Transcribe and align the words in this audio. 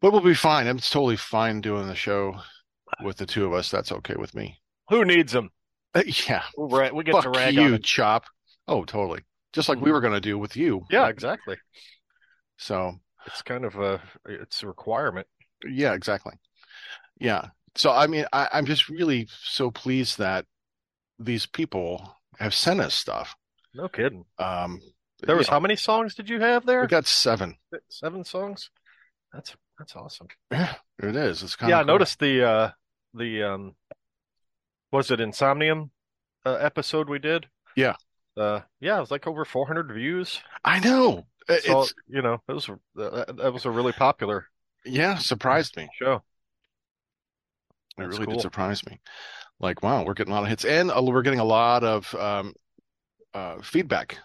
But 0.00 0.12
we'll 0.12 0.20
be 0.20 0.34
fine. 0.34 0.66
It's 0.66 0.90
totally 0.90 1.16
fine 1.16 1.60
doing 1.60 1.88
the 1.88 1.94
show 1.94 2.36
with 3.02 3.16
the 3.16 3.26
two 3.26 3.44
of 3.46 3.52
us. 3.52 3.70
That's 3.70 3.90
okay 3.92 4.14
with 4.16 4.34
me. 4.34 4.58
Who 4.90 5.04
needs 5.04 5.32
them? 5.32 5.50
Uh, 5.94 6.02
yeah. 6.28 6.42
Ra- 6.56 6.90
we 6.92 7.04
get 7.04 7.12
Fuck 7.14 7.24
to 7.24 7.30
rag 7.30 7.54
you, 7.54 7.62
on 7.62 7.70
them. 7.72 7.82
Chop. 7.82 8.24
Oh, 8.68 8.84
totally. 8.84 9.20
Just 9.52 9.68
like 9.68 9.80
we 9.80 9.90
were 9.90 10.00
going 10.00 10.12
to 10.12 10.20
do 10.20 10.38
with 10.38 10.56
you. 10.56 10.84
Yeah, 10.90 11.08
exactly. 11.08 11.56
So, 12.58 12.94
It's 13.26 13.42
kind 13.42 13.64
of 13.64 13.76
a 13.76 14.00
it's 14.26 14.62
a 14.62 14.66
requirement. 14.66 15.26
yeah, 15.68 15.94
exactly. 15.94 16.34
Yeah. 17.18 17.46
So, 17.74 17.90
I 17.90 18.06
mean, 18.06 18.26
I, 18.32 18.48
I'm 18.52 18.66
just 18.66 18.88
really 18.88 19.28
so 19.42 19.70
pleased 19.70 20.18
that 20.18 20.44
these 21.18 21.46
people 21.46 22.14
have 22.38 22.54
sent 22.54 22.80
us 22.80 22.94
stuff. 22.94 23.34
No 23.74 23.88
kidding. 23.88 24.24
Um, 24.38 24.80
There 25.22 25.36
was 25.36 25.46
you 25.48 25.52
how 25.52 25.60
many 25.60 25.76
songs 25.76 26.14
did 26.14 26.28
you 26.28 26.40
have 26.40 26.64
there? 26.66 26.80
we 26.82 26.86
got 26.86 27.06
seven. 27.06 27.56
Seven 27.88 28.24
songs. 28.24 28.70
That's 29.32 29.54
that's 29.78 29.96
awesome. 29.96 30.28
Yeah, 30.50 30.74
it 31.02 31.16
is. 31.16 31.42
It's 31.42 31.56
kind 31.56 31.74
of 31.74 31.76
Yeah, 31.76 31.80
of 31.80 31.80
I 31.80 31.84
noticed 31.84 32.18
the 32.18 32.42
uh 32.44 32.70
the 33.14 33.42
um 33.42 33.74
was 34.92 35.10
it 35.10 35.20
Insomnium 35.20 35.90
uh, 36.46 36.54
episode 36.54 37.08
we 37.08 37.18
did? 37.18 37.48
Yeah. 37.76 37.96
Uh 38.36 38.62
yeah, 38.80 38.98
it 38.98 39.00
was 39.00 39.10
like 39.10 39.26
over 39.26 39.44
400 39.44 39.92
views. 39.92 40.42
I 40.64 40.78
know. 40.80 41.26
So, 41.56 41.88
It's 41.88 41.94
you 42.08 42.22
know, 42.22 42.42
it 42.48 42.52
was 42.52 42.68
uh, 42.70 43.24
that 43.32 43.52
was 43.52 43.64
a 43.64 43.70
really 43.70 43.92
popular 43.92 44.48
yeah, 44.84 45.18
surprised 45.18 45.76
me. 45.76 45.90
show. 45.90 46.22
It 47.98 48.02
That's 48.02 48.18
really 48.18 48.26
cool. 48.26 48.36
did 48.36 48.40
surprise 48.40 48.84
me. 48.86 49.00
Like, 49.60 49.82
wow, 49.82 50.04
we're 50.04 50.14
getting 50.14 50.32
a 50.32 50.36
lot 50.36 50.44
of 50.44 50.50
hits, 50.50 50.64
and 50.64 50.90
uh, 50.90 51.02
we're 51.02 51.22
getting 51.22 51.40
a 51.40 51.44
lot 51.44 51.84
of 51.84 52.14
um, 52.16 52.54
uh, 53.34 53.60
feedback. 53.62 54.18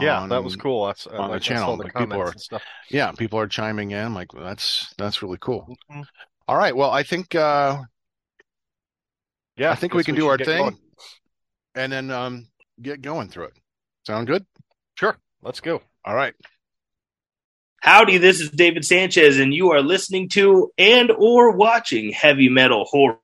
Yeah, 0.00 0.26
that 0.28 0.44
was 0.44 0.56
cool. 0.56 0.86
That's 0.86 1.06
uh, 1.06 1.10
on 1.10 1.16
the 1.16 1.22
like, 1.22 1.30
I 1.30 1.38
saw 1.38 1.40
channel, 1.54 1.76
the 1.78 1.84
like, 1.84 1.94
people 1.94 2.20
are- 2.20 2.34
stuff. 2.36 2.62
Yeah, 2.90 3.12
people 3.12 3.38
are 3.38 3.46
chiming 3.46 3.92
in. 3.92 4.12
Like, 4.14 4.28
that's 4.32 4.92
that's 4.98 5.22
really 5.22 5.38
cool. 5.40 5.74
Mhm. 5.90 6.04
All 6.48 6.56
right, 6.56 6.76
well, 6.76 6.90
I 6.90 7.02
think 7.02 7.34
uh, 7.34 7.82
Yeah, 9.56 9.70
I 9.70 9.74
think 9.74 9.94
we 9.94 10.00
guess 10.00 10.06
can 10.06 10.14
do 10.16 10.28
our 10.28 10.36
thing, 10.38 10.58
going. 10.62 10.78
and 11.74 11.92
then 11.92 12.10
um, 12.10 12.48
get 12.80 13.00
going 13.00 13.28
through 13.28 13.46
it. 13.46 13.54
Sound 14.06 14.26
good? 14.26 14.44
Sure, 14.96 15.16
let's 15.42 15.60
go. 15.60 15.80
All 16.04 16.14
right. 16.14 16.34
Howdy, 17.80 18.18
this 18.18 18.40
is 18.40 18.50
David 18.50 18.84
Sanchez, 18.84 19.38
and 19.38 19.54
you 19.54 19.70
are 19.70 19.80
listening 19.80 20.28
to 20.30 20.72
and 20.76 21.10
or 21.10 21.52
watching 21.56 22.10
Heavy 22.12 22.48
Metal 22.48 22.84
Horror. 22.84 23.18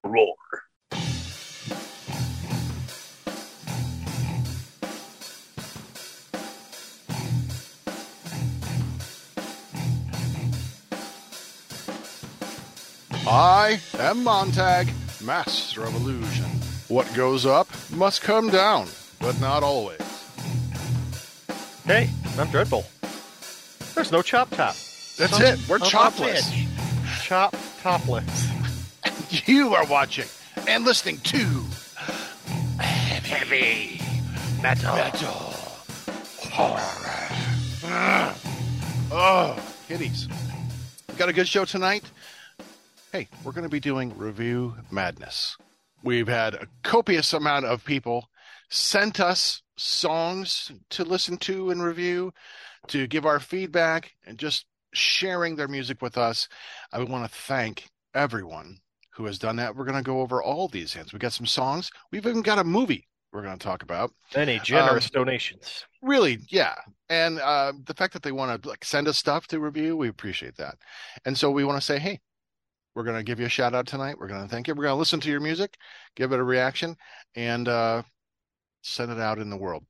I 13.35 13.81
am 13.95 14.25
Montag, 14.25 14.93
master 15.25 15.85
of 15.85 15.95
illusion. 15.95 16.45
What 16.89 17.11
goes 17.15 17.47
up 17.47 17.67
must 17.91 18.21
come 18.21 18.51
down, 18.51 18.89
but 19.21 19.41
not 19.41 19.63
always. 19.63 20.03
Hey, 21.87 22.11
I'm 22.37 22.49
Dreadbull. 22.49 22.85
There's 23.95 24.13
no 24.13 24.21
chop 24.21 24.51
top. 24.51 24.75
That's 25.17 25.31
Son 25.31 25.43
it. 25.43 25.67
We're 25.67 25.79
chopless. 25.79 26.53
Chop 27.23 27.57
topless. 27.81 28.49
You 29.47 29.73
are 29.75 29.87
watching 29.87 30.27
and 30.69 30.85
listening 30.85 31.17
to 31.21 31.65
Heavy 32.79 33.99
Metal, 34.61 34.95
Horror. 36.51 37.29
Ugh. 37.87 38.37
Oh, 39.11 39.73
kitties. 39.89 40.29
Got 41.17 41.31
a 41.31 41.33
good 41.33 41.49
show 41.49 41.65
tonight. 41.65 42.05
Hey, 43.13 43.29
we're 43.45 43.53
going 43.53 43.65
to 43.65 43.69
be 43.69 43.79
doing 43.79 44.17
Review 44.17 44.75
Madness. 44.91 45.59
We've 46.03 46.29
had 46.29 46.55
a 46.55 46.67
copious 46.83 47.35
amount 47.35 47.67
of 47.67 47.85
people 47.85 48.31
sent 48.71 49.21
us 49.21 49.61
songs 49.77 50.73
to 50.89 51.05
listen 51.05 51.37
to 51.41 51.69
and 51.69 51.83
review, 51.83 52.33
to 52.87 53.07
give 53.07 53.27
our 53.27 53.39
feedback, 53.39 54.15
and 54.25 54.39
just 54.39 54.65
sharing 54.95 55.57
their 55.57 55.69
music 55.69 56.01
with 56.01 56.17
us. 56.17 56.49
I 56.91 57.05
want 57.05 57.31
to 57.31 57.39
thank 57.39 57.91
everyone 58.15 58.79
who 59.11 59.27
has 59.27 59.39
done 59.39 59.57
that. 59.57 59.77
We're 59.77 59.85
going 59.85 60.03
to 60.03 60.03
go 60.03 60.23
over 60.23 60.43
all 60.43 60.69
these 60.69 60.95
hits. 60.95 61.13
We 61.13 61.19
got 61.19 61.35
some 61.35 61.45
songs. 61.45 61.91
We've 62.13 62.27
even 62.27 62.41
got 62.41 62.61
a 62.61 62.65
movie 62.65 63.07
we're 63.31 63.43
going 63.43 63.59
to 63.59 63.63
talk 63.63 63.83
about. 63.83 64.11
Any 64.35 64.59
generous 64.61 65.11
donations. 65.11 65.85
Really, 66.01 66.39
yeah. 66.49 66.77
And 67.11 67.41
uh, 67.41 67.75
the 67.85 67.93
fact 67.93 68.15
that 68.15 68.23
they 68.23 68.33
want 68.33 68.63
to 68.63 68.69
like 68.71 68.87
send 68.87 69.07
us 69.07 69.19
stuff 69.19 69.49
to 69.49 69.61
review, 69.61 69.99
we 69.99 70.09
appreciate 70.09 70.57
that. 70.57 70.77
And 71.27 71.37
so 71.37 71.51
we 71.51 71.65
want 71.65 71.79
to 71.79 71.85
say, 71.85 71.99
hey, 71.99 72.19
we're 72.95 73.05
going 73.05 73.17
to 73.17 73.23
give 73.23 73.41
you 73.41 73.47
a 73.47 73.51
shout 73.51 73.75
out 73.75 73.87
tonight. 73.87 74.17
We're 74.19 74.29
going 74.29 74.43
to 74.43 74.49
thank 74.49 74.69
you. 74.69 74.75
We're 74.75 74.85
going 74.85 74.95
to 74.95 74.99
listen 74.99 75.21
to 75.21 75.31
your 75.31 75.41
music, 75.41 75.77
give 76.17 76.33
it 76.33 76.39
a 76.41 76.45
reaction, 76.45 76.97
and 77.35 77.69
uh, 77.69 78.03
send 78.83 79.11
it 79.13 79.19
out 79.21 79.39
in 79.39 79.51
the 79.51 79.57
world. 79.57 79.85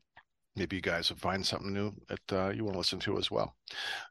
Maybe 0.55 0.77
you 0.77 0.83
guys 0.83 1.09
will 1.09 1.17
find 1.17 1.45
something 1.45 1.73
new 1.73 1.93
that 2.09 2.33
uh, 2.33 2.51
you 2.51 2.63
want 2.65 2.75
to 2.75 2.79
listen 2.79 2.99
to 3.01 3.19
as 3.19 3.31
well. 3.31 3.55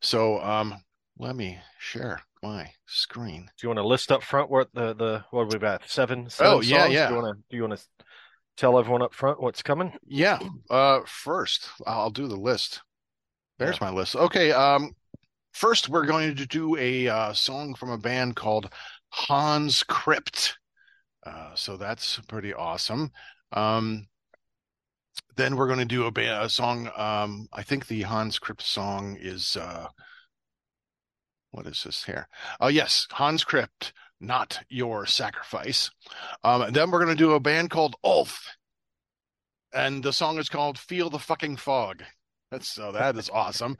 So 0.01 0.41
um, 0.41 0.73
let 1.19 1.35
me 1.35 1.59
share 1.79 2.19
my 2.41 2.71
screen. 2.87 3.41
Do 3.57 3.67
you 3.67 3.69
want 3.69 3.77
to 3.77 3.87
list 3.87 4.11
up 4.11 4.23
front 4.23 4.49
what 4.49 4.67
the 4.73 4.95
the 4.95 5.23
what 5.29 5.43
have 5.43 5.53
we 5.53 5.59
got? 5.59 5.87
Seven. 5.87 6.29
seven 6.29 6.51
Oh, 6.53 6.61
yeah, 6.61 6.81
songs? 6.83 6.93
yeah. 6.93 7.07
Do 7.09 7.13
you 7.15 7.21
want 7.21 7.37
to 7.37 7.43
do 7.49 7.57
you 7.57 7.63
want 7.67 7.77
to 7.79 7.85
tell 8.57 8.79
everyone 8.79 9.03
up 9.03 9.13
front 9.13 9.39
what's 9.39 9.61
coming? 9.61 9.93
Yeah. 10.07 10.39
Uh 10.69 11.01
first, 11.05 11.69
I'll 11.85 12.09
do 12.09 12.27
the 12.27 12.35
list. 12.35 12.81
There's 13.59 13.79
my 13.79 13.91
list. 13.91 14.15
Okay, 14.15 14.51
um 14.51 14.95
first 15.51 15.89
we're 15.89 16.05
going 16.05 16.35
to 16.35 16.45
do 16.45 16.77
a 16.77 17.07
uh 17.07 17.33
song 17.33 17.73
from 17.73 17.89
a 17.89 17.97
band 17.97 18.35
called 18.35 18.69
Hanz 19.09 19.83
Krypt. 19.83 20.53
Uh 21.25 21.53
so 21.55 21.77
that's 21.77 22.19
pretty 22.27 22.53
awesome. 22.53 23.11
Um 23.51 24.07
then 25.35 25.55
we're 25.55 25.67
going 25.67 25.79
to 25.79 25.85
do 25.85 26.05
a, 26.05 26.11
ba- 26.11 26.43
a 26.43 26.49
song 26.49 26.89
um 26.95 27.47
I 27.53 27.63
think 27.63 27.87
the 27.87 28.03
Hanz 28.03 28.39
Krypt 28.39 28.61
song 28.61 29.17
is 29.19 29.57
uh 29.57 29.87
what 31.51 31.67
is 31.67 31.83
this 31.83 32.05
here? 32.05 32.27
Oh 32.59 32.69
yes, 32.69 33.07
Hanz 33.11 33.43
Krypt, 33.43 33.91
not 34.19 34.59
your 34.69 35.05
sacrifice. 35.05 35.91
Um 36.43 36.71
then 36.71 36.91
we're 36.91 37.03
going 37.03 37.15
to 37.15 37.23
do 37.23 37.33
a 37.33 37.39
band 37.39 37.69
called 37.69 37.95
Ulth 38.05 38.39
and 39.73 40.03
the 40.03 40.13
song 40.13 40.37
is 40.37 40.49
called 40.49 40.77
"Feel 40.77 41.09
the 41.09 41.19
Fucking 41.19 41.57
Fog." 41.57 42.03
So 42.59 42.91
that 42.91 43.15
is 43.15 43.29
awesome. 43.29 43.77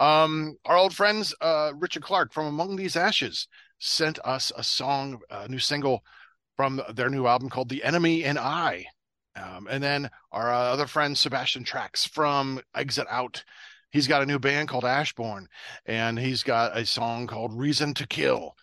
Um, 0.00 0.56
our 0.64 0.76
old 0.76 0.94
friends, 0.94 1.34
uh, 1.40 1.72
Richard 1.76 2.02
Clark 2.02 2.32
from 2.32 2.46
Among 2.46 2.74
These 2.74 2.96
Ashes, 2.96 3.46
sent 3.78 4.18
us 4.24 4.50
a 4.56 4.64
song, 4.64 5.20
a 5.30 5.46
new 5.48 5.60
single 5.60 6.04
from 6.56 6.82
their 6.92 7.10
new 7.10 7.26
album 7.28 7.48
called 7.48 7.68
"The 7.68 7.84
Enemy 7.84 8.24
and 8.24 8.38
I." 8.38 8.86
Um, 9.36 9.68
and 9.70 9.82
then 9.82 10.10
our 10.32 10.52
uh, 10.52 10.72
other 10.72 10.88
friend 10.88 11.16
Sebastian 11.16 11.62
Tracks 11.62 12.04
from 12.04 12.60
Exit 12.74 13.06
Out, 13.08 13.44
he's 13.92 14.08
got 14.08 14.22
a 14.22 14.26
new 14.26 14.40
band 14.40 14.68
called 14.68 14.82
Ashborn, 14.84 15.46
and 15.86 16.18
he's 16.18 16.42
got 16.42 16.76
a 16.76 16.84
song 16.84 17.28
called 17.28 17.56
"Reason 17.56 17.94
to 17.94 18.06
Kill." 18.06 18.56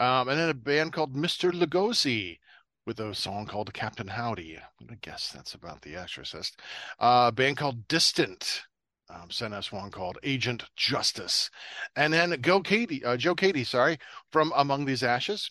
Um, 0.00 0.28
and 0.28 0.38
then 0.38 0.48
a 0.48 0.54
band 0.54 0.92
called 0.92 1.14
Mr. 1.14 1.52
Lugosi 1.52 2.38
with 2.86 2.98
a 2.98 3.14
song 3.14 3.46
called 3.46 3.72
Captain 3.72 4.08
Howdy. 4.08 4.58
Gonna 4.80 4.96
guess 5.00 5.30
that's 5.32 5.54
about 5.54 5.82
The 5.82 5.94
Exorcist. 5.94 6.60
Uh, 6.98 7.26
a 7.28 7.32
band 7.32 7.56
called 7.56 7.86
Distant 7.86 8.62
um, 9.08 9.30
sent 9.30 9.54
us 9.54 9.72
one 9.72 9.90
called 9.90 10.18
Agent 10.22 10.64
Justice, 10.76 11.50
and 11.94 12.12
then 12.12 12.40
Go 12.40 12.60
Katie, 12.60 13.04
uh, 13.04 13.16
Joe 13.16 13.34
Katie, 13.34 13.64
sorry, 13.64 13.98
from 14.30 14.52
Among 14.56 14.84
These 14.84 15.02
Ashes 15.02 15.50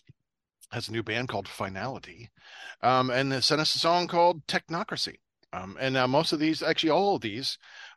has 0.72 0.88
a 0.88 0.92
new 0.92 1.02
band 1.02 1.28
called 1.28 1.48
Finality, 1.48 2.30
um, 2.82 3.10
and 3.10 3.30
they 3.30 3.40
sent 3.40 3.60
us 3.60 3.74
a 3.74 3.78
song 3.78 4.08
called 4.08 4.46
Technocracy. 4.46 5.16
Um, 5.52 5.76
and 5.80 5.96
uh, 5.96 6.08
most 6.08 6.32
of 6.32 6.40
these, 6.40 6.62
actually, 6.62 6.90
all 6.90 7.16
of 7.16 7.22
these, 7.22 7.56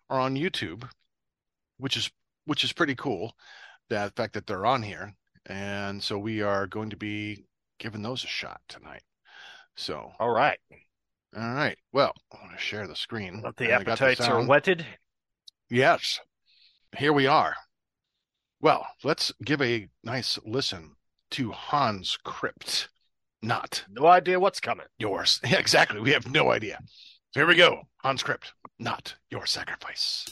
are 0.10 0.20
on 0.20 0.36
YouTube, 0.36 0.90
which 1.78 1.98
is 1.98 2.10
which 2.46 2.64
is 2.64 2.74
pretty 2.74 2.96
cool. 2.96 3.36
That 3.90 4.16
fact 4.16 4.34
that 4.34 4.48
they're 4.48 4.66
on 4.66 4.84
here, 4.84 5.14
and 5.46 6.02
so 6.02 6.18
we 6.18 6.42
are 6.42 6.68
going 6.68 6.92
to 6.92 6.98
be 6.98 7.46
giving 7.80 8.02
those 8.02 8.24
a 8.24 8.28
shot 8.28 8.62
tonight. 8.68 9.04
So, 9.76 10.12
All 10.20 10.30
right. 10.30 10.60
all 11.36 11.54
right. 11.54 11.78
Well, 11.94 12.14
I 12.32 12.44
want 12.44 12.52
to 12.58 12.64
share 12.64 12.88
the 12.88 12.96
screen. 12.96 13.42
But 13.42 13.58
the 13.58 13.72
appetites 13.72 14.20
are 14.22 14.46
whetted. 14.46 14.86
Yes. 15.70 16.20
Here 16.98 17.14
we 17.14 17.28
are. 17.28 17.56
Well, 18.62 18.86
let's 19.04 19.32
give 19.44 19.62
a 19.62 19.88
nice 20.04 20.38
listen 20.46 20.96
to 21.32 21.52
Hanz 21.52 22.18
Krypt. 22.26 22.88
Not 23.42 23.86
No 23.90 24.06
idea 24.08 24.40
what's 24.40 24.60
coming. 24.60 24.88
yours. 24.98 25.40
Yeah, 25.48 25.60
exactly. 25.60 26.00
We 26.02 26.12
have 26.12 26.30
no 26.30 26.52
idea. 26.52 26.80
So 27.32 27.40
here 27.42 27.48
we 27.48 27.56
go. 27.56 27.84
Hanz 28.04 28.24
Krypt. 28.24 28.52
Not 28.80 29.16
your 29.30 29.46
sacrifice. 29.46 30.26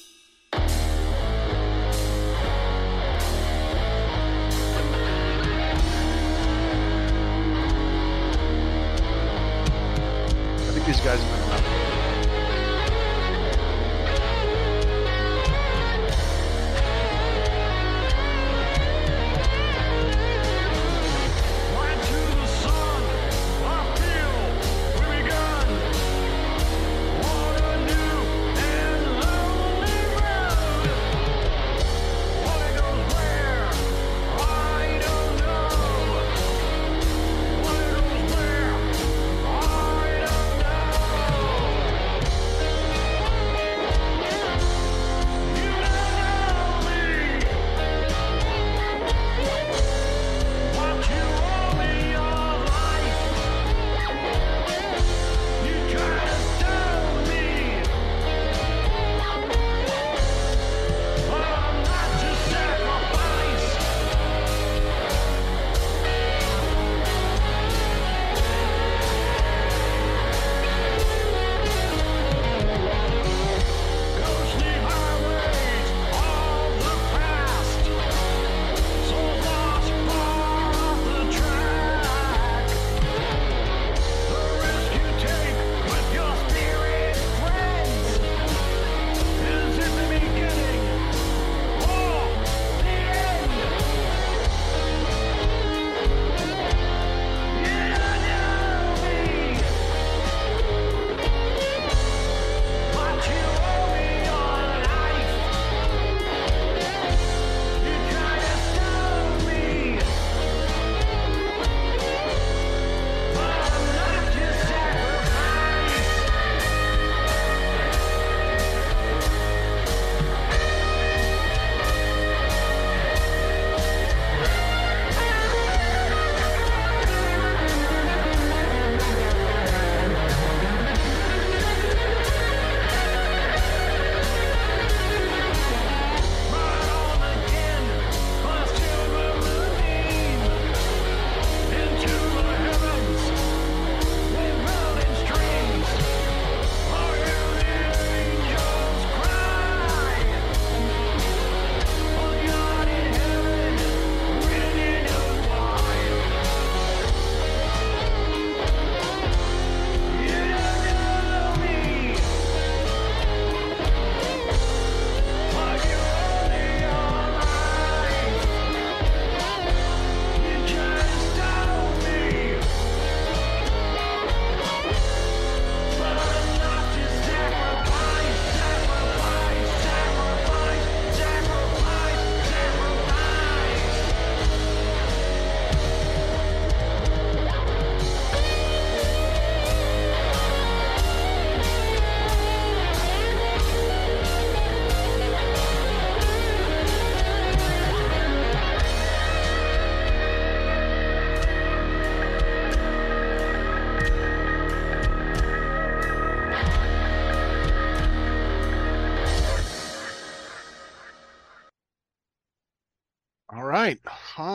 I 10.60 10.72
think 10.74 10.86
these 10.86 11.00
guys 11.02 11.22
have 11.22 11.32
been 11.32 11.50
around. 11.50 11.77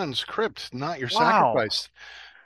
Hanz 0.02 0.24
Krypt, 0.24 0.74
not 0.74 0.98
your 0.98 1.08
Wow. 1.08 1.54
sacrifice. 1.54 1.88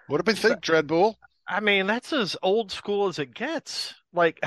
What 0.08 0.23
do 0.23 0.31
we 0.31 0.37
think, 0.37 0.61
Dreadbull? 0.61 1.14
I 1.49 1.61
mean, 1.61 1.87
that's 1.87 2.12
as 2.12 2.37
old 2.43 2.70
school 2.70 3.08
as 3.08 3.19
it 3.19 3.35
gets. 3.35 3.94
Like, 4.12 4.44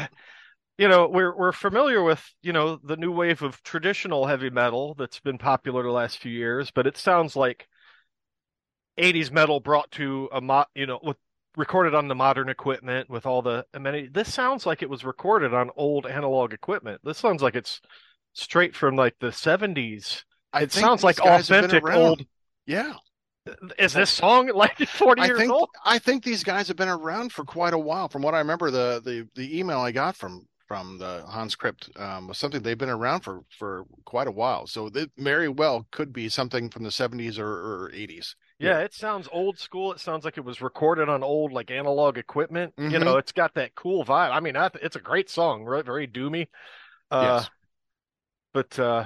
you 0.78 0.88
know, 0.88 1.08
we're 1.08 1.36
we're 1.36 1.52
familiar 1.52 2.04
with, 2.04 2.24
you 2.44 2.54
know, 2.54 2.76
the 2.84 2.98
new 2.98 3.12
wave 3.12 3.42
of 3.42 3.64
traditional 3.64 4.28
heavy 4.28 4.50
metal 4.52 4.94
that's 4.94 5.20
been 5.20 5.38
popular 5.40 5.84
the 5.84 5.90
last 5.92 6.20
few 6.20 6.32
years, 6.32 6.72
but 6.72 6.86
it 6.86 6.98
sounds 6.98 7.36
like 7.36 7.68
80s 8.98 9.32
metal 9.32 9.60
brought 9.60 9.90
to 9.92 10.30
a 10.32 10.42
mo 10.42 10.66
you 10.76 10.86
know, 10.86 11.00
with 11.02 11.18
recorded 11.58 11.96
on 11.96 12.08
the 12.08 12.16
modern 12.16 12.48
equipment 12.48 13.10
with 13.10 13.26
all 13.26 13.42
the 13.42 13.66
amenities. 13.74 14.12
This 14.14 14.34
sounds 14.34 14.66
like 14.66 14.82
it 14.84 14.90
was 14.90 15.04
recorded 15.04 15.54
on 15.54 15.72
old 15.76 16.06
analog 16.06 16.54
equipment. 16.54 17.02
This 17.04 17.18
sounds 17.18 17.42
like 17.42 17.56
it's 17.56 17.82
straight 18.34 18.76
from 18.76 18.96
like 18.96 19.16
the 19.20 19.32
70s. 19.32 20.26
I 20.54 20.64
It 20.64 20.72
sounds 20.72 21.04
like 21.04 21.18
guys 21.18 21.50
have 21.50 21.60
been 21.60 21.72
authentic 21.72 21.96
old. 21.96 22.26
Yeah, 22.70 22.94
Is 23.80 23.94
this 23.94 24.12
song 24.12 24.48
like 24.54 24.78
40 24.90 25.22
I 25.22 25.24
years 25.24 25.30
think 25.30 25.50
old? 25.50 25.70
I 25.86 26.00
think 26.00 26.24
these 26.24 26.44
guys 26.44 26.68
have 26.68 26.78
been 26.78 26.88
around 26.90 27.32
for 27.34 27.44
quite 27.44 27.74
a 27.74 27.78
while. 27.80 28.08
From 28.10 28.22
what 28.22 28.34
I 28.36 28.40
remember, 28.40 28.72
the 28.72 29.02
the 29.04 29.28
the 29.36 29.58
email 29.58 29.80
I 29.80 29.92
got 29.92 30.16
from 30.16 30.48
from 30.68 30.98
the 31.00 31.26
Hanz 31.32 31.56
Krypt 31.56 32.00
um, 32.00 32.28
was 32.28 32.38
something 32.38 32.62
they've 32.62 32.78
been 32.78 32.90
around 32.90 33.22
for 33.22 33.42
for 33.58 33.86
quite 34.06 34.28
a 34.28 34.32
while. 34.32 34.68
So 34.68 34.88
it 34.88 35.12
very 35.18 35.50
well 35.50 35.88
could 35.92 36.14
be 36.14 36.30
something 36.30 36.70
from 36.70 36.84
the 36.84 36.92
70s 36.92 37.40
or, 37.40 37.48
or 37.48 37.92
80s. 37.94 38.36
Yeah, 38.60 38.80
it 38.80 38.94
sounds 38.94 39.30
old 39.32 39.58
school. 39.58 39.94
It 39.94 40.00
sounds 40.02 40.26
like 40.26 40.38
it 40.38 40.44
was 40.44 40.62
recorded 40.62 41.08
on 41.08 41.24
old 41.24 41.54
like 41.54 41.72
analog 41.72 42.18
equipment. 42.18 42.74
You 42.90 43.00
Mhm. 43.00 43.00
know, 43.00 43.18
it's 43.18 43.32
got 43.32 43.54
that 43.54 43.74
cool 43.76 44.04
vibe. 44.04 44.32
I 44.32 44.40
mean, 44.42 44.58
I 44.58 44.70
it's 44.82 44.98
a 44.98 45.00
great 45.02 45.30
song, 45.30 45.64
right? 45.64 45.86
Very 45.86 46.08
doomy. 46.08 46.48
Uh, 47.12 47.46
Yes. 47.46 47.50
but 48.54 48.78
uh, 48.80 49.06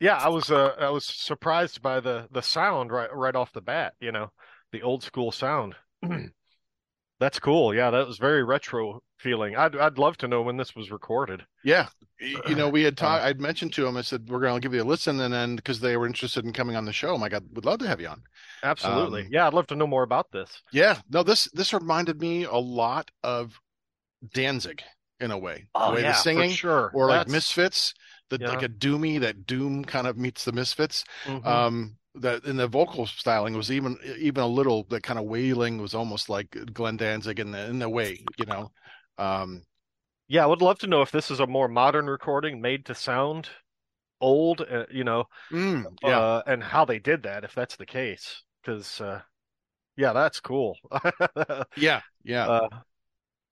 yeah, 0.00 0.16
I 0.16 0.28
was 0.28 0.50
uh, 0.50 0.74
I 0.78 0.90
was 0.90 1.04
surprised 1.04 1.82
by 1.82 2.00
the 2.00 2.26
the 2.30 2.42
sound 2.42 2.90
right 2.90 3.14
right 3.14 3.36
off 3.36 3.52
the 3.52 3.60
bat. 3.60 3.94
You 4.00 4.12
know, 4.12 4.32
the 4.72 4.82
old 4.82 5.02
school 5.02 5.30
sound. 5.32 5.76
That's 7.20 7.38
cool. 7.38 7.74
Yeah, 7.74 7.90
that 7.90 8.06
was 8.06 8.16
very 8.16 8.42
retro 8.42 9.02
feeling. 9.18 9.54
I'd 9.54 9.76
I'd 9.76 9.98
love 9.98 10.16
to 10.18 10.28
know 10.28 10.40
when 10.40 10.56
this 10.56 10.74
was 10.74 10.90
recorded. 10.90 11.44
Yeah. 11.62 11.88
You 12.18 12.54
know, 12.54 12.70
we 12.70 12.82
had 12.82 12.94
Uh, 12.98 13.02
talked, 13.02 13.24
I'd 13.24 13.40
mentioned 13.40 13.74
to 13.74 13.84
them, 13.84 13.98
I 13.98 14.00
said, 14.00 14.28
we're 14.30 14.40
going 14.40 14.60
to 14.60 14.64
give 14.66 14.74
you 14.74 14.82
a 14.82 14.84
listen. 14.84 15.20
And 15.20 15.32
then 15.32 15.54
because 15.56 15.80
they 15.80 15.98
were 15.98 16.06
interested 16.06 16.46
in 16.46 16.52
coming 16.54 16.76
on 16.76 16.86
the 16.86 16.92
show, 16.94 17.14
I'm 17.14 17.20
like, 17.20 17.34
I 17.34 17.40
would 17.52 17.66
love 17.66 17.80
to 17.80 17.86
have 17.88 18.00
you 18.00 18.08
on. 18.08 18.22
Absolutely. 18.62 19.22
Um, 19.22 19.28
yeah, 19.30 19.46
I'd 19.46 19.52
love 19.54 19.66
to 19.68 19.76
know 19.76 19.86
more 19.86 20.02
about 20.02 20.32
this. 20.32 20.62
Yeah. 20.72 20.98
No, 21.10 21.22
this, 21.22 21.44
this 21.52 21.74
reminded 21.74 22.20
me 22.20 22.44
a 22.44 22.56
lot 22.56 23.10
of 23.22 23.60
Danzig 24.32 24.82
in 25.18 25.30
a 25.30 25.38
way. 25.38 25.68
the 25.78 25.90
way 25.90 25.96
Oh, 25.96 25.96
yeah, 25.98 26.12
the 26.12 26.12
singing 26.14 26.50
sure. 26.50 26.90
or 26.94 27.08
like 27.08 27.28
Misfits, 27.28 27.92
the, 28.30 28.38
Yeah. 28.38 28.48
like 28.48 28.62
a 28.62 28.68
doomy, 28.68 29.20
that 29.20 29.46
doom 29.46 29.84
kind 29.84 30.06
of 30.06 30.16
meets 30.18 30.44
the 30.44 30.52
Misfits. 30.52 31.04
Mhm. 31.24 31.64
Um, 31.66 31.98
that 32.16 32.44
in 32.44 32.56
the 32.56 32.66
vocal 32.68 33.06
styling 33.06 33.54
was 33.56 33.70
even 33.70 33.96
even 34.18 34.42
a 34.42 34.46
little 34.48 34.84
that 34.90 35.02
kind 35.04 35.18
of 35.18 35.26
wailing 35.26 35.78
was 35.80 35.94
almost 35.94 36.28
like 36.28 36.50
Glenn 36.72 36.96
Danzig 36.96 37.38
in 37.40 37.52
the 37.52 37.66
in 37.66 37.78
the 37.80 37.88
way, 37.88 38.30
you 38.36 38.46
know. 38.46 38.72
Um, 39.18 39.62
Yeah, 40.28 40.44
I 40.44 40.46
would 40.46 40.62
love 40.62 40.78
to 40.80 40.86
know 40.86 41.02
if 41.02 41.10
this 41.10 41.30
is 41.30 41.40
a 41.40 41.46
more 41.46 41.68
modern 41.68 42.06
recording 42.06 42.60
made 42.60 42.86
to 42.86 42.94
sound 42.94 43.48
old, 44.20 44.62
uh, 44.62 44.86
you 44.90 45.04
know, 45.04 45.26
mm, 45.50 45.90
yeah, 46.02 46.22
uh, 46.22 46.42
and 46.46 46.62
how 46.64 46.84
they 46.86 46.98
did 47.00 47.24
that, 47.24 47.44
if 47.44 47.54
that's 47.54 47.76
the 47.76 47.86
case. 47.86 48.42
Because, 48.62 49.00
uh, 49.00 49.22
yeah, 49.96 50.12
that's 50.14 50.40
cool. 50.40 50.78
yeah, 51.76 52.02
yeah. 52.24 52.50
Uh, 52.50 52.68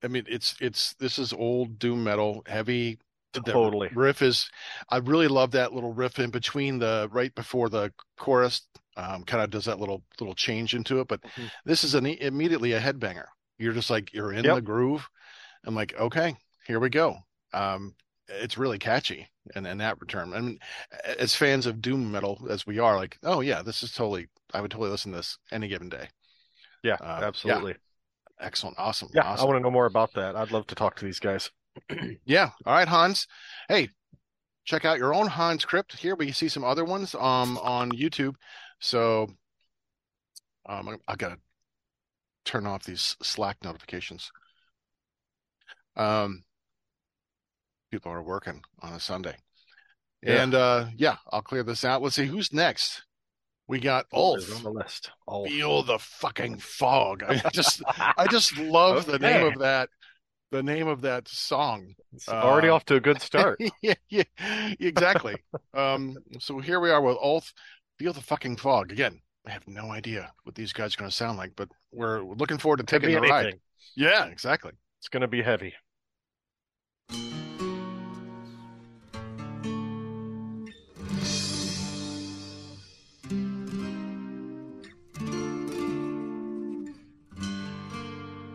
I 0.03 0.09
mean, 0.09 0.25
it's 0.29 0.57
it's 0.61 0.95
this 0.95 1.19
is 1.19 1.33
old 1.33 1.79
doom 1.79 2.05
metal, 2.05 2.43
heavy. 2.47 2.99
Totally. 3.33 3.91
riff 3.95 4.23
is. 4.23 4.51
I 4.89 4.99
really 4.99 5.29
love 5.29 5.51
that 5.53 5.73
little 5.73 5.93
riff 5.93 6.19
in 6.19 6.31
between 6.31 6.79
the 6.79 7.09
right 7.13 7.35
before 7.35 7.69
the 7.69 7.93
chorus. 8.17 8.63
Um, 8.97 9.23
kind 9.25 9.43
of 9.43 9.51
does 9.51 9.67
that 9.67 9.79
little 9.79 10.03
little 10.19 10.35
change 10.35 10.75
into 10.75 11.01
it, 11.01 11.09
but 11.09 11.21
Mhm. 11.23 11.51
this 11.65 11.85
is 11.85 11.95
an 11.95 12.07
immediately 12.07 12.73
a 12.73 12.81
headbanger. 12.81 13.27
You're 13.59 13.75
just 13.75 13.91
like 13.91 14.13
you're 14.13 14.33
in 14.33 14.45
Yep. 14.45 14.55
the 14.57 14.63
groove. 14.63 15.09
I'm 15.65 15.75
like, 15.75 15.95
okay, 15.99 16.37
here 16.67 16.81
we 16.81 16.89
go. 16.89 17.19
Um, 17.53 17.95
it's 18.29 18.59
really 18.59 18.79
catchy, 18.79 19.29
and 19.55 19.67
in 19.67 19.79
that 19.79 20.01
return, 20.01 20.33
I 20.35 20.41
mean, 20.41 20.59
as 21.05 21.35
fans 21.35 21.67
of 21.67 21.81
doom 21.81 22.11
metal 22.11 22.47
as 22.51 22.67
we 22.67 22.79
are, 22.79 22.97
like, 22.97 23.19
oh 23.23 23.41
yeah, 23.41 23.63
this 23.63 23.83
is 23.83 23.93
totally. 23.93 24.29
I 24.55 24.61
would 24.61 24.71
totally 24.71 24.91
listen 24.91 25.13
to 25.13 25.19
this 25.19 25.39
any 25.53 25.69
given 25.69 25.89
day. 25.89 26.09
yeah, 26.83 26.97
Uh, 27.01 27.21
yeah. 27.21 27.27
absolutely. 27.27 27.75
Excellent, 28.41 28.79
awesome, 28.79 29.09
Yeah, 29.13 29.23
I 29.23 29.45
want 29.45 29.57
to 29.57 29.61
know 29.61 29.71
more 29.71 29.87
about 29.87 30.15
that. 30.15 30.37
I'd 30.37 30.53
love 30.53 30.67
to 30.69 30.75
talk 30.75 30.97
to 30.97 31.05
these 31.05 31.19
guys. 31.19 31.51
Yeah. 32.25 32.51
All 32.67 32.75
right, 32.75 32.89
Hanz. 32.89 33.27
Hey, 33.69 33.91
check 34.65 34.85
out 34.85 34.99
your 34.99 35.15
own 35.15 35.27
Hanz 35.27 35.65
Krypt. 35.65 35.97
Here 35.97 36.15
we 36.15 36.33
see 36.33 36.49
some 36.49 36.65
other 36.65 36.85
ones 36.85 37.15
um 37.15 37.59
on 37.59 37.91
YouTube. 37.93 38.35
So 38.81 39.29
um 40.69 40.89
I, 40.89 40.97
I 41.13 41.17
gotta 41.17 41.39
turn 42.45 42.67
off 42.67 42.85
these 42.85 43.17
Slack 43.23 43.57
notifications. 43.65 44.31
Um 45.97 46.45
people 47.91 48.13
are 48.13 48.23
working 48.23 48.63
on 48.81 48.93
a 48.93 49.01
Sunday. 49.01 49.37
Yeah. 50.23 50.43
And 50.43 50.55
uh 50.55 50.87
yeah, 50.97 51.17
I'll 51.33 51.43
clear 51.43 51.63
this 51.63 51.85
out. 51.85 52.03
Let's 52.03 52.17
see 52.17 52.27
who's 52.27 52.53
next. 52.53 53.05
We 53.69 53.81
got 53.81 54.07
Is 54.13 54.19
Ulth. 54.19 54.57
on 54.57 54.63
the 54.63 54.71
list. 54.71 55.11
Ulth. 55.29 55.49
Feel 55.49 55.83
the 55.83 55.99
fucking 55.99 56.59
fog. 56.59 57.23
I 57.23 57.51
just 57.53 57.83
I 57.87 58.27
just 58.31 58.57
love 58.59 59.05
the 59.07 59.19
name 59.19 59.47
of 59.47 59.59
that 59.59 59.91
the 60.51 60.63
name 60.63 60.89
of 60.89 61.03
that 61.03 61.29
song. 61.29 61.95
It's 62.13 62.29
already 62.29 62.69
Uh, 62.69 62.75
off 62.75 62.85
to 62.87 62.95
a 62.97 63.01
good 63.01 63.21
start. 63.21 63.61
yeah, 63.83 63.95
yeah, 64.09 64.25
exactly. 64.81 65.37
um, 65.75 66.17
so 66.39 66.59
here 66.59 66.81
we 66.81 66.91
are 66.91 67.01
with 67.03 67.19
Ulth. 67.19 67.53
Feel 67.99 68.13
the 68.13 68.21
fucking 68.23 68.57
fog 68.57 68.93
again. 68.93 69.21
I 69.47 69.51
have 69.51 69.67
no 69.67 69.91
idea 69.91 70.33
what 70.45 70.55
these 70.55 70.73
guys 70.73 70.95
are 70.95 70.99
going 70.99 71.11
to 71.11 71.17
sound 71.17 71.39
like, 71.39 71.53
but 71.57 71.69
we're 71.93 72.23
looking 72.23 72.59
forward 72.59 72.79
to 72.79 72.85
taking 72.85 73.11
the 73.11 73.21
ride. 73.21 73.59
Yeah, 73.97 74.27
exactly. 74.27 74.73
It's 75.01 75.09
going 75.09 75.23
to 75.23 75.29
be 75.29 75.43
heavy. 75.43 75.75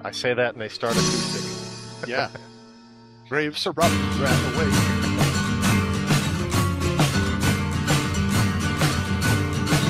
I 0.06 0.12
say 0.12 0.34
that 0.34 0.54
and 0.54 0.62
they 0.62 0.70
start 0.70 0.94
acoustic. 0.94 1.53
Yeah. 2.08 2.30
Brave 3.30 3.58
Sir 3.58 3.72
Robert 3.72 3.98
ran 4.20 4.54
away. 4.54 4.70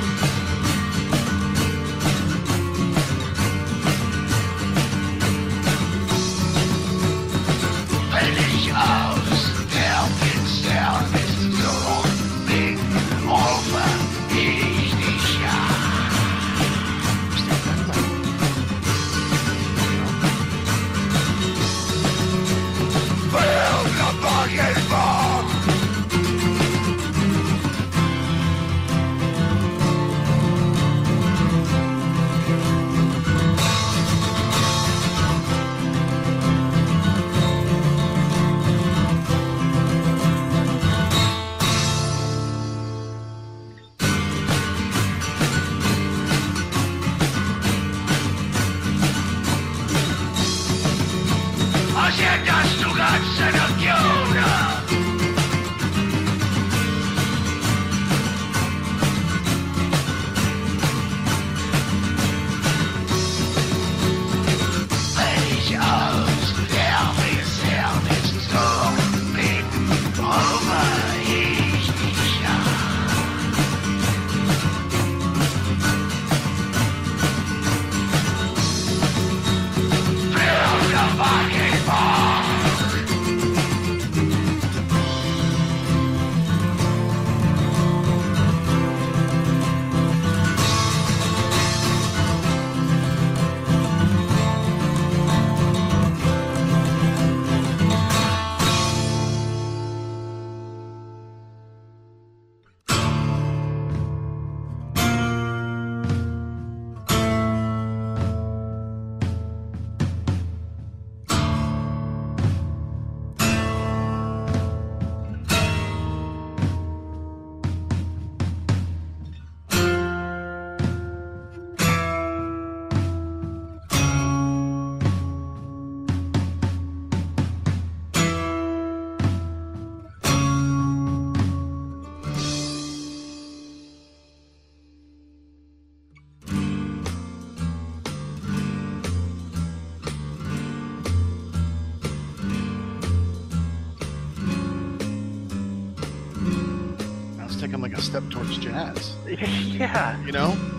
a 147.98 148.02
step 148.02 148.24
towards 148.30 148.58
jazz. 148.58 149.16
yeah. 149.28 150.22
You 150.26 150.32
know? 150.32 150.75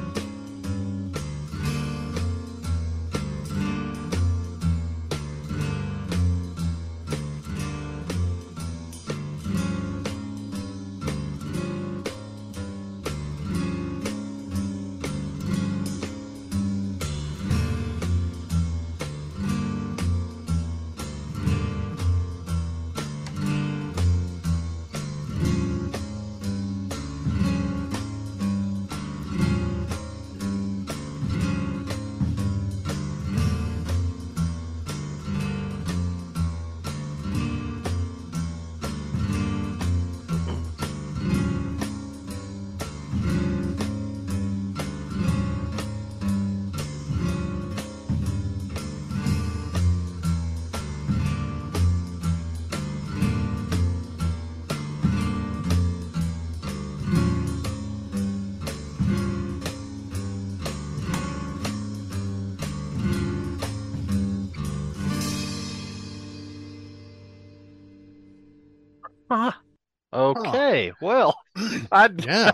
I 71.96 72.08
Yeah. 72.18 72.52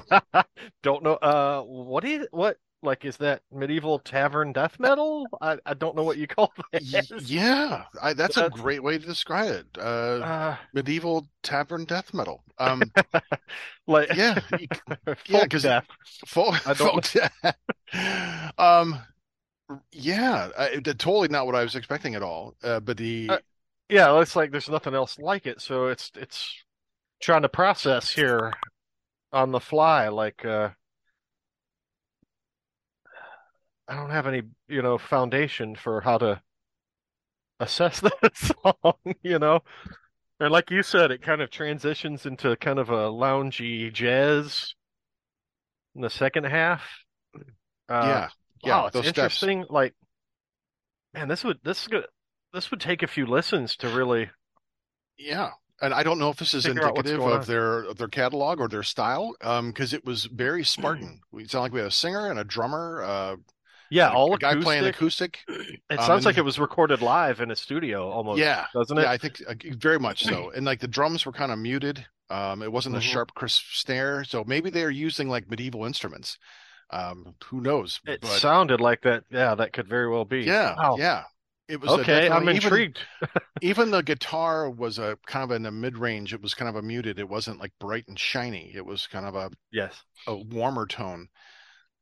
don't 0.82 1.02
know. 1.02 1.14
Uh, 1.14 1.62
what 1.62 2.04
is 2.04 2.26
what? 2.30 2.56
Like, 2.84 3.04
is 3.04 3.16
that 3.18 3.42
medieval 3.52 4.00
tavern 4.00 4.52
death 4.52 4.80
metal? 4.80 5.24
I, 5.40 5.56
I 5.64 5.74
don't 5.74 5.94
know 5.94 6.02
what 6.02 6.18
you 6.18 6.26
call 6.26 6.52
that. 6.72 6.82
yeah. 7.30 7.84
I, 8.02 8.12
that's 8.12 8.36
a 8.36 8.50
great 8.50 8.82
way 8.82 8.98
to 8.98 9.06
describe 9.06 9.50
it. 9.52 9.66
Uh, 9.78 9.82
Uh, 10.24 10.56
medieval 10.74 11.28
tavern 11.44 11.84
death 11.84 12.12
metal. 12.12 12.42
Um, 12.58 12.82
like 13.86 14.12
yeah. 14.16 14.36
you- 14.58 14.66
yeah, 15.26 15.46
'cause- 15.46 15.62
death. 15.62 15.86
Folk, 16.26 16.66
I 16.66 16.74
don't- 16.74 17.06
folk 17.06 17.30
death. 17.42 18.52
um, 18.58 18.98
yeah. 19.92 20.48
I, 20.58 20.80
totally 20.80 21.28
not 21.28 21.46
what 21.46 21.54
I 21.54 21.62
was 21.62 21.76
expecting 21.76 22.16
at 22.16 22.22
all. 22.22 22.56
Uh, 22.64 22.80
but 22.80 22.96
the 22.96 23.28
Uh, 23.30 23.38
Yeah, 23.88 24.20
it's 24.20 24.34
like 24.34 24.50
there's 24.50 24.68
nothing 24.68 24.94
else 24.94 25.20
like 25.20 25.46
it, 25.46 25.60
so 25.60 25.86
it's 25.86 26.10
it's 26.16 26.52
trying 27.20 27.42
to 27.42 27.48
process 27.48 28.10
here 28.10 28.52
on 29.32 29.52
the 29.52 29.60
fly. 29.60 30.08
Like, 30.08 30.44
uh, 30.44 30.70
I 33.88 33.96
don't 33.96 34.10
have 34.10 34.26
any, 34.26 34.42
you 34.68 34.82
know, 34.82 34.98
foundation 34.98 35.74
for 35.74 36.00
how 36.00 36.18
to 36.18 36.42
assess 37.60 38.00
that 38.00 38.36
song, 38.36 39.14
you 39.22 39.38
know. 39.38 39.60
And 40.40 40.50
like 40.50 40.70
you 40.70 40.82
said, 40.82 41.10
it 41.10 41.22
kind 41.22 41.40
of 41.40 41.50
transitions 41.50 42.26
into 42.26 42.56
kind 42.56 42.78
of 42.78 42.90
a 42.90 43.08
loungy 43.10 43.92
jazz 43.92 44.74
in 45.94 46.02
the 46.02 46.10
second 46.10 46.44
half. 46.44 46.82
Uh, 47.34 47.40
yeah. 47.88 48.28
Yeah. 48.64 48.76
wow, 48.76 48.86
it's 48.86 48.94
those 48.94 49.04
steps. 49.04 49.18
interesting. 49.18 49.64
Like, 49.68 49.94
man, 51.14 51.28
this 51.28 51.44
would 51.44 51.58
this 51.62 51.82
is 51.82 51.88
good. 51.88 52.06
This 52.52 52.70
would 52.70 52.80
take 52.80 53.02
a 53.02 53.06
few 53.06 53.26
listens 53.26 53.76
to 53.76 53.88
really. 53.88 54.30
Yeah. 55.18 55.50
And 55.80 55.92
I 55.92 56.02
don't 56.02 56.18
know 56.18 56.30
if 56.30 56.36
this 56.36 56.54
is 56.54 56.64
Figure 56.64 56.84
out 56.86 56.94
what's 56.94 57.10
indicative 57.10 57.26
of 57.26 57.46
their 57.46 57.82
of 57.82 57.96
their 57.98 58.08
catalog 58.08 58.60
or 58.60 58.68
their 58.68 58.82
style, 58.84 59.34
um, 59.40 59.70
because 59.70 59.92
it 59.92 60.04
was 60.04 60.26
very 60.26 60.64
Spartan. 60.64 61.20
We 61.32 61.46
sound 61.48 61.62
like 61.62 61.72
we 61.72 61.80
had 61.80 61.88
a 61.88 61.90
singer 61.90 62.30
and 62.30 62.38
a 62.38 62.44
drummer, 62.44 63.02
uh, 63.02 63.36
Yeah, 63.90 64.10
a- 64.10 64.12
all 64.12 64.32
a 64.32 64.38
guy 64.38 64.54
playing 64.54 64.84
acoustic. 64.84 64.94
acoustic. 64.94 65.40
It 65.90 66.00
um, 66.00 66.02
sounds 66.02 66.26
like 66.26 66.38
it 66.38 66.42
was 66.42 66.58
recorded 66.58 67.02
live 67.02 67.40
in 67.40 67.50
a 67.50 67.56
studio 67.56 68.10
almost, 68.10 68.42
Yeah, 68.42 68.66
doesn't 68.74 68.98
it? 68.98 69.02
yeah, 69.02 69.10
I 69.10 69.18
think 69.18 69.42
uh, 69.46 69.54
very 69.76 69.98
much 69.98 70.24
so. 70.24 70.50
And 70.54 70.64
like 70.64 70.80
the 70.80 70.88
drums 70.88 71.26
were 71.26 71.32
kind 71.32 71.52
of 71.52 71.58
muted. 71.58 72.06
Um, 72.30 72.62
it 72.62 72.72
wasn't 72.72 72.96
a 72.96 73.00
Mhm. 73.00 73.02
sharp, 73.02 73.34
crisp 73.34 73.62
snare, 73.74 74.24
so 74.24 74.42
maybe 74.46 74.70
they're 74.70 74.90
using 74.90 75.28
like 75.28 75.50
medieval 75.50 75.84
instruments. 75.84 76.38
Um, 76.90 77.34
who 77.46 77.60
knows? 77.62 78.00
It 78.06 78.20
But 78.20 78.24
sounded 78.24 78.80
like 78.80 79.02
that. 79.02 79.24
Yeah, 79.28 79.54
that 79.56 79.72
could 79.72 79.88
very 79.88 80.08
well 80.08 80.24
be. 80.24 80.54
yeah, 80.54 80.76
Wow. 80.76 80.96
yeah. 80.96 81.24
It 81.68 81.80
was 81.80 81.90
Okay, 82.00 82.28
I'm 82.28 82.42
even- 82.44 82.56
intrigued. 82.56 82.98
Even 83.62 83.90
the 83.92 84.02
guitar 84.02 84.68
was 84.68 84.98
a 84.98 85.16
kind 85.26 85.44
of 85.44 85.52
in 85.54 85.62
the 85.62 85.70
mid 85.70 85.96
range. 85.96 86.34
It 86.34 86.42
was 86.42 86.52
kind 86.54 86.68
of 86.68 86.74
a 86.76 86.82
muted. 86.82 87.18
It 87.18 87.28
wasn't 87.28 87.60
like 87.60 87.72
bright 87.78 88.04
and 88.08 88.18
shiny. 88.18 88.72
It 88.74 88.84
was 88.84 89.06
kind 89.06 89.24
of 89.24 89.34
a, 89.36 89.50
Yes. 89.70 90.02
a 90.26 90.34
warmer 90.36 90.86
tone 90.86 91.28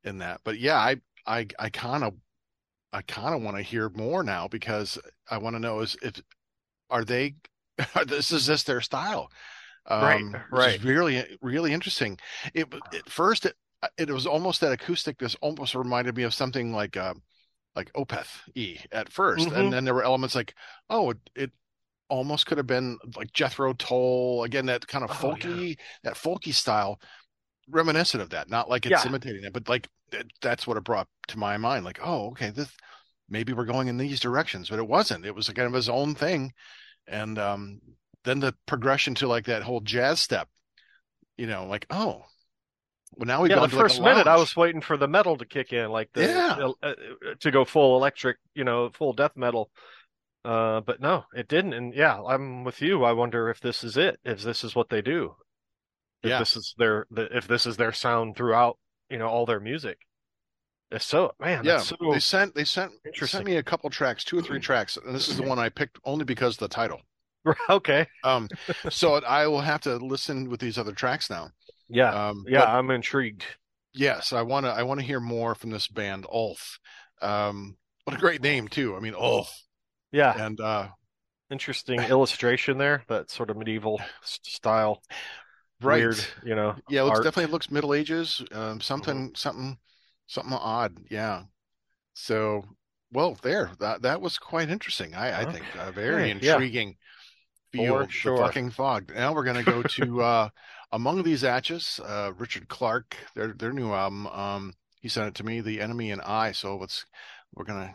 in 0.03 0.19
that. 0.19 0.41
But 0.45 0.59
yeah, 0.59 0.77
I 0.79 0.97
I 1.27 1.47
I 1.59 1.69
kind 1.69 2.03
of 2.05 2.15
I 2.93 3.03
kind 3.03 3.35
of 3.35 3.43
want 3.43 3.59
to 3.59 3.63
hear 3.63 3.91
more 3.91 4.23
now 4.25 4.49
because 4.49 4.99
I 5.31 5.37
want 5.39 5.55
to 5.55 5.61
know 5.61 5.81
is 5.81 5.97
if 6.03 6.15
are 6.89 7.05
they 7.05 7.35
this 8.07 8.33
is 8.33 8.47
this 8.47 8.63
their 8.63 8.81
style. 8.81 9.31
Right, 9.89 10.21
Um, 10.23 10.37
right. 10.51 10.77
is 10.77 10.85
really 10.85 11.39
really 11.43 11.73
interesting. 11.75 12.19
It 12.55 12.73
at 12.95 13.09
first 13.11 13.45
it 13.47 13.57
it 13.99 14.09
was 14.11 14.27
almost 14.27 14.61
that 14.63 14.73
acoustic. 14.73 15.19
This 15.19 15.37
almost 15.43 15.75
reminded 15.75 16.17
me 16.17 16.23
of 16.23 16.33
something 16.35 16.73
like 16.73 16.97
uh 16.97 17.15
like 17.77 17.93
Opeth 17.95 18.29
E 18.55 18.79
at 18.93 19.11
1st 19.13 19.49
Mhm. 19.49 19.57
and 19.57 19.73
then 19.73 19.85
there 19.85 19.95
were 19.95 20.05
elements 20.05 20.35
like 20.35 20.55
oh 20.91 21.11
it, 21.11 21.19
it 21.35 21.51
almost 22.09 22.47
could 22.47 22.59
have 22.59 22.67
been 22.67 22.99
like 23.17 23.33
Jethro 23.33 23.73
Tull 23.75 24.45
again 24.45 24.67
that 24.67 24.87
kind 24.89 25.05
of 25.05 25.11
Oh, 25.11 25.15
folky 25.15 25.77
that 26.03 26.15
folky 26.15 26.53
style 26.53 27.01
reminiscent 27.69 28.23
of 28.23 28.31
that 28.31 28.51
not 28.51 28.69
like 28.69 28.87
it's 28.87 29.05
Yeah. 29.05 29.09
imitating 29.09 29.45
it 29.45 29.53
but 29.53 29.69
like 29.69 29.89
it, 30.13 30.27
that's 30.43 30.67
what 30.67 30.77
it 30.77 30.85
brought 30.85 31.09
to 31.29 31.39
my 31.39 31.57
mind 31.57 31.85
like 31.85 32.01
oh 32.03 32.29
okay 32.31 32.51
this 32.51 32.71
maybe 33.29 33.53
we're 33.53 33.65
going 33.65 33.89
in 33.89 33.97
these 33.97 34.19
directions 34.21 34.69
but 34.71 34.79
it 34.81 34.89
wasn't 34.89 35.25
it 35.25 35.35
was 35.35 35.49
kind 35.49 35.69
of 35.69 35.73
his 35.73 35.89
own 35.89 36.15
thing 36.15 36.53
and 37.09 37.39
um 37.39 37.81
then 38.25 38.41
the 38.41 38.55
progression 38.67 39.15
to 39.15 39.29
like 39.29 39.47
that 39.47 39.63
whole 39.63 39.81
jazz 39.81 40.21
step 40.21 40.49
you 41.37 41.47
know 41.47 41.67
like 41.67 41.87
oh 41.91 42.25
well 43.17 43.27
now 43.27 43.43
we've 43.43 43.51
yeah, 43.51 43.57
the 43.57 43.69
to 43.69 43.77
like 43.77 43.83
first 43.85 44.01
minute 44.01 44.27
I 44.27 44.37
was 44.37 44.57
waiting 44.57 44.81
for 44.81 44.97
the 44.97 45.09
metal 45.09 45.37
to 45.37 45.45
kick 45.45 45.73
in, 45.73 45.91
like 45.91 46.11
the 46.13 46.23
Yeah. 46.23 46.57
uh, 46.59 46.73
uh, 46.83 46.95
to 47.41 47.51
go 47.51 47.65
full 47.65 47.97
electric, 47.97 48.39
you 48.55 48.65
know, 48.65 48.91
full 48.91 49.13
death 49.13 49.33
metal. 49.37 49.71
Uh, 50.45 50.81
but 50.81 51.01
no, 51.01 51.25
it 51.35 51.49
didn't. 51.49 51.75
And 51.75 51.95
yeah, 51.95 52.19
I'm 52.23 52.65
with 52.65 52.81
you. 52.81 53.05
I 53.05 53.13
wonder 53.13 53.51
if 53.51 53.61
this 53.61 53.85
is 53.85 53.97
it. 53.97 54.19
If 54.25 54.43
this 54.43 54.65
is 54.65 54.75
what 54.75 54.89
they 54.89 55.03
do. 55.03 55.35
If 56.23 56.31
Yeah. 56.31 56.39
this 56.39 56.57
is 56.57 56.75
their 56.79 57.07
the, 57.11 57.37
if 57.37 57.47
this 57.47 57.67
is 57.67 57.77
their 57.77 57.93
sound 57.93 58.37
throughout, 58.37 58.79
you 59.11 59.19
know, 59.19 59.29
all 59.29 59.45
their 59.47 59.61
music. 59.61 59.99
If 60.91 61.03
so, 61.03 61.33
man, 61.39 61.65
yeah 61.65 61.75
that's 61.77 61.89
so 61.89 61.97
they 62.11 62.19
sent 62.19 62.55
they 62.55 62.65
sent 62.65 62.93
sent 63.15 63.47
me 63.47 63.57
a 63.57 63.63
couple 63.63 63.89
tracks 63.91 64.25
two 64.25 64.39
or 64.39 64.43
three 64.43 64.59
tracks 64.69 64.97
and 64.97 65.15
this 65.15 65.29
is 65.29 65.37
the 65.37 65.45
one 65.45 65.57
i 65.57 65.69
picked 65.69 66.01
only 66.05 66.25
because 66.25 66.55
of 66.57 66.59
the 66.59 66.69
title 66.69 67.01
okay. 67.71 68.09
um 68.25 68.49
so 68.91 69.15
i 69.25 69.47
will 69.47 69.61
have 69.61 69.81
to 69.83 69.97
listen 69.99 70.51
with 70.51 70.59
these 70.59 70.79
other 70.79 70.91
tracks 70.91 71.31
now 71.31 71.49
Yeah, 71.91 72.17
um 72.31 72.47
yeah, 72.47 72.65
but 72.65 72.71
I'm 72.79 72.91
intrigued. 72.91 73.45
yes 73.93 74.33
i 74.33 74.43
want 74.43 74.67
to 74.67 74.71
i 74.71 74.83
want 74.83 75.01
to 75.01 75.07
hear 75.07 75.21
more 75.21 75.55
from 75.55 75.71
this 75.71 75.89
band 75.89 76.25
ulth 76.33 76.79
um 77.23 77.77
what 78.05 78.17
a 78.17 78.21
great 78.21 78.43
name 78.43 78.69
too 78.69 78.97
i 78.97 79.01
mean 79.01 79.15
ulth 79.15 79.51
Yeah, 80.13 80.35
and 80.35 80.61
uh 80.61 80.89
interesting 81.51 82.03
illustration 82.11 82.79
there. 82.79 83.05
That 83.09 83.31
sort 83.31 83.51
of 83.51 83.57
medieval 83.57 84.01
style, 84.23 85.03
right 85.83 86.09
weird, 86.09 86.25
you 86.43 86.55
know. 86.55 86.77
yeah 86.89 87.01
it 87.01 87.05
looks 87.05 87.21
definitely 87.21 87.51
looks 87.53 87.71
middle 87.71 87.95
ages 87.95 88.43
um 88.53 88.81
something 88.81 89.33
something 89.35 89.79
something 90.27 90.53
odd 90.55 90.97
yeah 91.11 91.43
so 92.15 92.65
well 93.13 93.37
there 93.43 93.73
that 93.81 94.03
that 94.03 94.21
was 94.21 94.39
quite 94.39 94.71
interesting 94.71 95.15
i 95.15 95.43
i 95.43 95.47
think 95.47 95.77
uh, 95.77 95.93
very 95.93 96.29
Okay, 96.29 96.35
yeah. 96.41 96.63
intriguing 96.63 96.97
field 97.73 98.09
For 98.11 98.11
sure. 98.11 98.33
the 98.33 98.33
fucking 98.33 98.71
fog 98.71 99.13
now 99.15 99.35
we're 99.35 99.45
gonna 99.45 99.65
go 99.65 99.83
to 99.85 100.23
uh 100.23 100.49
among 100.93 101.23
these 101.23 101.45
ashes 101.45 102.01
uh 102.05 102.33
richard 102.39 102.69
clark 102.69 103.17
their 103.35 103.49
their 103.53 103.73
new 103.73 103.93
album 103.93 104.27
um 104.29 104.75
he 105.01 105.09
sent 105.09 105.29
it 105.29 105.35
to 105.35 105.45
me 105.45 105.61
the 105.61 105.81
enemy 105.81 106.11
and 106.11 106.21
i 106.23 106.53
so 106.53 106.77
let's 106.77 107.07
we're 107.55 107.65
gonna 107.65 107.95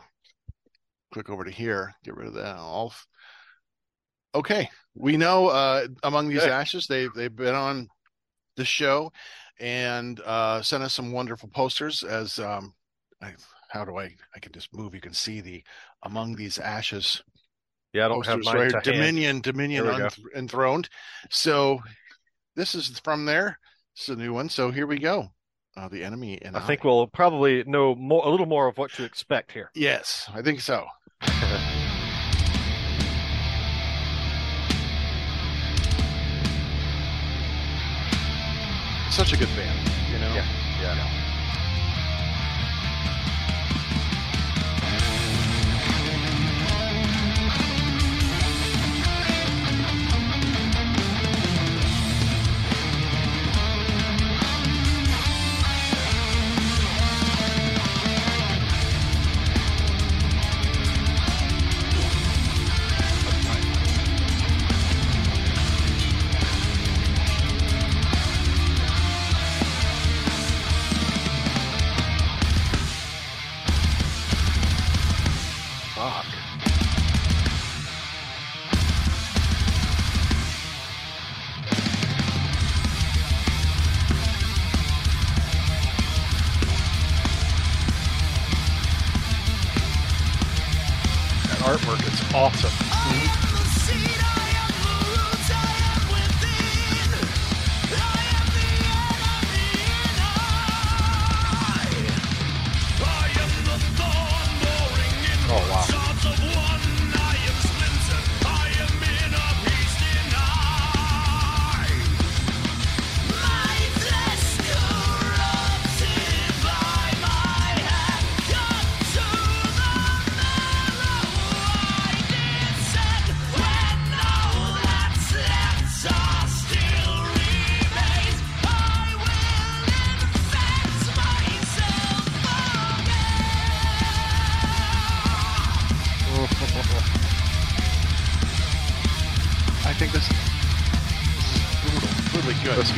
click 1.12 1.30
over 1.30 1.44
to 1.44 1.52
here 1.52 1.94
get 2.04 2.16
rid 2.16 2.28
of 2.28 2.34
that 2.34 2.58
off 2.58 3.08
okay 4.34 4.70
we 4.96 5.18
know 5.18 5.48
uh 5.48 5.88
among 6.04 6.28
these 6.30 6.44
Okay. 6.44 6.52
ashes 6.52 6.88
they 6.88 7.08
they've 7.16 7.36
been 7.36 7.56
on 7.56 7.88
the 8.58 8.66
show 8.66 9.12
and 9.60 10.20
uh 10.22 10.62
sent 10.62 10.84
us 10.84 10.94
some 10.94 11.12
wonderful 11.12 11.50
posters 11.50 12.04
as 12.04 12.40
um 12.40 12.74
I, 13.22 13.34
how 13.70 13.86
do 13.86 13.98
I 13.98 14.16
I 14.36 14.40
can 14.40 14.52
just 14.52 14.74
move 14.74 14.94
you 14.94 15.02
can 15.02 15.14
see 15.14 15.42
the 15.42 15.64
among 16.04 16.36
these 16.36 16.60
ashes 16.60 17.24
Yeah, 17.94 18.06
I 18.06 18.08
don't 18.10 18.26
have 18.26 18.40
posters 18.40 18.46
mine 18.46 18.58
right 18.58 18.70
to 18.70 18.82
hand. 18.82 18.84
Dominion 18.84 19.42
Dominion 19.42 19.86
There 19.86 19.94
we 19.94 19.98
go. 19.98 20.10
unth- 20.10 20.36
enthroned 20.36 20.90
so 21.30 21.80
this 22.56 22.76
is 22.76 23.00
from 23.00 23.26
there 23.26 23.60
This 23.96 24.10
is 24.10 24.16
a 24.16 24.20
new 24.20 24.34
one, 24.34 24.50
so 24.50 24.72
here 24.72 24.88
we 24.88 24.98
go. 25.00 25.32
Uh, 25.78 25.90
the 25.90 26.06
enemy 26.06 26.40
and 26.42 26.56
I 26.56 26.62
think 26.62 26.86
we'll 26.86 27.06
probably 27.08 27.64
know 27.66 27.96
more, 27.96 28.26
a 28.26 28.30
little 28.30 28.46
more 28.46 28.68
of 28.68 28.78
what 28.78 28.92
to 28.94 29.04
expect 29.04 29.52
here. 29.52 29.72
Yes, 29.76 30.30
I 30.34 30.42
think 30.42 30.62
so. 30.62 30.86
Such 39.12 39.34
a 39.34 39.38
good 39.38 39.50
band, 39.56 39.90
you 40.12 40.20
know. 40.20 40.34
Yeah, 40.34 40.46
yeah. 40.82 40.96
Fuck. 40.96 41.25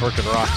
Really 0.07 0.23
good. 0.23 0.56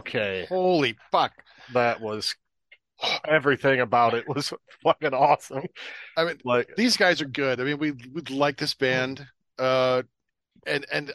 Okay. 0.00 0.46
Holy 0.48 0.96
fuck. 1.12 1.32
That 1.72 2.00
was 2.00 2.34
everything 3.26 3.80
about 3.80 4.14
it 4.14 4.28
was 4.28 4.52
fucking 4.82 5.14
awesome. 5.14 5.64
I 6.16 6.24
mean, 6.24 6.38
Like, 6.44 6.74
these 6.76 6.96
guys 6.96 7.20
are 7.22 7.26
good. 7.26 7.60
I 7.60 7.64
mean, 7.64 7.78
we 7.78 7.92
we 7.92 8.22
like 8.30 8.56
this 8.56 8.74
band. 8.74 9.26
Uh, 9.58 10.02
and 10.66 10.84
and 10.92 11.12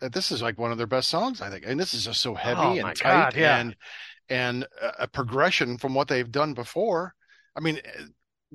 uh, 0.00 0.08
this 0.08 0.32
is 0.32 0.42
like 0.42 0.58
one 0.58 0.72
of 0.72 0.78
their 0.78 0.86
best 0.86 1.08
songs, 1.08 1.40
I 1.40 1.50
think. 1.50 1.64
And 1.66 1.78
this 1.78 1.94
is 1.94 2.04
just 2.04 2.20
so 2.20 2.34
heavy 2.34 2.60
Oh, 2.60 2.72
and 2.86 2.96
tight 2.96 3.32
God, 3.32 3.36
yeah. 3.36 3.58
and 3.58 3.76
and 4.28 4.66
a 4.98 5.06
progression 5.06 5.78
from 5.78 5.94
what 5.94 6.08
they've 6.08 6.30
done 6.30 6.52
before. 6.54 7.14
I 7.56 7.60
mean, 7.60 7.80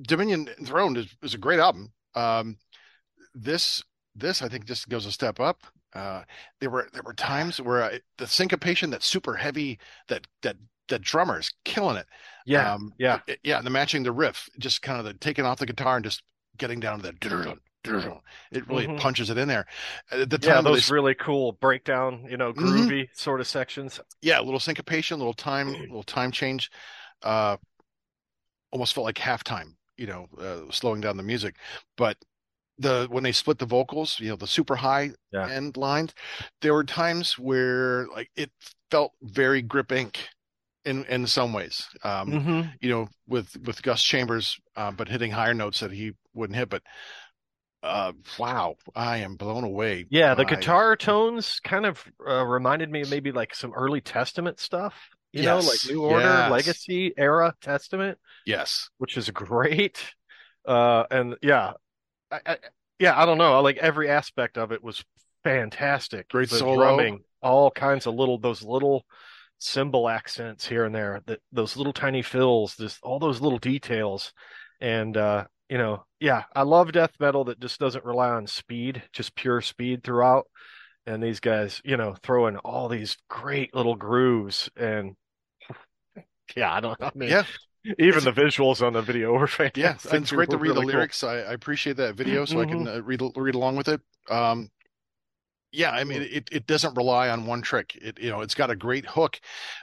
Dominion 0.02 0.48
Enthroned 0.58 0.98
is, 0.98 1.16
is 1.22 1.34
a 1.34 1.38
great 1.38 1.60
album. 1.60 1.92
Um, 2.14 2.56
this 3.34 3.82
this 4.14 4.42
I 4.42 4.48
think 4.48 4.66
just 4.66 4.88
goes 4.90 5.06
a 5.06 5.12
step 5.12 5.40
up. 5.40 5.62
Uh, 5.94 6.22
there 6.60 6.70
were 6.70 6.88
there 6.92 7.02
were 7.02 7.14
times 7.14 7.60
where 7.60 7.82
I, 7.84 8.00
the 8.18 8.26
syncopation, 8.26 8.90
that 8.90 9.02
super 9.02 9.34
heavy, 9.36 9.78
that 10.08 10.26
that 10.42 10.56
that 10.88 11.02
drummer 11.02 11.38
is 11.38 11.52
killing 11.64 11.96
it. 11.96 12.06
yeah, 12.44 12.74
Um, 12.74 12.94
yeah. 12.98 13.20
it- 13.26 13.40
yeah, 13.42 13.58
and 13.58 13.66
the 13.66 13.70
matching 13.70 14.02
the 14.02 14.12
riff, 14.12 14.48
just 14.58 14.82
kind 14.82 14.98
of 14.98 15.04
the 15.04 15.14
taking 15.14 15.44
off 15.44 15.58
the 15.58 15.66
guitar 15.66 15.96
and 15.96 16.04
just 16.04 16.22
getting 16.56 16.80
down 16.80 17.00
to 17.00 17.04
that. 17.04 17.58
It 18.52 18.68
really 18.68 18.86
Mhm. 18.86 18.96
punches 18.96 19.30
it 19.30 19.38
in 19.38 19.48
there. 19.48 19.66
At 20.10 20.30
the 20.30 20.38
yeah, 20.38 20.54
time, 20.54 20.64
they 20.64 20.70
those 20.70 20.88
really 20.88 21.14
cool 21.14 21.52
breakdown, 21.52 22.26
you 22.28 22.36
know, 22.36 22.52
Mhm. 22.54 22.86
groovy 22.88 23.08
sort 23.14 23.40
of 23.40 23.46
sections. 23.46 24.00
yeah, 24.20 24.40
a 24.40 24.42
little 24.42 24.60
syncopation, 24.60 25.16
a 25.16 25.18
little 25.18 25.34
time, 25.34 25.68
a 25.68 25.78
little 25.80 26.02
time 26.02 26.30
change. 26.30 26.70
Uh, 27.22 27.56
almost 28.70 28.94
felt 28.94 29.04
like 29.04 29.16
halftime, 29.16 29.74
you 29.96 30.06
know, 30.06 30.28
uh, 30.38 30.70
slowing 30.70 31.00
down 31.00 31.16
the 31.16 31.22
music. 31.22 31.56
But 31.96 32.16
the 32.82 33.06
when 33.10 33.22
they 33.24 33.32
split 33.32 33.58
the 33.58 33.66
vocals, 33.66 34.18
you 34.20 34.30
know, 34.30 34.36
the 34.36 34.46
super 34.46 34.76
high 34.76 35.12
Yeah. 35.32 35.50
end 35.50 35.76
lines, 35.76 36.14
there 36.60 36.74
were 36.74 36.84
times 36.84 37.38
where 37.38 38.06
like 38.08 38.30
it 38.36 38.50
felt 38.90 39.12
very 39.22 39.62
Grip 39.62 39.88
Inc. 39.88 40.16
in 40.84 41.04
in 41.06 41.26
some 41.26 41.52
ways. 41.52 41.86
Um, 42.04 42.42
hmm 42.42 42.62
you 42.80 42.90
know, 42.90 43.08
with 43.28 43.56
with 43.66 43.82
Gus 43.82 44.02
Chambers, 44.02 44.58
uh, 44.76 44.90
but 44.90 45.08
hitting 45.08 45.30
higher 45.30 45.54
notes 45.54 45.80
that 45.80 45.92
he 45.92 46.12
wouldn't 46.34 46.56
hit. 46.58 46.68
But 46.70 46.82
uh, 47.82 48.12
wow, 48.38 48.76
I 48.94 49.18
am 49.18 49.36
blown 49.36 49.64
away. 49.64 50.06
Yeah, 50.10 50.34
the 50.34 50.44
guitar 50.44 50.94
tones 50.96 51.58
kind 51.60 51.86
of 51.86 52.04
uh, 52.26 52.44
reminded 52.44 52.90
me 52.90 53.02
of 53.02 53.08
maybe 53.08 53.32
like 53.32 53.54
some 53.54 53.72
early 53.72 54.00
Testament 54.00 54.60
stuff. 54.60 54.94
You 55.32 55.42
know, 55.44 55.60
like 55.60 55.82
New 55.84 56.02
Order, 56.02 56.42
yes. 56.42 56.50
Legacy 56.50 57.14
era 57.16 57.54
Testament, 57.62 58.18
Yes, 58.44 58.90
which 58.98 59.16
is 59.16 59.30
great. 59.30 60.14
Uh, 60.66 61.04
and 61.10 61.36
yeah, 61.42 61.72
I, 62.32 62.40
I, 62.46 62.56
yeah, 62.98 63.20
I 63.20 63.26
don't 63.26 63.38
know. 63.38 63.54
I 63.54 63.58
like 63.58 63.76
every 63.76 64.08
aspect 64.10 64.58
of 64.58 64.72
it 64.72 64.82
was 64.82 65.04
fantastic. 65.44 66.28
Great 66.28 66.50
the 66.50 66.58
solo. 66.58 66.76
drumming, 66.76 67.20
all 67.42 67.70
kinds 67.70 68.06
of 68.06 68.14
little 68.14 68.38
those 68.38 68.62
little 68.62 69.04
cymbal 69.58 70.08
accents 70.08 70.66
here 70.66 70.84
and 70.84 70.94
there, 70.94 71.20
that 71.26 71.40
those 71.52 71.76
little 71.76 71.92
tiny 71.92 72.22
fills, 72.22 72.74
this 72.76 72.98
all 73.02 73.18
those 73.18 73.40
little 73.40 73.58
details, 73.58 74.32
and 74.80 75.16
uh, 75.16 75.44
you 75.68 75.78
know, 75.78 76.04
yeah, 76.20 76.44
I 76.54 76.62
love 76.62 76.92
death 76.92 77.12
metal 77.18 77.44
that 77.44 77.60
just 77.60 77.80
doesn't 77.80 78.04
rely 78.04 78.28
on 78.28 78.46
speed, 78.46 79.02
just 79.12 79.34
pure 79.34 79.60
speed 79.60 80.04
throughout. 80.04 80.46
And 81.06 81.22
these 81.22 81.40
guys, 81.40 81.80
you 81.84 81.96
know, 81.96 82.14
throw 82.22 82.46
in 82.46 82.58
all 82.58 82.88
these 82.88 83.16
great 83.28 83.74
little 83.74 83.96
grooves 83.96 84.70
and 84.76 85.16
yeah, 86.56 86.72
I 86.72 86.80
don't 86.80 87.00
know. 87.00 87.06
I 87.06 87.18
mean, 87.18 87.30
yeah, 87.30 87.44
even 87.98 88.24
the 88.24 88.32
visuals 88.32 88.84
on 88.84 88.92
the 88.92 89.02
video 89.02 89.32
were 89.32 89.46
fantastic. 89.46 90.12
yeah. 90.12 90.18
It's 90.20 90.32
great 90.32 90.50
to 90.50 90.58
read 90.58 90.74
the 90.74 90.74
really 90.74 90.86
cool. 90.86 90.86
lyrics. 90.86 91.24
I, 91.24 91.38
I 91.38 91.52
appreciate 91.52 91.96
that 91.96 92.14
video, 92.14 92.44
so 92.44 92.60
I 92.60 92.66
can 92.66 92.86
uh, 92.86 93.00
read 93.02 93.22
read 93.36 93.54
along 93.54 93.76
with 93.76 93.88
it. 93.88 94.00
Um, 94.30 94.70
yeah, 95.72 95.90
I 95.90 96.04
mean, 96.04 96.22
it 96.22 96.48
it 96.52 96.66
doesn't 96.66 96.96
rely 96.96 97.28
on 97.30 97.46
one 97.46 97.62
trick. 97.62 97.96
It 98.00 98.18
you 98.20 98.30
know, 98.30 98.42
it's 98.42 98.54
got 98.54 98.70
a 98.70 98.76
great 98.76 99.06
hook, 99.06 99.40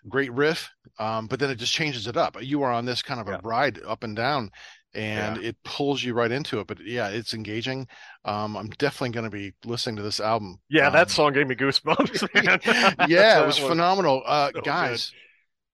great 0.07 0.31
riff, 0.33 0.69
um, 0.99 1.27
but 1.27 1.39
then 1.39 1.49
it 1.49 1.55
just 1.55 1.73
changes 1.73 2.07
it 2.07 2.15
up. 2.17 2.41
You 2.41 2.61
are 2.63 2.71
on 2.71 2.85
this 2.85 3.01
kind 3.01 3.19
of 3.19 3.27
a 3.27 3.39
ride 3.43 3.79
up 3.85 4.03
and 4.03 4.15
down. 4.15 4.51
And 4.95 5.37
it 5.37 5.55
pulls 5.63 6.03
you 6.03 6.15
right 6.15 6.31
into 6.31 6.59
it, 6.59 6.65
but 6.67 6.79
yeah, 6.83 7.09
it's 7.09 7.35
engaging. 7.35 7.87
Um, 8.25 8.57
I'm 8.57 8.69
definitely 8.69 9.11
going 9.11 9.25
to 9.25 9.29
be 9.29 9.53
listening 9.63 9.97
to 9.97 10.01
this 10.01 10.19
album. 10.19 10.59
Yeah, 10.67 10.87
Um, 10.87 10.93
that 10.93 11.11
song 11.11 11.33
gave 11.33 11.47
me 11.47 11.55
goosebumps, 11.55 12.27
yeah, 13.07 13.41
it 13.41 13.45
was 13.45 13.59
phenomenal. 13.59 14.23
Uh, 14.25 14.51
so 14.53 14.61
guys, 14.61 15.13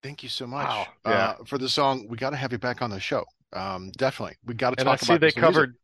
thank 0.05 0.23
you 0.23 0.29
so 0.29 0.45
much 0.45 0.67
Wow, 0.67 0.87
uh, 1.03 1.33
for 1.45 1.57
the 1.57 1.67
song. 1.69 2.07
We 2.07 2.17
got 2.17 2.29
to 2.29 2.35
have 2.35 2.51
you 2.51 2.57
back 2.59 2.81
on 2.81 2.89
the 2.91 2.99
show. 2.99 3.25
Um, 3.53 3.91
definitely, 3.97 4.35
we 4.45 4.53
got 4.53 4.71
to 4.71 4.75
talk. 4.83 5.01
About 5.01 5.01
And 5.01 5.11
I 5.11 5.13
see 5.15 5.17
they 5.17 5.27
this 5.27 5.35
music. 5.35 5.41
covered 5.41 5.75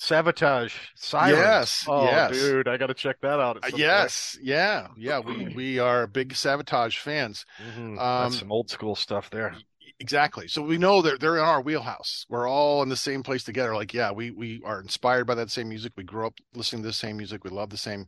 Savatage, 0.00 0.72
Sirens. 0.94 1.38
Yes, 1.38 1.84
oh, 1.88 2.04
yes. 2.04 2.32
dude, 2.32 2.68
I 2.68 2.76
got 2.76 2.86
to 2.86 2.94
check 2.94 3.16
that 3.22 3.40
out. 3.40 3.58
Uh, 3.62 3.70
yes, 3.76 4.38
yeah, 4.42 4.88
yeah. 4.96 5.20
We 5.20 5.48
we 5.54 5.78
are 5.78 6.06
big 6.06 6.32
Savatage 6.34 6.98
fans. 6.98 7.44
point. 7.58 7.76
Mhm. 7.76 7.98
Um, 8.00 8.30
That's 8.30 8.38
some 8.38 8.52
old 8.52 8.70
school 8.70 8.94
stuff 8.94 9.30
there. 9.30 9.54
Exactly. 9.98 10.46
So 10.46 10.60
we 10.62 10.76
know 10.76 11.00
they're 11.00 11.16
they're 11.18 11.36
in 11.36 11.42
our 11.42 11.62
wheelhouse. 11.62 12.26
We're 12.28 12.48
all 12.48 12.82
in 12.82 12.90
the 12.90 12.96
same 12.96 13.22
place 13.22 13.44
together. 13.44 13.74
Like, 13.74 13.94
yeah, 13.94 14.12
we 14.12 14.30
we 14.30 14.60
are 14.64 14.80
inspired 14.80 15.26
by 15.26 15.34
that 15.36 15.50
same 15.50 15.70
music. 15.70 15.92
We 15.96 16.04
grew 16.04 16.26
up 16.26 16.34
listening 16.54 16.82
to 16.82 16.88
the 16.88 16.92
same 16.92 17.16
music. 17.16 17.44
We 17.44 17.50
love 17.50 17.70
the 17.70 17.78
same 17.78 18.06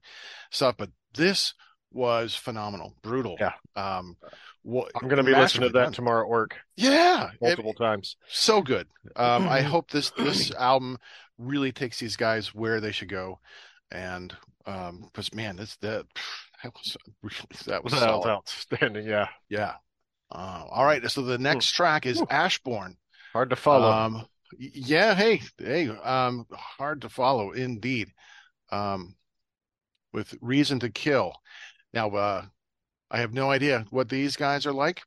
stuff. 0.50 0.74
But 0.76 0.90
this 1.14 1.54
was 1.90 2.35
phenomenal, 2.35 2.94
brutal. 3.02 3.37
Yeah. 3.40 3.52
Um, 3.74 4.16
what 4.62 4.90
I'm 4.94 5.09
going 5.09 5.18
to 5.18 5.23
be 5.23 5.35
listening 5.35 5.68
to 5.71 5.79
that 5.79 5.94
tomorrow 5.94 6.23
at 6.23 6.29
work 6.29 6.57
Yeah, 6.77 7.31
it- 7.33 7.40
multiple 7.40 7.75
times. 7.75 8.16
so 8.29 8.61
good. 8.62 8.87
Um, 9.16 9.49
I 9.49 9.61
hope 9.62 9.90
this 9.90 10.11
this 10.11 10.53
album 10.55 10.99
really 11.38 11.73
takes 11.73 11.99
these 12.01 12.16
guys 12.16 12.55
where 12.55 12.81
they 12.81 12.92
should 12.92 13.09
go, 13.09 13.38
and 13.90 14.35
um, 14.66 15.03
because 15.05 15.33
man, 15.35 15.57
this 15.57 15.77
that 15.77 16.05
that 16.62 16.73
was 16.75 16.97
really 17.23 17.37
that 17.66 17.83
was 17.85 17.92
That 17.92 18.01
was 18.01 18.25
solid. 18.25 18.29
outstanding. 18.29 19.07
Yeah, 19.07 19.29
Yeah. 19.49 19.75
Uh, 20.31 20.64
all 20.71 20.85
right. 20.85 21.09
So 21.11 21.23
the 21.23 21.38
next 21.38 21.71
track 21.73 22.05
is 22.05 22.18
Whew. 22.18 22.27
Ashborn. 22.27 22.97
hard 23.33 23.49
to 23.51 23.57
follow. 23.57 23.90
Um, 23.90 24.27
yeah. 24.59 25.14
Hey, 25.14 25.40
hey. 25.57 25.88
Um, 25.88 26.44
hard 26.53 27.01
to 27.03 27.09
follow 27.09 27.53
indeed. 27.53 28.09
Um, 28.71 29.14
with 30.12 30.35
Reason 30.42 30.81
to 30.81 30.90
Kill. 30.90 31.33
Now, 31.94 32.11
uh, 32.11 32.44
I 33.11 33.18
have 33.21 33.33
no 33.33 33.51
idea 33.51 33.87
what 33.90 34.09
these 34.09 34.37
guys 34.37 34.66
are 34.66 34.73
like. 34.73 35.03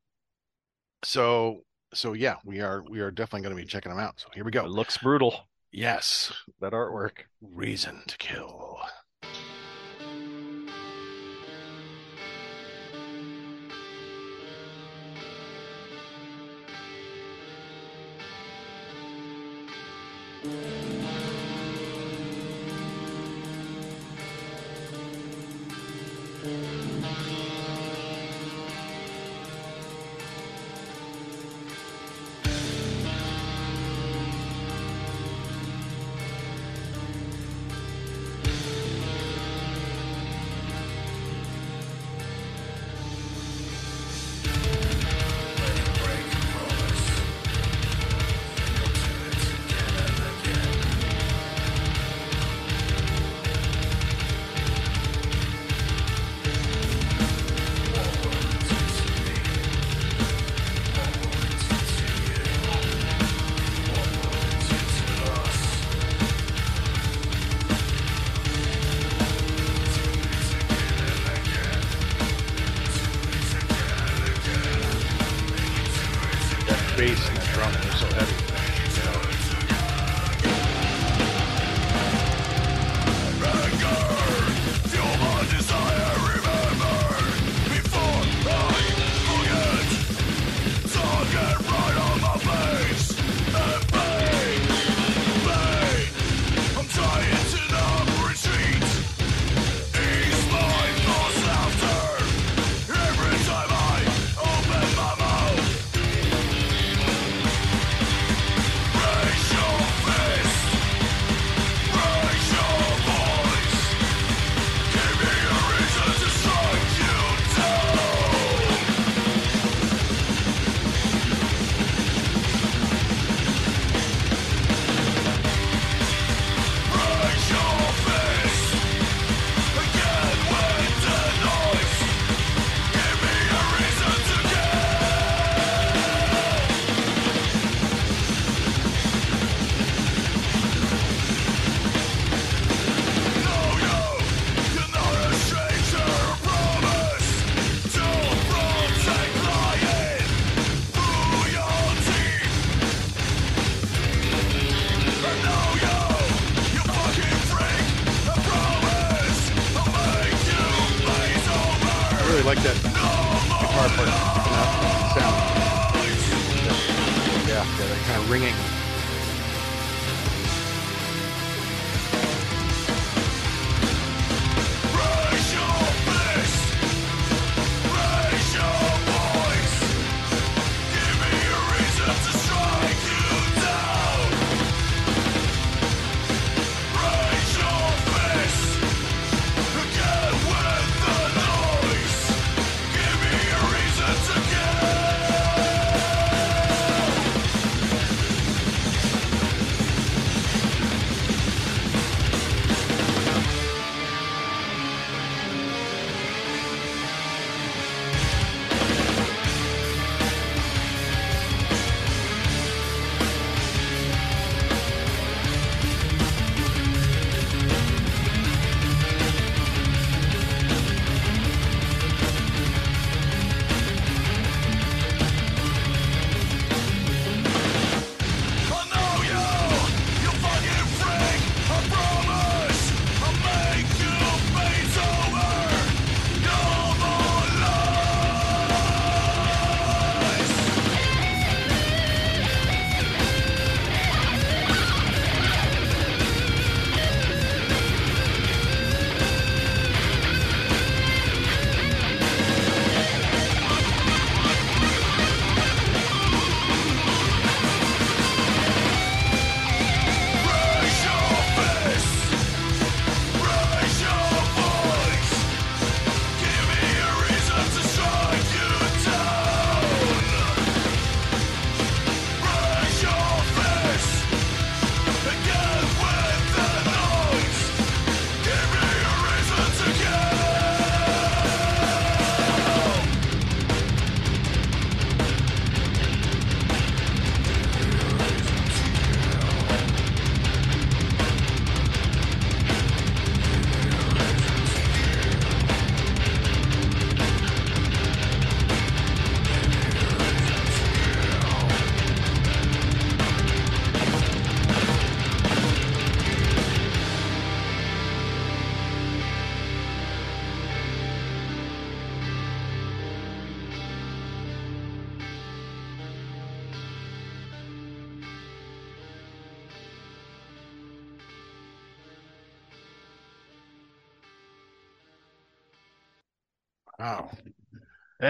So, 1.04 1.64
so 1.94 2.14
yeah, 2.14 2.36
we 2.46 2.62
are 2.62 2.84
we 2.90 3.00
are 3.00 3.12
definitely 3.12 3.42
going 3.42 3.56
to 3.56 3.62
be 3.62 3.68
checking 3.68 3.92
them 3.92 4.00
out. 4.00 4.20
So 4.20 4.28
here 4.34 4.44
we 4.44 4.50
it 4.50 4.54
go. 4.54 4.66
looks 4.66 4.98
brutal. 4.98 5.48
Yes, 5.72 6.32
That 6.60 6.74
artwork. 6.74 7.26
Reason 7.42 8.04
to 8.08 8.18
Kill. 8.18 8.80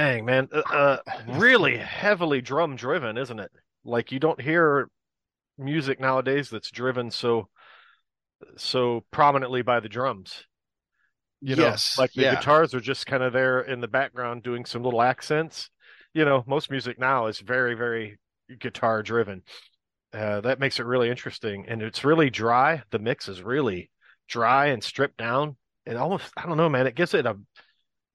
Dang, 0.02 0.26
man. 0.26 0.50
Uh, 0.52 0.62
uh, 0.74 0.98
really 1.28 1.78
heavily 1.78 2.42
drum 2.42 2.76
driven, 2.76 3.20
isn't 3.20 3.40
it? 3.40 3.52
Like 3.86 4.12
you 4.12 4.20
don't 4.20 4.42
hear 4.42 4.90
music 5.60 6.00
nowadays 6.00 6.50
that's 6.50 6.72
driven 6.72 7.12
so 7.12 7.50
so 8.58 9.04
prominently 9.12 9.62
by 9.62 9.80
the 9.80 9.90
drums. 9.90 10.46
You 11.40 11.56
know, 11.56 11.64
yes. 11.64 12.00
like 12.00 12.14
the 12.14 12.24
yeah. 12.24 12.36
guitars 12.36 12.74
are 12.74 12.80
just 12.80 13.06
kind 13.06 13.22
of 13.22 13.32
there 13.32 13.62
in 13.62 13.80
the 13.80 13.88
background 13.88 14.42
doing 14.42 14.66
some 14.66 14.82
little 14.84 15.04
accents. 15.04 15.70
You 16.16 16.26
know, 16.26 16.44
most 16.48 16.72
music 16.72 16.98
now 16.98 17.28
is 17.28 17.40
very, 17.40 17.76
very 17.76 18.18
guitar 18.60 19.04
driven. 19.04 19.44
Uh, 20.12 20.42
that 20.42 20.60
makes 20.60 20.80
it 20.80 20.86
really 20.88 21.12
interesting, 21.12 21.66
and 21.68 21.82
it's 21.84 22.04
really 22.04 22.32
dry. 22.32 22.82
The 22.90 23.00
mix 23.00 23.28
is 23.28 23.44
really 23.44 23.92
dry 24.28 24.68
and 24.68 24.84
stripped 24.84 25.18
down, 25.18 25.58
and 25.86 25.96
almost 26.00 26.34
I 26.36 26.48
don't 26.48 26.58
know, 26.58 26.70
man. 26.70 26.88
It 26.88 26.96
gives 26.96 27.14
it 27.14 27.28
a 27.28 27.38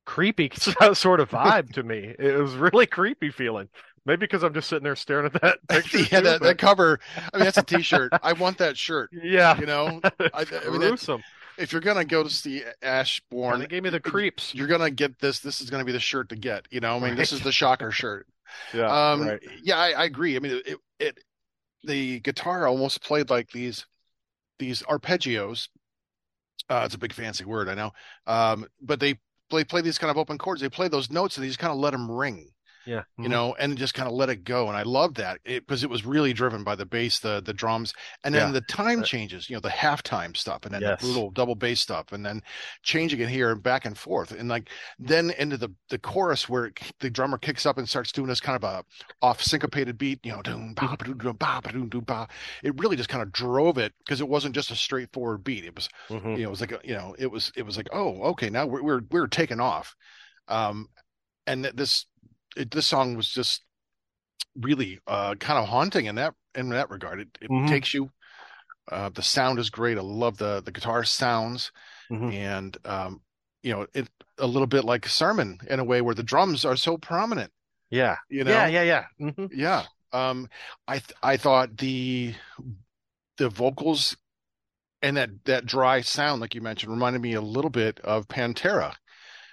creepy 0.07 0.51
sort 0.95 1.21
of 1.21 1.31
vibe 1.31 1.73
to 1.75 1.83
me. 1.83 2.15
It 2.19 2.39
was 2.39 2.55
really 2.55 2.87
creepy 2.87 3.31
feeling. 3.31 3.69
Maybe 4.07 4.21
because 4.21 4.45
I'm 4.45 4.55
just 4.55 4.69
sitting 4.69 4.85
there 4.85 4.95
staring 4.97 5.27
at 5.27 5.33
that 5.43 5.59
picture. 5.69 5.99
yeah, 5.99 6.05
too, 6.05 6.21
that, 6.23 6.41
but- 6.41 6.47
that 6.47 6.59
cover. 6.59 7.01
I 7.35 7.37
mean, 7.37 7.45
that's 7.45 7.59
a 7.59 7.63
T-shirt. 7.63 8.13
I 8.23 8.33
want 8.35 8.59
that 8.59 8.77
shirt. 8.79 9.11
yeah, 9.23 9.59
You 9.59 9.67
know, 9.67 10.01
I, 10.33 10.47
I 10.65 10.71
mean, 10.71 10.81
that- 10.81 11.23
if 11.59 11.73
you're 11.73 11.81
gonna 11.81 12.05
go 12.05 12.23
to 12.23 12.29
see 12.31 12.63
Ashborn, 12.83 13.61
They 13.61 13.67
gave 13.67 13.83
me 13.83 13.89
the 13.91 13.99
creeps. 13.99 14.55
you're 14.55 14.67
gonna 14.67 14.91
get 14.91 15.19
this. 15.19 15.41
This 15.41 15.61
is 15.63 15.71
gonna 15.71 15.87
be 15.87 15.93
the 15.93 15.99
shirt 15.99 16.29
to 16.29 16.37
get. 16.37 16.67
You 16.71 16.81
know, 16.81 16.97
I 16.97 17.01
mean, 17.01 17.15
this 17.17 17.33
is 17.33 17.41
the 17.41 17.51
shocker 17.51 17.91
shirt. 17.91 18.27
Yeah, 18.75 19.11
um, 19.13 19.27
right. 19.27 19.41
yeah, 19.63 19.79
I, 19.79 19.91
I 19.93 20.05
agree. 20.05 20.37
I 20.37 20.39
mean, 20.39 20.61
it, 20.67 20.77
it 21.01 21.19
the 21.83 22.21
guitar 22.21 22.67
almost 22.67 23.03
played 23.03 23.31
like 23.31 23.51
these 23.53 23.87
these 24.59 24.83
arpeggios. 24.83 25.69
Uh, 26.69 26.83
it's 26.85 26.95
a 26.95 26.99
big 26.99 27.13
fancy 27.15 27.45
word, 27.47 27.69
I 27.71 27.75
know. 27.75 27.93
Um, 28.27 28.67
but 28.83 29.01
they 29.01 29.19
play 29.51 29.65
play 29.65 29.81
these 29.81 29.99
kind 29.99 30.11
of 30.11 30.19
open 30.19 30.39
chords. 30.39 30.61
They 30.61 30.69
play 30.69 30.89
those 30.89 31.11
notes 31.11 31.37
and 31.37 31.45
they 31.45 31.49
just 31.49 31.59
kind 31.59 31.73
of 31.73 31.79
let 31.79 31.93
them 31.93 32.11
ring. 32.11 32.51
Yeah, 32.87 33.03
you 33.21 33.29
mhm. 33.29 33.31
know, 33.31 33.55
and 33.59 33.77
just 33.77 33.95
kind 33.95 34.09
of 34.09 34.15
let 34.15 34.29
it 34.31 34.45
go. 34.45 34.69
And 34.69 34.77
I 34.77 34.83
love 34.83 35.15
that 35.15 35.41
because 35.45 35.83
it, 35.83 35.91
was 35.91 36.07
really 36.07 36.33
driven 36.33 36.63
by 36.65 36.77
the 36.77 36.87
bass, 36.87 37.19
the 37.19 37.43
the 37.45 37.53
drums, 37.55 37.93
and 38.25 38.35
then 38.35 38.53
Yeah. 38.53 38.53
the 38.53 38.61
time 38.61 39.03
changes. 39.03 39.51
You 39.51 39.57
know, 39.57 39.61
the 39.61 39.69
halftime 39.71 40.37
stuff, 40.37 40.65
and 40.65 40.73
then 40.75 40.83
Yes. 40.83 40.85
the 40.85 40.93
brutal 40.93 41.31
double 41.31 41.57
bass 41.57 41.81
stuff, 41.81 42.13
and 42.13 42.25
then 42.25 42.43
changing 42.83 43.21
it 43.21 43.29
here 43.29 43.51
and 43.51 43.63
back 43.63 43.85
and 43.85 43.99
forth, 43.99 44.33
and 44.33 44.49
like 44.49 44.71
then 44.99 45.31
into 45.39 45.57
the 45.57 45.71
the 45.89 45.99
chorus 45.99 46.49
where 46.49 46.67
it, 46.67 46.79
the 47.01 47.11
drummer 47.11 47.39
kicks 47.39 47.67
up 47.67 47.79
and 47.79 47.89
starts 47.89 48.13
doing 48.13 48.29
this 48.29 48.41
kind 48.41 48.57
of 48.57 48.65
a 48.65 48.85
off 49.23 49.43
syncopated 49.43 49.99
beat. 49.99 50.21
You 50.25 50.33
know, 50.33 50.43
doom 50.43 50.75
ba 50.75 50.97
ba 50.99 51.05
doom 51.05 51.37
ba 51.37 51.61
ba 51.63 51.73
doom 51.73 51.89
doom 51.89 52.05
ba. 52.05 52.29
It 52.63 52.79
really 52.81 52.97
just 52.97 53.09
kind 53.09 53.23
of 53.23 53.33
drove 53.33 53.79
it 53.79 53.93
because 53.99 54.21
it 54.21 54.29
wasn't 54.29 54.55
just 54.55 54.71
a 54.71 54.77
straightforward 54.77 55.45
beat. 55.45 55.65
It 55.65 55.75
was 55.75 55.89
Mhm. 56.11 56.37
you 56.37 56.43
know, 56.43 56.49
it 56.49 56.51
was 56.51 56.61
like 56.61 56.73
a, 56.73 56.81
you 56.85 56.95
know, 56.95 57.15
it 57.19 57.31
was 57.31 57.53
it 57.57 57.63
was 57.63 57.77
like, 57.77 57.89
oh, 57.93 58.21
okay, 58.31 58.51
now 58.51 58.67
we're 58.67 58.83
we're 58.83 59.01
we're 59.11 59.27
taking 59.27 59.61
off, 59.61 59.95
um, 60.49 60.89
and 61.47 61.65
this 61.67 62.07
it, 62.57 62.71
this 62.71 62.87
song 62.87 63.17
was 63.17 63.29
just 63.29 63.63
really 64.61 64.99
uh 65.07 65.35
kind 65.37 65.59
of 65.59 65.69
haunting 65.69 66.07
in 66.07 66.15
that 66.17 66.35
in 66.55 66.71
that 66.71 66.91
regard. 66.91 67.21
It 67.21 67.29
it 67.41 67.51
Mhm. 67.51 67.69
takes 67.69 67.95
you. 67.95 68.11
Uh, 68.91 69.09
the 69.09 69.23
sound 69.23 69.59
is 69.59 69.71
great. 69.71 69.99
I 69.99 70.03
love 70.03 70.39
the 70.39 70.63
the 70.65 70.73
guitar 70.73 71.05
sounds, 71.05 71.73
Mhm. 72.11 72.33
and 72.33 72.77
um, 72.85 73.21
you 73.63 73.73
know, 73.73 73.87
it 73.95 74.09
a 74.39 74.47
little 74.47 74.67
bit 74.67 74.85
like 74.85 75.09
Sermon 75.09 75.59
in 75.69 75.81
a 75.81 75.85
way 75.85 76.01
where 76.01 76.15
the 76.15 76.23
drums 76.23 76.65
are 76.65 76.77
so 76.77 76.97
prominent. 76.97 77.53
Yeah, 77.91 78.17
You 78.29 78.45
know, 78.45 78.53
yeah, 78.53 78.67
yeah, 78.67 78.83
yeah. 78.83 79.05
Mhm. 79.21 79.51
yeah. 79.53 79.85
Um, 80.13 80.49
I 80.89 80.99
th- 80.99 81.19
I 81.23 81.37
thought 81.37 81.77
the 81.77 82.35
the 83.39 83.49
vocals 83.49 84.17
and 85.03 85.17
that 85.17 85.31
that 85.45 85.67
dry 85.67 86.01
sound, 86.01 86.41
like 86.41 86.55
you 86.55 86.61
mentioned, 86.61 86.93
reminded 86.93 87.23
me 87.23 87.35
a 87.35 87.41
little 87.41 87.71
bit 87.71 88.01
of 88.01 88.29
Pantera 88.29 88.95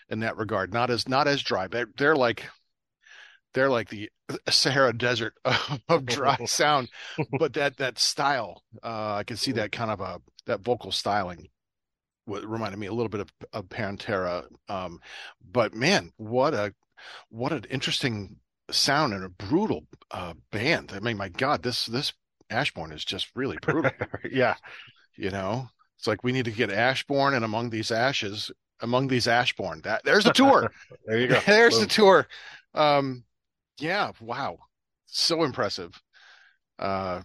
in 0.10 0.20
that 0.22 0.38
regard. 0.38 0.74
Not 0.74 0.90
as 0.90 1.08
not 1.08 1.28
as 1.28 1.42
dry, 1.44 1.68
but 1.68 1.90
they're 1.98 2.16
like 2.16 2.50
they're 3.54 3.70
like 3.70 3.90
the 3.90 4.10
Sahara 4.50 4.94
Desert 4.94 5.34
of 5.90 6.06
dry 6.06 6.38
sound, 6.46 6.90
but 7.40 7.54
that 7.54 7.78
that 7.78 8.00
style, 8.00 8.64
uh, 8.84 9.16
I 9.16 9.24
can 9.24 9.38
see 9.38 9.52
that 9.54 9.72
kind 9.72 9.92
of 9.92 10.02
a 10.02 10.22
that 10.46 10.62
vocal 10.62 10.92
styling. 10.92 11.50
What 12.26 12.46
reminded 12.46 12.80
me 12.80 12.88
a 12.88 12.94
little 12.94 13.10
bit 13.10 13.20
of, 13.20 13.34
of 13.52 13.66
Pantera, 13.66 14.46
um, 14.70 15.00
but 15.52 15.74
man, 15.74 16.12
what 16.16 16.54
a 16.54 16.74
what 17.30 17.52
an 17.52 17.66
interesting 17.70 18.38
sound 18.72 19.14
and 19.14 19.26
a 19.26 19.30
brutal 19.30 19.86
uh, 20.12 20.34
band. 20.52 20.94
I 20.94 21.00
mean, 21.02 21.18
my 21.18 21.28
God, 21.28 21.64
this 21.64 21.86
this 21.86 22.14
Ashborn 22.50 22.94
is 22.94 23.04
just 23.04 23.28
really 23.36 23.58
brutal. 23.62 23.92
yeah. 24.32 24.56
you 25.18 25.32
know, 25.32 25.68
it's 25.98 26.08
like 26.08 26.24
we 26.24 26.32
need 26.32 26.46
to 26.46 26.52
get 26.52 26.70
Ashborn 26.70 27.34
and 27.34 27.44
among 27.44 27.70
these 27.70 27.92
ashes, 27.92 28.52
among 28.80 29.08
these 29.08 29.28
Ashborn. 29.28 29.84
That 29.84 30.04
there's 30.06 30.24
the 30.24 30.34
tour. 30.34 30.72
There 31.06 31.20
you 31.20 31.28
go. 31.28 31.42
there's 31.46 31.80
the 31.80 31.88
tour. 31.88 32.28
Um, 32.74 33.26
yeah, 33.80 34.12
wow, 34.22 34.58
so 35.06 35.44
impressive. 35.44 36.02
Uh, 36.80 37.22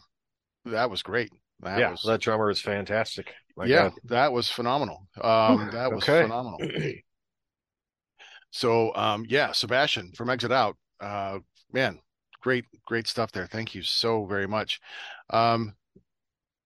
that 0.64 0.90
was 0.90 1.03
great. 1.03 1.30
That 1.61 1.80
yeah, 1.80 1.90
was 1.90 2.03
that 2.05 2.20
drummer 2.20 2.51
is 2.51 2.61
fantastic. 2.61 3.34
My 3.57 3.68
yeah, 3.68 3.90
God. 3.90 3.94
that 4.05 4.32
was 4.32 4.49
phenomenal. 4.51 5.09
Um, 5.20 5.70
that 5.70 5.92
was 5.92 6.05
Okay. 6.05 6.20
phenomenal. 6.20 6.61
So, 8.51 8.94
um, 8.94 9.26
yeah, 9.28 9.53
Sebastian 9.53 10.12
from 10.12 10.30
Exit 10.30 10.53
Out, 10.53 10.76
uh, 11.01 11.40
man, 11.72 12.01
great, 12.40 12.64
great 12.86 13.07
stuff 13.07 13.32
there. 13.32 13.46
Thank 13.46 13.74
you 13.74 13.82
so 13.82 14.24
very 14.26 14.46
much. 14.46 14.80
Um, 15.30 15.74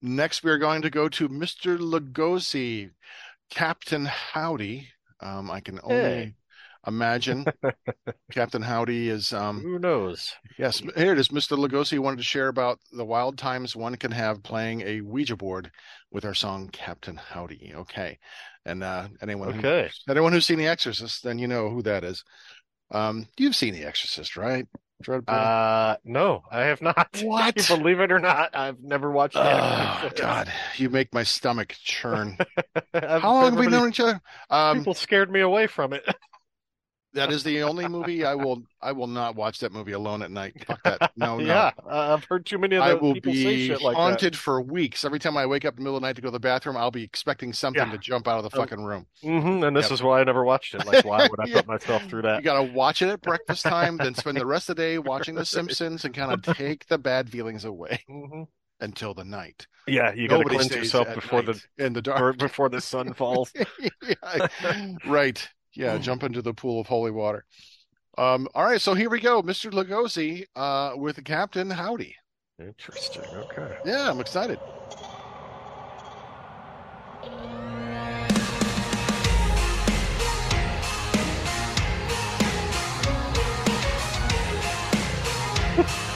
next, 0.03 0.45
we 0.45 0.51
are 0.51 0.59
going 0.59 0.83
to 0.83 0.91
go 0.91 1.09
to 1.11 1.29
Mr. 1.29 1.79
Lugosi, 1.79 2.91
Captain 3.51 4.07
Howdy. 4.07 4.89
Um, 5.21 5.51
I 5.51 5.61
can 5.61 5.81
only 5.85 6.09
Hey. 6.15 6.35
Imagine 6.87 7.45
Captain 8.33 8.63
Howdy 8.63 9.09
is, 9.09 9.33
um, 9.33 9.61
Who 9.61 9.79
knows? 9.79 10.33
yes, 10.59 10.81
here 10.97 11.13
it 11.13 11.19
is. 11.19 11.29
Mr. 11.29 11.57
Lugosi 11.57 11.99
wanted 11.99 12.17
to 12.19 12.23
share 12.23 12.49
about 12.49 12.79
the 12.93 13.05
wild 13.05 13.39
times 13.39 13.77
one 13.77 13.97
can 13.97 14.11
have 14.11 14.43
playing 14.43 14.83
a 14.83 15.01
Ouija 15.01 15.37
board 15.37 15.71
with 16.11 16.25
our 16.25 16.35
song 16.35 16.69
Captain 16.73 17.17
Howdy. 17.17 17.73
Okay. 17.75 18.19
And, 18.65 18.83
uh, 18.83 19.09
anyone 19.21 19.53
who 19.53 19.59
Okay. 19.59 19.91
Anyone 20.09 20.33
who's 20.33 20.47
seen 20.47 20.59
The 20.59 20.67
Exorcist, 20.69 21.23
then 21.23 21.39
you 21.39 21.49
know 21.49 21.69
who 21.71 21.83
that 21.83 22.05
is. 22.05 22.25
Um, 22.91 23.27
you've 23.39 23.57
seen 23.57 23.75
The 23.75 23.85
Exorcist, 23.85 24.37
right? 24.37 24.67
Uh, 25.27 25.97
no, 26.05 26.43
I 26.51 26.61
have 26.67 26.81
not. 26.81 27.09
What? 27.23 27.57
Believe 27.67 27.99
it 28.01 28.13
or 28.13 28.19
not, 28.21 28.55
I've 28.55 28.81
never 28.81 29.11
watched 29.11 29.37
oh. 29.37 30.11
God, 30.17 30.53
you 30.77 30.91
make 30.91 31.13
my 31.13 31.25
stomach 31.25 31.75
churn. 31.83 32.39
How 32.95 33.33
long 33.33 33.45
have 33.47 33.59
we 33.59 33.67
known 33.67 33.89
each 33.89 34.01
other? 34.01 34.21
Um, 34.51 34.79
People 34.79 34.95
scared 34.95 35.31
me 35.31 35.41
away 35.41 35.67
from 35.67 35.93
it. 35.93 36.05
That 37.15 37.31
is 37.33 37.43
the 37.45 37.63
only 37.63 37.89
movie 37.89 38.25
I 38.25 38.35
will. 38.35 38.63
I 38.81 38.93
will 38.93 39.07
not 39.07 39.37
watch 39.37 39.61
that 39.61 39.73
movie 39.73 39.93
alone 39.93 40.23
at 40.23 40.31
night. 40.31 40.65
Fuck 40.67 40.83
that. 40.85 41.11
No, 41.17 41.37
no. 41.39 41.45
yeah, 41.45 41.71
uh, 41.85 42.15
I've 42.15 42.25
heard 42.25 42.47
too 42.47 42.59
many 42.59 42.77
of 42.77 42.83
I 42.83 42.95
will 42.95 43.15
people 43.15 43.33
say 43.33 43.45
be 43.45 43.69
shit 43.69 43.83
like 43.83 43.97
haunted 43.97 44.37
for 44.37 44.61
weeks. 44.61 45.05
Every 45.05 45.19
time 45.19 45.37
I 45.37 45.47
wake 45.47 45.65
up 45.65 45.75
in 45.75 45.77
the 45.77 45.83
middle 45.83 45.97
of 45.97 46.03
the 46.03 46.09
night 46.09 46.17
to 46.17 46.23
go 46.23 46.29
to 46.29 46.33
the 46.33 46.41
bathroom, 46.41 46.77
I'll 46.77 46.91
be 46.91 47.03
expecting 47.05 47.53
something 47.53 47.85
Yeah. 47.87 47.93
to 47.93 47.99
jump 47.99 48.27
out 48.29 48.39
of 48.39 48.51
the 48.51 48.57
Oh. 48.57 48.61
fucking 48.63 48.83
room. 48.83 49.07
that. 49.23 49.29
hmm 49.29 49.63
and 49.65 49.77
this 49.77 49.85
Yep. 49.87 49.93
is 49.93 50.03
why 50.03 50.21
I 50.21 50.25
never 50.25 50.45
watched 50.45 50.75
it. 50.75 50.85
Like, 50.85 51.05
why 51.05 51.29
would 51.29 51.41
I 51.41 51.47
Yeah. 51.47 51.57
put 51.59 51.67
myself 51.67 52.03
through 52.09 52.23
that? 52.23 52.39
You 52.39 52.45
got 52.45 52.55
to 52.55 52.63
watch 52.63 53.03
it 53.03 53.09
at 53.09 53.21
breakfast 53.23 53.63
time, 53.65 53.99
then 53.99 54.15
spend 54.15 54.39
the 54.39 54.47
rest 54.47 54.69
of 54.69 54.77
the 54.77 54.83
day 54.83 54.99
watching 54.99 55.35
The 55.35 55.45
Simpsons 55.45 56.05
and 56.05 56.15
kind 56.15 56.33
of 56.33 56.43
take 56.43 56.87
the 56.87 56.99
bad 56.99 57.31
feelings 57.31 57.65
away 57.65 58.03
hmm 58.09 58.43
until 58.81 59.15
the 59.15 59.25
night. 59.25 59.67
Yeah, 59.87 60.13
you 60.13 60.29
got 60.29 60.39
to 60.39 60.45
cleanse 60.45 60.75
yourself 60.75 61.15
before 61.15 61.43
the 61.43 61.61
in 61.79 61.93
the 61.93 62.03
dark. 62.03 62.39
before 62.39 62.69
the 62.69 62.81
sun 62.81 63.13
falls. 63.15 63.53
Yeah, 64.03 64.47
right. 65.05 65.49
Yeah, 65.75 65.99
jump 65.99 66.23
into 66.23 66.43
the 66.43 66.55
pool 66.55 66.81
of 66.81 66.87
holy 66.87 67.11
water. 67.11 67.45
Um, 68.19 68.47
all 68.55 68.65
right, 68.65 68.81
so 68.81 68.95
here 68.95 69.09
we 69.09 69.21
go, 69.21 69.43
Mr. 69.43 69.71
Lugosi, 69.73 70.45
uh, 70.55 70.93
with 70.97 71.25
Captain 71.25 71.71
Howdy. 71.71 72.15
Interesting. 72.59 73.25
Okay. 73.35 73.79
Yeah, 73.85 74.11
I'm 74.11 74.21
excited. 74.21 74.59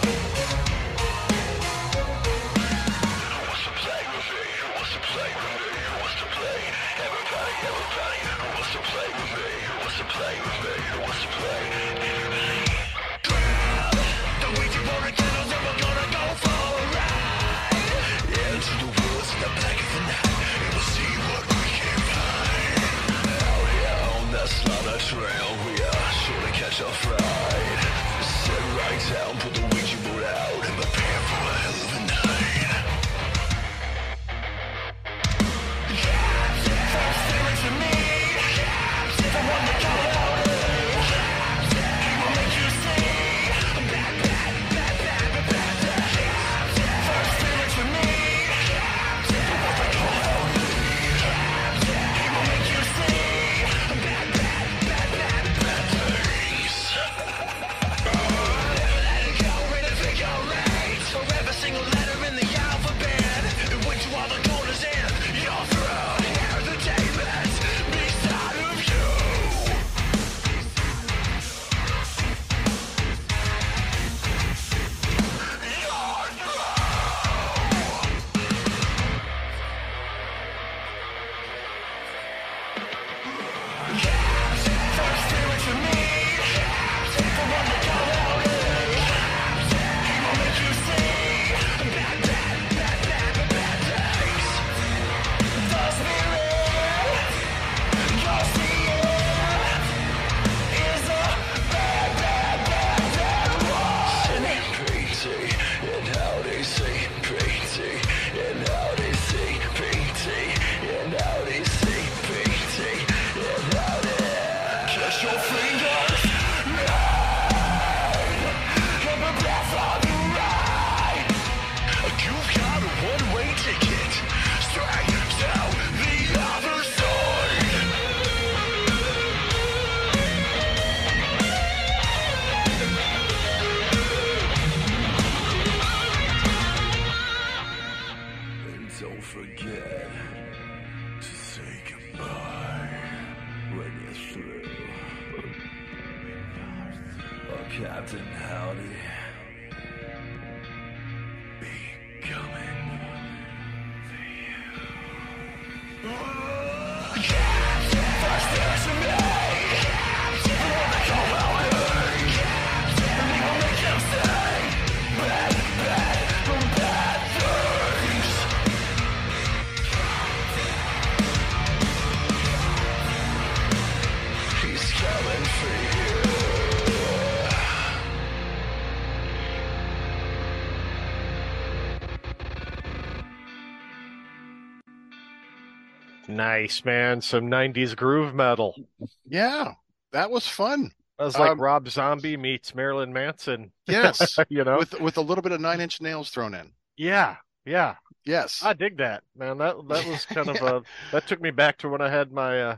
Nice, 186.37 186.85
man. 186.85 187.21
Some 187.21 187.49
90s 187.49 187.95
groove 187.95 188.35
metal. 188.35 188.77
Yeah, 189.25 189.75
that 190.13 190.31
was 190.31 190.47
fun. 190.47 190.93
That 191.19 191.25
was 191.25 191.39
like 191.39 191.53
Um, 191.53 191.61
Rob 191.61 191.89
Zombie 191.89 192.37
meets 192.37 192.75
Marilyn 192.75 193.13
Manson, 193.13 193.73
Yes, 193.87 194.37
you 194.49 194.65
know? 194.65 194.79
with 194.79 195.01
with 195.01 195.17
a 195.17 195.23
little 195.23 195.43
bit 195.43 195.53
of 195.53 195.61
Nine 195.61 195.81
Inch 195.81 196.01
Nails 196.01 196.31
thrown 196.31 196.55
in. 196.55 196.73
Yeah, 196.97 197.37
yeah. 197.65 197.97
Yes, 198.25 198.61
I 198.63 198.73
dig 198.73 198.97
that, 198.99 199.23
man. 199.37 199.59
That 199.59 199.77
that 199.89 200.07
was 200.07 200.25
kind 200.35 200.49
of 200.49 200.57
a 200.57 200.83
that 201.13 201.27
took 201.27 201.41
me 201.41 201.51
back 201.51 201.79
to 201.79 201.89
when 201.89 202.01
I 202.01 202.09
had 202.11 202.33
my 202.33 202.61
uh 202.63 202.77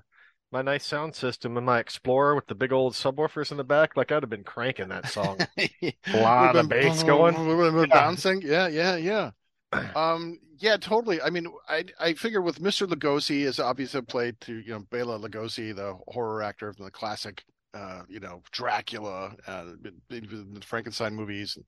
my 0.52 0.62
nice 0.62 0.86
sound 0.86 1.14
system 1.14 1.56
and 1.56 1.66
my 1.66 1.78
Explorer 1.78 2.34
with 2.34 2.46
the 2.46 2.54
big 2.54 2.72
old 2.72 2.94
subwoofers 2.94 3.50
in 3.50 3.56
the 3.56 3.64
back. 3.64 3.96
Like 3.96 4.12
I'd 4.12 4.22
have 4.22 4.30
been 4.30 4.44
cranking 4.44 4.88
that 4.88 5.08
song. 5.08 5.38
a 5.58 5.94
lot 6.22 6.56
of 6.56 6.68
bass 6.68 7.02
going. 7.02 7.34
we 7.74 7.86
Yeah. 7.86 7.86
bouncing. 7.86 8.42
Yeah, 8.42 8.68
yeah, 8.68 8.96
yeah. 8.96 9.30
Um, 9.96 10.38
yeah, 10.58 10.76
totally. 10.76 11.20
I 11.22 11.30
mean, 11.30 11.46
I 11.68 11.84
I 12.00 12.14
figure 12.14 12.40
with 12.42 12.60
Mr. 12.60 12.86
Lugosi 12.86 13.42
is 13.44 13.60
obviously 13.60 14.00
played 14.02 14.40
to 14.40 14.54
you 14.60 14.72
know 14.72 14.84
Bela 14.90 15.18
Lugosi, 15.18 15.74
the 15.74 15.96
horror 16.08 16.42
actor 16.42 16.72
from 16.72 16.84
the 16.84 16.90
classic, 16.90 17.44
uh, 17.74 18.02
you 18.08 18.18
know 18.18 18.42
Dracula, 18.50 19.36
uh, 19.46 19.64
the 20.08 20.62
Frankenstein 20.64 21.14
movies, 21.14 21.56
and, 21.56 21.64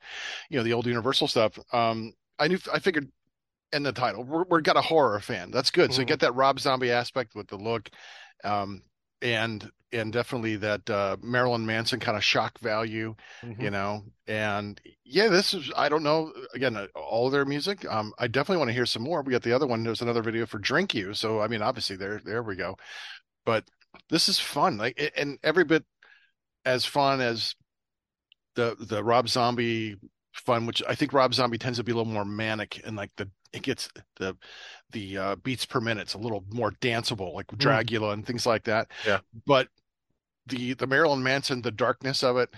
you 0.48 0.56
know 0.56 0.64
the 0.64 0.72
old 0.72 0.86
Universal 0.86 1.28
stuff. 1.28 1.58
Um, 1.72 2.12
I 2.38 2.48
knew 2.48 2.58
I 2.72 2.78
figured 2.78 3.08
in 3.72 3.82
the 3.84 3.92
title 3.92 4.24
we're, 4.24 4.44
we're 4.48 4.60
got 4.60 4.76
a 4.76 4.82
horror 4.82 5.20
fan. 5.20 5.50
That's 5.50 5.70
good. 5.70 5.92
So 5.92 6.00
you 6.00 6.06
get 6.06 6.20
that 6.20 6.34
Rob 6.34 6.58
Zombie 6.58 6.90
aspect 6.90 7.34
with 7.34 7.46
the 7.48 7.56
look, 7.56 7.88
um, 8.42 8.82
and 9.22 9.70
and 9.92 10.12
definitely 10.12 10.54
that 10.56 10.88
uh, 10.88 11.16
Marilyn 11.20 11.66
Manson 11.66 11.98
kind 11.98 12.16
of 12.16 12.22
shock 12.24 12.58
value 12.60 13.14
Mhm. 13.42 13.60
you 13.62 13.70
know 13.70 14.04
and 14.28 14.80
yeah 15.04 15.28
this 15.28 15.52
is 15.54 15.70
i 15.76 15.88
don't 15.88 16.02
know 16.04 16.32
again 16.54 16.76
uh, 16.76 16.86
all 16.94 17.28
their 17.30 17.44
music 17.44 17.84
um 17.90 18.12
i 18.18 18.26
definitely 18.28 18.58
want 18.58 18.68
to 18.68 18.74
hear 18.74 18.86
some 18.86 19.02
more 19.02 19.22
we 19.22 19.32
got 19.32 19.42
the 19.42 19.52
other 19.52 19.66
one 19.66 19.82
there's 19.82 20.02
another 20.02 20.22
video 20.22 20.46
for 20.46 20.58
drink 20.58 20.94
you 20.94 21.12
so 21.14 21.40
i 21.40 21.48
mean 21.48 21.60
obviously 21.62 21.96
there 21.96 22.20
there 22.24 22.42
we 22.42 22.54
go 22.54 22.76
but 23.44 23.64
this 24.10 24.28
is 24.28 24.38
fun 24.38 24.76
like 24.76 25.12
and 25.16 25.38
every 25.42 25.64
bit 25.64 25.84
as 26.64 26.84
fun 26.84 27.20
as 27.20 27.54
the 28.54 28.76
the 28.78 29.02
rob 29.02 29.28
zombie 29.28 29.96
fun 30.34 30.66
which 30.66 30.82
i 30.88 30.94
think 30.94 31.12
rob 31.12 31.34
zombie 31.34 31.58
tends 31.58 31.78
to 31.78 31.84
be 31.84 31.90
a 31.92 31.94
little 31.96 32.12
more 32.12 32.24
manic 32.24 32.80
and 32.84 32.96
like 32.96 33.10
the 33.16 33.28
it 33.52 33.62
gets 33.62 33.88
the 34.16 34.36
the 34.92 35.18
uh 35.18 35.36
beats 35.36 35.66
per 35.66 35.80
minute's 35.80 36.14
a 36.14 36.18
little 36.18 36.44
more 36.50 36.72
danceable 36.80 37.34
like 37.34 37.46
dracula 37.58 38.10
and 38.12 38.26
things 38.26 38.46
like 38.46 38.64
that 38.64 38.88
Yeah. 39.04 39.20
but 39.46 39.68
the 40.46 40.74
the 40.74 40.86
marilyn 40.86 41.22
manson 41.22 41.62
the 41.62 41.70
darkness 41.70 42.22
of 42.22 42.36
it 42.36 42.50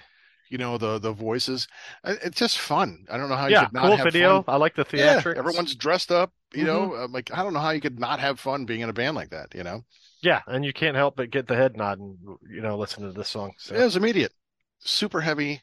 you 0.48 0.58
know 0.58 0.78
the 0.78 0.98
the 0.98 1.12
voices 1.12 1.68
Uh, 2.04 2.14
it's 2.24 2.38
just 2.38 2.58
fun 2.58 3.04
i 3.10 3.16
don't 3.16 3.28
know 3.28 3.36
how 3.36 3.46
you 3.48 3.56
Yeah, 3.56 3.68
could 3.68 3.72
not 3.72 3.92
cool 3.92 3.96
have 3.96 4.10
video. 4.10 4.12
fun. 4.12 4.46
I 4.48 4.56
like 4.56 4.74
the 4.74 4.84
yeah 4.94 5.24
theatrics. 5.24 5.34
everyone's 5.34 5.74
dressed 5.74 6.12
up 6.12 6.32
you 6.54 6.64
know 6.66 6.94
I'm 6.94 7.12
like 7.12 7.32
i 7.34 7.42
don't 7.42 7.54
know 7.54 7.60
how 7.60 7.70
you 7.70 7.80
could 7.80 7.98
not 8.00 8.20
have 8.20 8.40
fun 8.40 8.66
being 8.66 8.80
in 8.80 8.88
a 8.90 8.92
band 8.92 9.16
like 9.16 9.30
that 9.30 9.54
you 9.54 9.64
know 9.64 9.84
Yeah, 10.22 10.42
and 10.46 10.64
you 10.64 10.72
can't 10.72 10.96
help 10.96 11.16
but 11.16 11.30
get 11.30 11.48
the 11.48 11.56
head 11.56 11.76
nod 11.76 11.98
and 11.98 12.18
you 12.48 12.60
know 12.62 12.78
listen 12.78 13.02
to 13.02 13.12
this 13.12 13.28
song. 13.28 13.52
So 13.58 13.74
it 13.74 13.82
was 13.84 13.96
immediate 13.96 14.32
super 14.80 15.20
heavy 15.20 15.62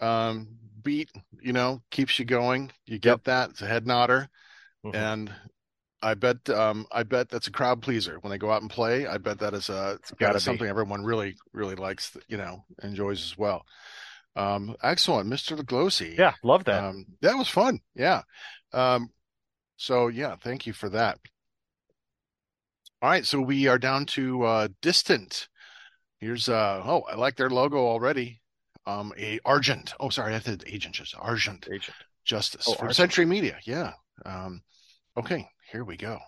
um 0.00 0.48
beat 0.82 1.10
you 1.42 1.52
know 1.52 1.82
keeps 1.90 2.18
you 2.18 2.24
going 2.26 2.72
you 2.86 2.98
get 2.98 3.06
Yep. 3.08 3.20
that 3.24 3.50
it's 3.50 3.62
a 3.62 3.66
head 3.66 3.86
nodder 3.86 4.28
Mhm. 4.84 4.94
and 4.94 5.34
I 6.02 6.14
bet 6.14 6.48
um 6.48 6.86
I 6.90 7.02
bet 7.02 7.28
that's 7.28 7.46
a 7.48 7.52
crowd 7.52 7.82
pleaser 7.82 8.18
when 8.20 8.30
they 8.30 8.38
go 8.38 8.50
out 8.50 8.62
and 8.62 8.70
play. 8.70 9.06
I 9.06 9.18
bet 9.18 9.38
that 9.40 9.52
is 9.54 9.68
a 9.68 9.98
that 10.08 10.18
gotta 10.18 10.36
is 10.36 10.42
be. 10.42 10.46
something 10.46 10.66
everyone 10.68 11.04
really 11.04 11.36
really 11.52 11.74
likes, 11.74 12.16
you 12.28 12.36
know, 12.38 12.64
enjoys 12.82 13.22
as 13.22 13.36
well. 13.36 13.66
Um 14.36 14.76
excellent, 14.82 15.28
Mr. 15.28 15.58
Lugosi. 15.58 16.16
yeah, 16.16 16.34
love 16.42 16.64
that. 16.64 16.82
Um 16.82 17.04
that 17.20 17.36
was 17.36 17.48
fun. 17.48 17.80
Yeah. 17.94 18.22
Um 18.72 19.10
so 19.76 20.08
yeah, 20.08 20.36
thank 20.36 20.66
you 20.66 20.72
for 20.72 20.88
that. 20.90 21.18
All 23.02 23.08
right, 23.10 23.24
so 23.26 23.40
we 23.40 23.66
are 23.66 23.78
down 23.78 24.06
to 24.06 24.42
uh 24.44 24.68
distant. 24.80 25.48
Here's 26.18 26.48
uh 26.48 26.82
oh, 26.84 27.02
I 27.10 27.16
like 27.16 27.36
their 27.36 27.50
logo 27.50 27.78
already. 27.78 28.40
Um 28.86 29.12
a 29.18 29.38
Argent. 29.44 29.92
Oh, 30.00 30.08
sorry, 30.08 30.34
I 30.34 30.38
said 30.40 30.64
agent 30.66 30.94
just 30.94 31.14
Argent 31.18 31.68
Agent. 31.70 31.96
Justice 32.24 32.66
Oh, 32.68 32.72
from 32.74 32.86
Argent. 32.88 32.96
Century 32.96 33.26
Media. 33.26 33.58
Yeah. 33.64 33.92
Um 34.24 34.62
okay, 35.16 35.48
here 35.72 35.84
we 35.84 35.96
go. 35.96 36.18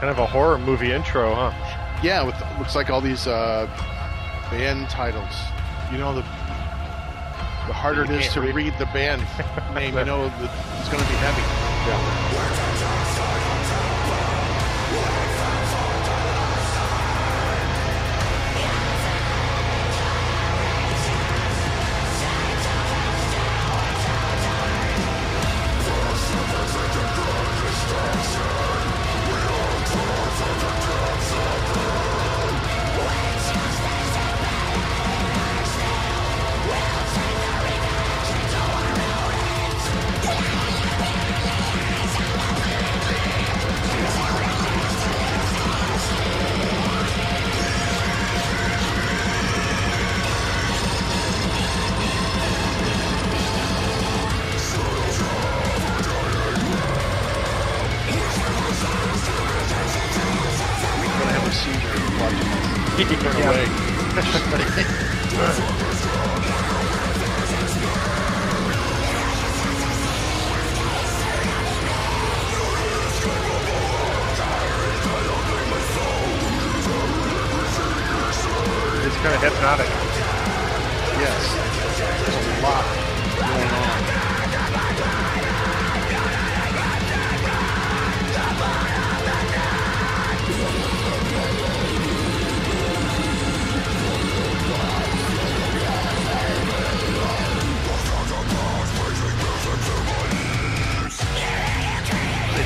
Kind 0.00 0.10
of 0.10 0.18
a 0.18 0.26
horror 0.26 0.56
movie 0.56 0.92
intro, 0.92 1.34
huh? 1.34 1.52
Yeah, 2.02 2.24
with 2.24 2.34
looks 2.58 2.74
like 2.74 2.88
all 2.88 3.02
these 3.02 3.26
uh, 3.26 3.66
band 4.50 4.88
titles. 4.88 5.34
You 5.92 5.98
know, 5.98 6.14
the 6.14 6.22
the 7.70 7.74
harder 7.74 8.02
it 8.02 8.10
is 8.10 8.32
to 8.32 8.40
read- 8.40 8.52
read 8.56 8.74
the 8.78 8.86
band 8.86 9.22
name, 9.76 9.96
you 9.96 10.04
know, 10.04 10.28
that 10.28 10.50
it's 10.80 10.88
going 10.88 11.00
to 11.00 11.08
be 11.08 11.14
heavy. 11.22 11.40
I'm 11.94 12.69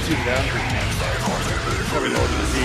shoot 0.05 0.19
it 0.19 0.25
down. 0.27 0.45
Probably 1.89 2.11
lower 2.11 2.27
than 2.27 2.39
the 2.41 2.47
Z. 2.53 2.57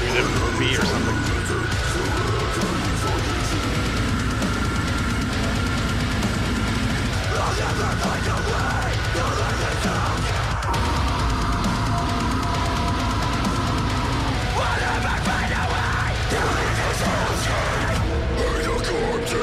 Maybe 0.00 0.32
the 0.34 0.56
B 0.58 0.76
or 0.76 0.84
something. 0.84 1.18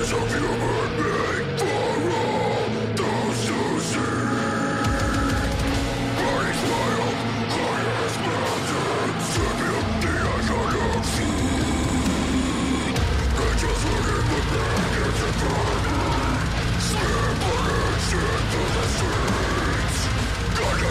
Of 0.06 0.32
your 0.32 0.58
birthday! 0.60 1.35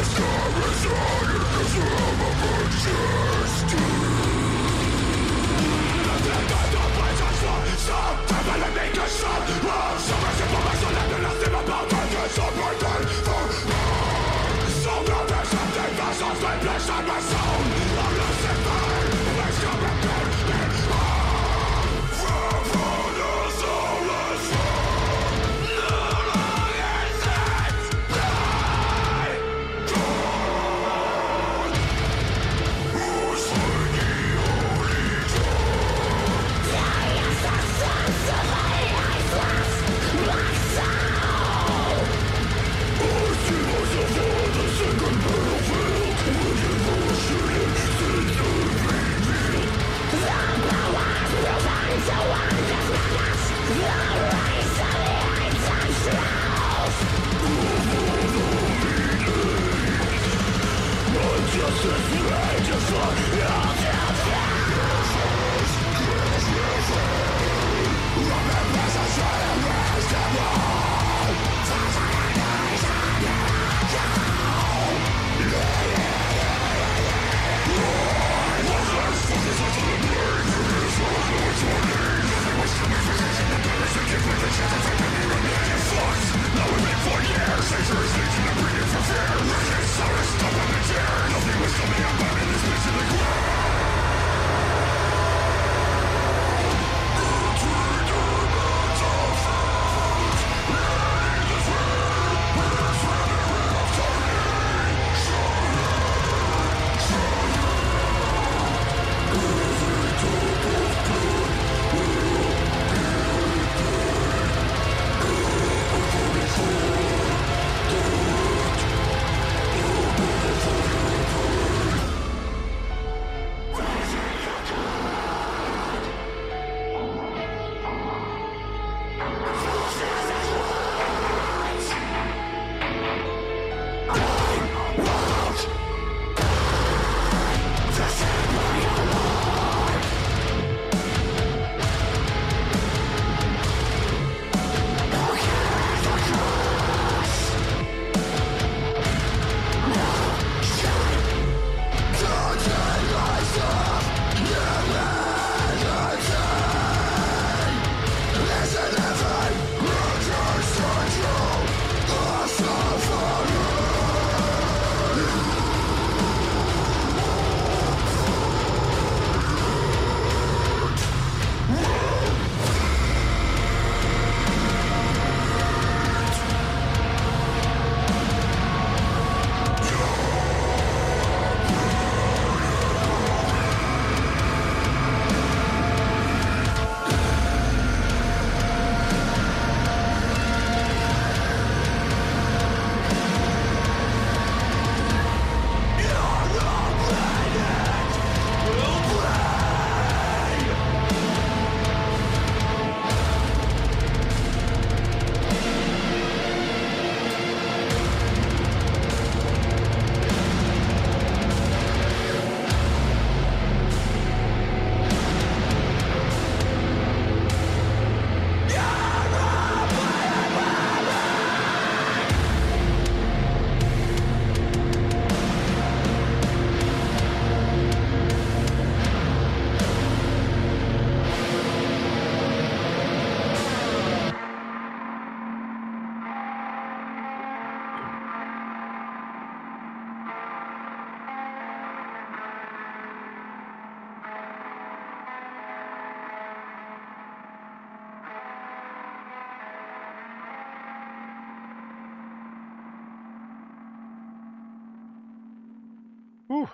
Stop! 0.02 0.44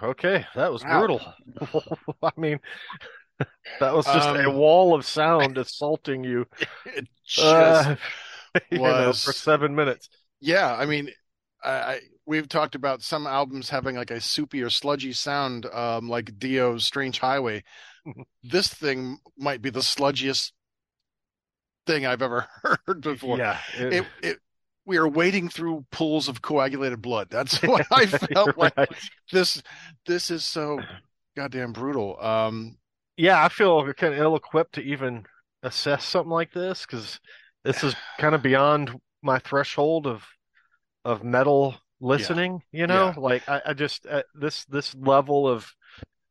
Okay, 0.03 0.47
that 0.55 0.73
was 0.73 0.85
Wow. 0.85 0.85
brutal. 0.85 1.23
I 2.23 2.31
mean, 2.37 2.61
that 3.79 3.95
was 3.95 4.11
just 4.11 4.31
a 4.45 4.51
Um, 4.51 4.51
wall 4.51 4.95
of 4.95 5.05
sound 5.07 5.59
assaulting 5.59 6.25
you, 6.25 6.47
It 6.85 7.09
just 7.25 7.91
uh, 7.91 7.97
you 8.71 8.95
know, 8.95 9.15
for 9.25 9.33
seven 9.33 9.75
minutes. 9.75 10.09
Yeah, 10.41 10.75
I 10.75 10.87
mean, 10.87 11.11
I, 11.63 11.71
I 11.71 12.01
we've 12.27 12.49
talked 12.49 12.75
about 12.75 13.03
some 13.03 13.27
albums 13.27 13.71
having 13.71 13.97
like 13.97 14.11
a 14.11 14.21
soupy 14.21 14.63
or 14.63 14.71
sludgy 14.71 15.13
sound, 15.13 15.67
um, 15.67 16.09
like 16.09 16.39
Dio's 16.39 16.85
Strange 16.85 17.19
Highway. 17.19 17.65
This 18.43 18.69
thing 18.69 19.19
might 19.37 19.63
be 19.63 19.71
the 19.71 19.81
sludgiest 19.81 20.53
thing 21.87 22.07
I've 22.07 22.23
ever 22.23 22.47
heard 22.63 23.01
before. 23.01 23.41
Yeah, 23.41 23.59
it- 23.75 23.97
It, 23.99 24.07
it, 24.23 24.39
we 24.91 24.97
are 24.97 25.07
wading 25.07 25.49
through 25.49 25.87
pools 25.93 26.27
of 26.27 26.43
coagulated 26.43 27.01
blood. 27.01 27.29
That's 27.31 27.63
what 27.63 27.87
I 27.93 28.07
felt 28.07 28.31
you're 28.45 28.55
like. 28.57 28.77
right. 28.77 28.89
This, 29.31 29.63
this 30.05 30.33
is 30.33 30.45
so 30.45 30.81
goddamn 31.37 31.73
brutal. 31.73 32.21
Um, 32.21 32.77
Yeah, 33.17 33.45
I 33.45 33.49
feel 33.49 33.93
kind 33.93 34.15
of 34.15 34.19
ill-equipped 34.19 34.75
to 34.75 34.83
even 34.83 35.27
assess 35.63 36.05
something 36.05 36.33
like 36.33 36.53
this 36.53 36.85
because 36.85 37.21
this 37.63 37.85
is 37.85 37.95
kind 38.19 38.35
of 38.35 38.43
beyond 38.43 39.01
my 39.23 39.39
threshold 39.39 40.09
of 40.09 40.25
of 41.05 41.23
metal 41.23 41.77
listening. 42.01 42.63
You 42.73 42.89
know, 42.89 43.15
like 43.17 43.49
I, 43.49 43.63
I 43.67 43.73
just 43.75 44.07
uh, 44.07 44.25
this 44.35 44.65
this 44.65 44.93
level 44.97 45.47
of 45.47 45.73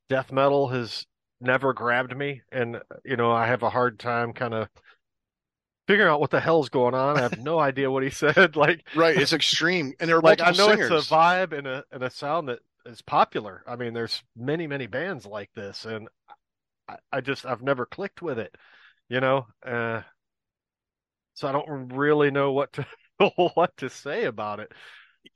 death 0.10 0.34
metal 0.34 0.68
has 0.68 1.06
never 1.40 1.72
grabbed 1.72 2.18
me, 2.18 2.42
and 2.52 2.82
you 3.06 3.16
know 3.16 3.32
I 3.32 3.48
have 3.48 3.64
a 3.64 3.70
hard 3.70 4.00
time 4.00 4.34
kind 4.34 4.54
of 4.54 4.68
figuring 5.90 6.12
out 6.12 6.20
what 6.20 6.30
the 6.30 6.40
hell's 6.40 6.70
going 6.70 6.94
on. 6.94 7.18
I 7.18 7.22
have 7.22 7.40
no 7.40 7.58
idea 7.70 7.90
what 7.90 8.04
he 8.04 8.12
said. 8.12 8.56
Like, 8.60 8.86
right, 8.96 9.18
it's 9.18 9.34
extreme, 9.34 9.94
and 10.00 10.08
they're 10.08 10.22
like 10.22 10.42
I 10.42 10.52
know 10.52 10.68
singers. 10.68 10.92
it's 10.92 11.12
a 11.12 11.14
vibe 11.14 11.58
and 11.58 11.66
a 11.66 11.84
and 11.92 12.04
a 12.04 12.10
sound 12.10 12.50
that 12.50 12.60
is 12.86 13.02
popular. 13.02 13.64
I 13.68 13.76
mean, 13.76 13.94
there's 13.94 14.22
many 14.38 14.68
many 14.68 14.86
bands 14.86 15.26
like 15.26 15.50
this, 15.56 15.86
and 15.86 16.08
I, 16.88 16.98
I 17.12 17.22
just 17.22 17.46
I've 17.46 17.64
never 17.64 17.86
clicked 17.86 18.22
with 18.22 18.38
it, 18.38 18.54
you 19.08 19.20
know. 19.20 19.48
Uh, 19.66 20.02
so 21.34 21.48
I 21.48 21.52
don't 21.54 21.94
really 21.94 22.30
know 22.30 22.52
what 22.52 22.74
to 22.74 22.86
what 23.56 23.76
to 23.78 23.90
say 23.90 24.26
about 24.26 24.60
it. 24.60 24.72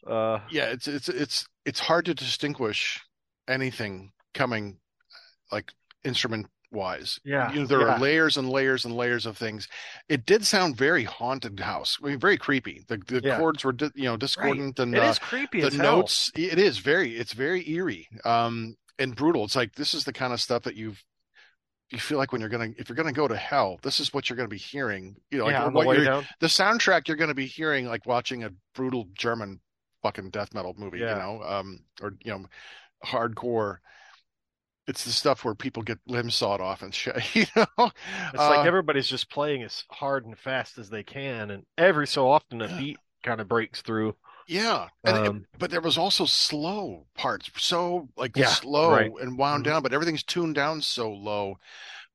Uh, 0.06 0.39
yeah 0.49 0.66
it's 0.66 0.88
it's 0.88 1.10
it's 1.10 1.45
it's 1.66 1.80
hard 1.80 2.06
to 2.06 2.14
distinguish 2.14 3.01
anything 3.47 4.12
coming 4.34 4.78
like 5.51 5.72
instrument 6.04 6.47
wise 6.74 7.19
Yeah, 7.24 7.51
you 7.53 7.59
know 7.61 7.65
there 7.65 7.80
yeah. 7.80 7.95
are 7.95 7.99
layers 7.99 8.38
and 8.38 8.49
layers 8.49 8.86
and 8.86 8.95
layers 8.95 9.26
of 9.26 9.38
things 9.38 9.67
it 10.09 10.26
did 10.26 10.45
sound 10.45 10.76
very 10.78 11.03
haunted 11.03 11.59
house 11.59 11.97
I 12.03 12.07
mean, 12.07 12.19
very 12.19 12.38
creepy 12.38 12.84
the 12.88 12.97
the 12.97 13.21
Yeah. 13.21 13.36
chords 13.38 13.63
were 13.63 13.76
you 13.95 14.03
know 14.05 14.17
discordant 14.17 14.80
and 14.80 14.95
it 14.95 15.03
uh, 15.03 15.09
is 15.09 15.19
creepy 15.19 15.61
the 15.61 15.67
as 15.67 15.76
hell. 15.76 15.82
notes 15.82 16.32
it 16.36 16.59
is 16.59 16.80
very 16.80 17.15
it's 17.15 17.34
very 17.34 17.69
eerie 17.69 18.07
um 18.26 18.76
and 18.99 19.15
brutal 19.15 19.43
it's 19.43 19.55
like 19.55 19.76
this 19.76 19.93
is 19.93 20.03
the 20.03 20.13
kind 20.13 20.34
of 20.34 20.41
stuff 20.41 20.63
that 20.63 20.76
you've 20.76 21.03
you 21.89 21.99
feel 21.99 22.17
like 22.17 22.32
when 22.32 22.41
you're 22.41 22.49
gonna 22.49 22.69
if 22.78 22.89
you're 22.89 22.95
gonna 22.95 23.11
go 23.13 23.28
to 23.28 23.36
hell, 23.36 23.80
this 23.84 23.99
is 23.99 24.13
what 24.13 24.30
you're 24.30 24.38
gonna 24.38 24.47
be 24.47 24.57
hearing. 24.57 25.15
You 25.30 25.38
know, 25.39 25.45
like 25.45 25.53
yeah, 25.53 25.65
on 25.65 25.74
the 25.74 25.78
what 25.78 25.88
way 25.88 25.95
you're, 25.95 26.05
down. 26.05 26.28
the 26.39 26.47
soundtrack 26.47 27.07
you're 27.07 27.17
gonna 27.17 27.34
be 27.36 27.45
hearing 27.45 27.86
like 27.86 28.05
watching 28.07 28.43
a 28.43 28.51
brutal 28.74 29.07
German 29.13 29.59
fucking 30.01 30.32
death 30.32 30.53
metal 30.53 30.74
movie, 30.78 30.99
you 30.99 31.15
know, 31.15 31.41
um, 31.43 31.80
or 32.01 32.15
you 32.24 32.32
know, 32.32 32.45
hardcore. 33.05 33.78
It's 34.88 35.05
the 35.05 35.11
stuff 35.11 35.45
where 35.45 35.55
people 35.55 35.81
get 35.84 35.99
limbs 36.07 36.36
sawed 36.36 36.59
off 36.61 36.81
and 36.81 36.93
shit, 36.93 37.15
you 37.36 37.45
know. 37.55 37.91
It's 38.34 38.49
like 38.49 38.61
Uh, 38.61 38.65
everybody's 38.65 39.07
just 39.07 39.29
playing 39.29 39.63
as 39.63 39.86
hard 39.89 40.25
and 40.25 40.38
fast 40.38 40.77
as 40.77 40.89
they 40.89 41.03
can, 41.03 41.51
and 41.51 41.65
every 41.77 42.07
so 42.07 42.29
often 42.29 42.61
a 42.61 42.67
beat 42.67 42.99
kind 43.23 43.39
of 43.41 43.47
breaks 43.47 43.81
through. 43.81 44.15
yeah, 44.47 44.89
and 45.05 45.17
Um, 45.17 45.45
but 45.57 45.71
there 45.71 45.81
was 45.81 45.97
also 45.97 46.25
slow 46.25 47.07
parts, 47.15 47.49
so 47.57 48.09
like 48.17 48.36
Yeah, 48.36 48.45
slow 48.45 48.91
right. 48.91 49.13
and 49.21 49.38
wound 49.38 49.63
Mhm. 49.63 49.63
down, 49.63 49.84
but 49.84 49.93
everything's 49.93 50.23
tuned 50.23 50.55
down 50.55 50.81
so 50.81 51.11
low. 51.11 51.57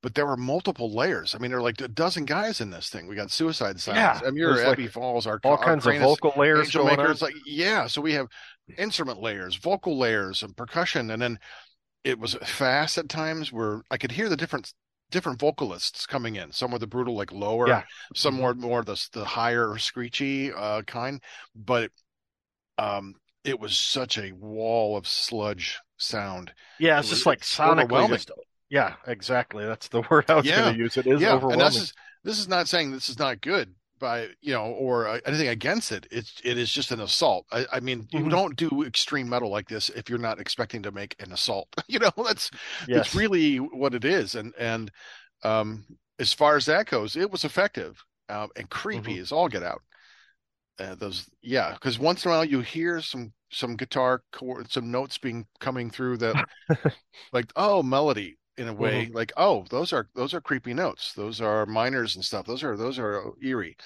But 0.02 0.14
there 0.14 0.26
were 0.26 0.36
multiple 0.36 0.94
layers. 0.94 1.34
I 1.34 1.38
mean, 1.38 1.50
there 1.50 1.58
were 1.58 1.64
like 1.64 1.80
a 1.80 1.88
dozen 1.88 2.24
guys 2.26 2.60
in 2.60 2.70
this 2.70 2.88
thing. 2.90 3.08
We 3.08 3.16
got 3.16 3.30
Suicide 3.32 3.80
Silence, 3.80 4.20
Yeah, 4.20 4.20
Amir, 4.22 4.54
there's, 4.54 4.64
like, 4.64 4.72
Abbey 4.72 4.88
Falls, 4.88 5.26
our 5.26 5.40
all 5.44 5.56
our 5.56 5.58
kinds 5.58 5.86
of 5.86 5.96
vocal 5.96 6.32
layers 6.36 6.58
Angel 6.66 6.84
going 6.84 6.96
Makers, 6.98 7.22
on. 7.22 7.28
like 7.28 7.36
yeah. 7.44 7.86
So 7.88 8.00
we 8.00 8.12
have 8.14 8.28
instrument 8.76 9.20
layers, 9.20 9.56
vocal 9.56 9.98
layers, 9.98 10.42
and 10.42 10.56
percussion, 10.56 11.10
and 11.10 11.20
then 11.22 11.38
it 12.04 12.18
was 12.18 12.34
fast 12.44 12.98
at 12.98 13.08
times 13.08 13.52
where 13.52 13.82
I 13.90 13.96
could 13.98 14.12
hear 14.12 14.28
the 14.28 14.36
different 14.36 14.72
different 15.10 15.38
vocalists 15.40 16.06
coming 16.06 16.36
in. 16.36 16.52
Some 16.52 16.70
were 16.70 16.78
the 16.78 16.86
brutal, 16.86 17.16
like 17.16 17.32
lower, 17.32 17.66
Yeah. 17.68 17.82
some 18.14 18.38
Mhm. 18.38 18.42
were 18.42 18.54
more 18.54 18.82
the 18.84 19.08
the 19.12 19.24
higher 19.24 19.78
screechy 19.78 20.52
uh, 20.52 20.82
kind, 20.82 21.22
but 21.54 21.90
um, 22.78 23.14
it 23.44 23.58
was 23.58 23.76
such 23.76 24.18
a 24.18 24.32
wall 24.32 24.96
of 24.96 25.06
sludge 25.08 25.78
sound. 25.96 26.52
Yeah, 26.78 26.98
it's 26.98 27.08
It 27.08 27.10
just 27.10 27.26
like 27.26 27.40
sonically 27.40 28.06
just 28.08 28.30
yeah, 28.70 28.94
exactly. 29.06 29.64
That's 29.64 29.88
the 29.88 30.02
word 30.10 30.26
I 30.28 30.34
was 30.34 30.46
Yeah. 30.46 30.62
going 30.62 30.74
to 30.74 30.78
use. 30.78 30.96
It 30.96 31.06
is 31.06 31.22
yeah, 31.22 31.34
overwhelming. 31.34 31.60
and 31.60 31.72
this 31.72 31.76
is 31.82 31.92
this 32.24 32.38
is 32.38 32.48
not 32.48 32.68
saying 32.68 32.92
this 32.92 33.08
is 33.08 33.18
not 33.18 33.40
good 33.40 33.74
by 33.98 34.28
you 34.40 34.52
know 34.52 34.66
or 34.66 35.08
uh, 35.08 35.20
anything 35.26 35.48
against 35.48 35.92
it. 35.92 36.06
It's 36.10 36.40
it 36.44 36.58
is 36.58 36.70
just 36.72 36.92
an 36.92 37.00
assault. 37.00 37.46
I, 37.52 37.66
I 37.72 37.80
mean, 37.80 38.06
you 38.10 38.24
Mhm. 38.24 38.30
don't 38.30 38.56
do 38.56 38.82
extreme 38.84 39.28
metal 39.28 39.50
like 39.50 39.68
this 39.68 39.88
if 39.90 40.08
you're 40.08 40.18
not 40.18 40.40
expecting 40.40 40.82
to 40.84 40.92
make 40.92 41.16
an 41.20 41.32
assault. 41.32 41.68
You 41.88 41.98
know, 42.00 42.12
that's 42.16 42.50
yes. 42.86 43.06
that's 43.06 43.14
really 43.14 43.56
what 43.58 43.94
it 43.94 44.04
is. 44.04 44.34
And 44.34 44.54
and 44.58 44.90
um, 45.44 45.86
as 46.18 46.32
far 46.32 46.56
as 46.56 46.66
that 46.66 46.86
goes, 46.86 47.16
it 47.16 47.30
was 47.30 47.44
effective 47.44 48.02
um, 48.28 48.50
and 48.56 48.68
creepy 48.70 49.18
Mm-hmm. 49.18 49.20
as 49.20 49.32
all 49.32 49.48
get 49.48 49.62
out. 49.62 49.82
Uh, 50.78 50.94
those 50.94 51.28
yeah, 51.42 51.72
because 51.74 51.98
once 51.98 52.24
in 52.24 52.30
a 52.30 52.34
while 52.34 52.44
you 52.44 52.60
hear 52.60 53.00
some 53.00 53.32
some 53.50 53.76
guitar 53.76 54.22
chord, 54.32 54.70
some 54.70 54.90
notes 54.92 55.18
being 55.18 55.44
coming 55.58 55.90
through 55.90 56.16
that 56.18 56.38
like 57.32 57.52
oh 57.56 57.82
melody 57.82 58.38
in 58.58 58.68
a 58.68 58.74
way 58.74 59.06
Mm-hmm. 59.06 59.16
like 59.16 59.32
oh 59.36 59.64
those 59.70 59.92
are 59.92 60.08
those 60.14 60.34
are 60.34 60.40
creepy 60.40 60.74
notes. 60.74 61.12
Those 61.14 61.40
are 61.40 61.66
minors 61.66 62.16
and 62.16 62.24
stuff. 62.24 62.46
Those 62.46 62.62
are 62.64 62.76
those 62.76 62.98
are 62.98 63.32
eerie. 63.42 63.76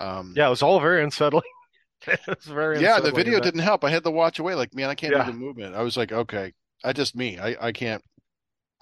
Um 0.00 0.34
yeah, 0.36 0.46
it 0.46 0.50
was 0.50 0.62
all 0.62 0.80
very 0.80 1.02
unsettling. 1.02 1.42
it 2.06 2.20
was 2.26 2.46
very 2.46 2.80
yeah 2.80 3.00
the 3.00 3.12
video 3.12 3.40
didn't 3.40 3.60
help. 3.60 3.84
I 3.84 3.90
had 3.90 4.04
to 4.04 4.10
watch 4.10 4.38
away 4.38 4.54
like 4.54 4.74
man 4.74 4.90
i 4.90 4.94
can't 4.94 5.12
Yeah. 5.12 5.24
do 5.24 5.32
the 5.32 5.38
movement. 5.38 5.74
I 5.74 5.82
was 5.82 5.96
like 5.96 6.12
okay 6.12 6.52
i 6.84 6.92
just 6.92 7.16
me. 7.16 7.38
I 7.38 7.56
i 7.68 7.72
can't 7.72 8.02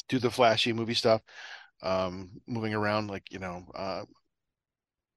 do 0.08 0.18
the 0.18 0.30
flashy 0.30 0.72
movie 0.72 0.94
stuff 0.94 1.22
um 1.82 2.30
moving 2.46 2.74
around 2.74 3.08
like 3.08 3.30
you 3.32 3.38
know 3.38 3.64
uh 3.74 4.02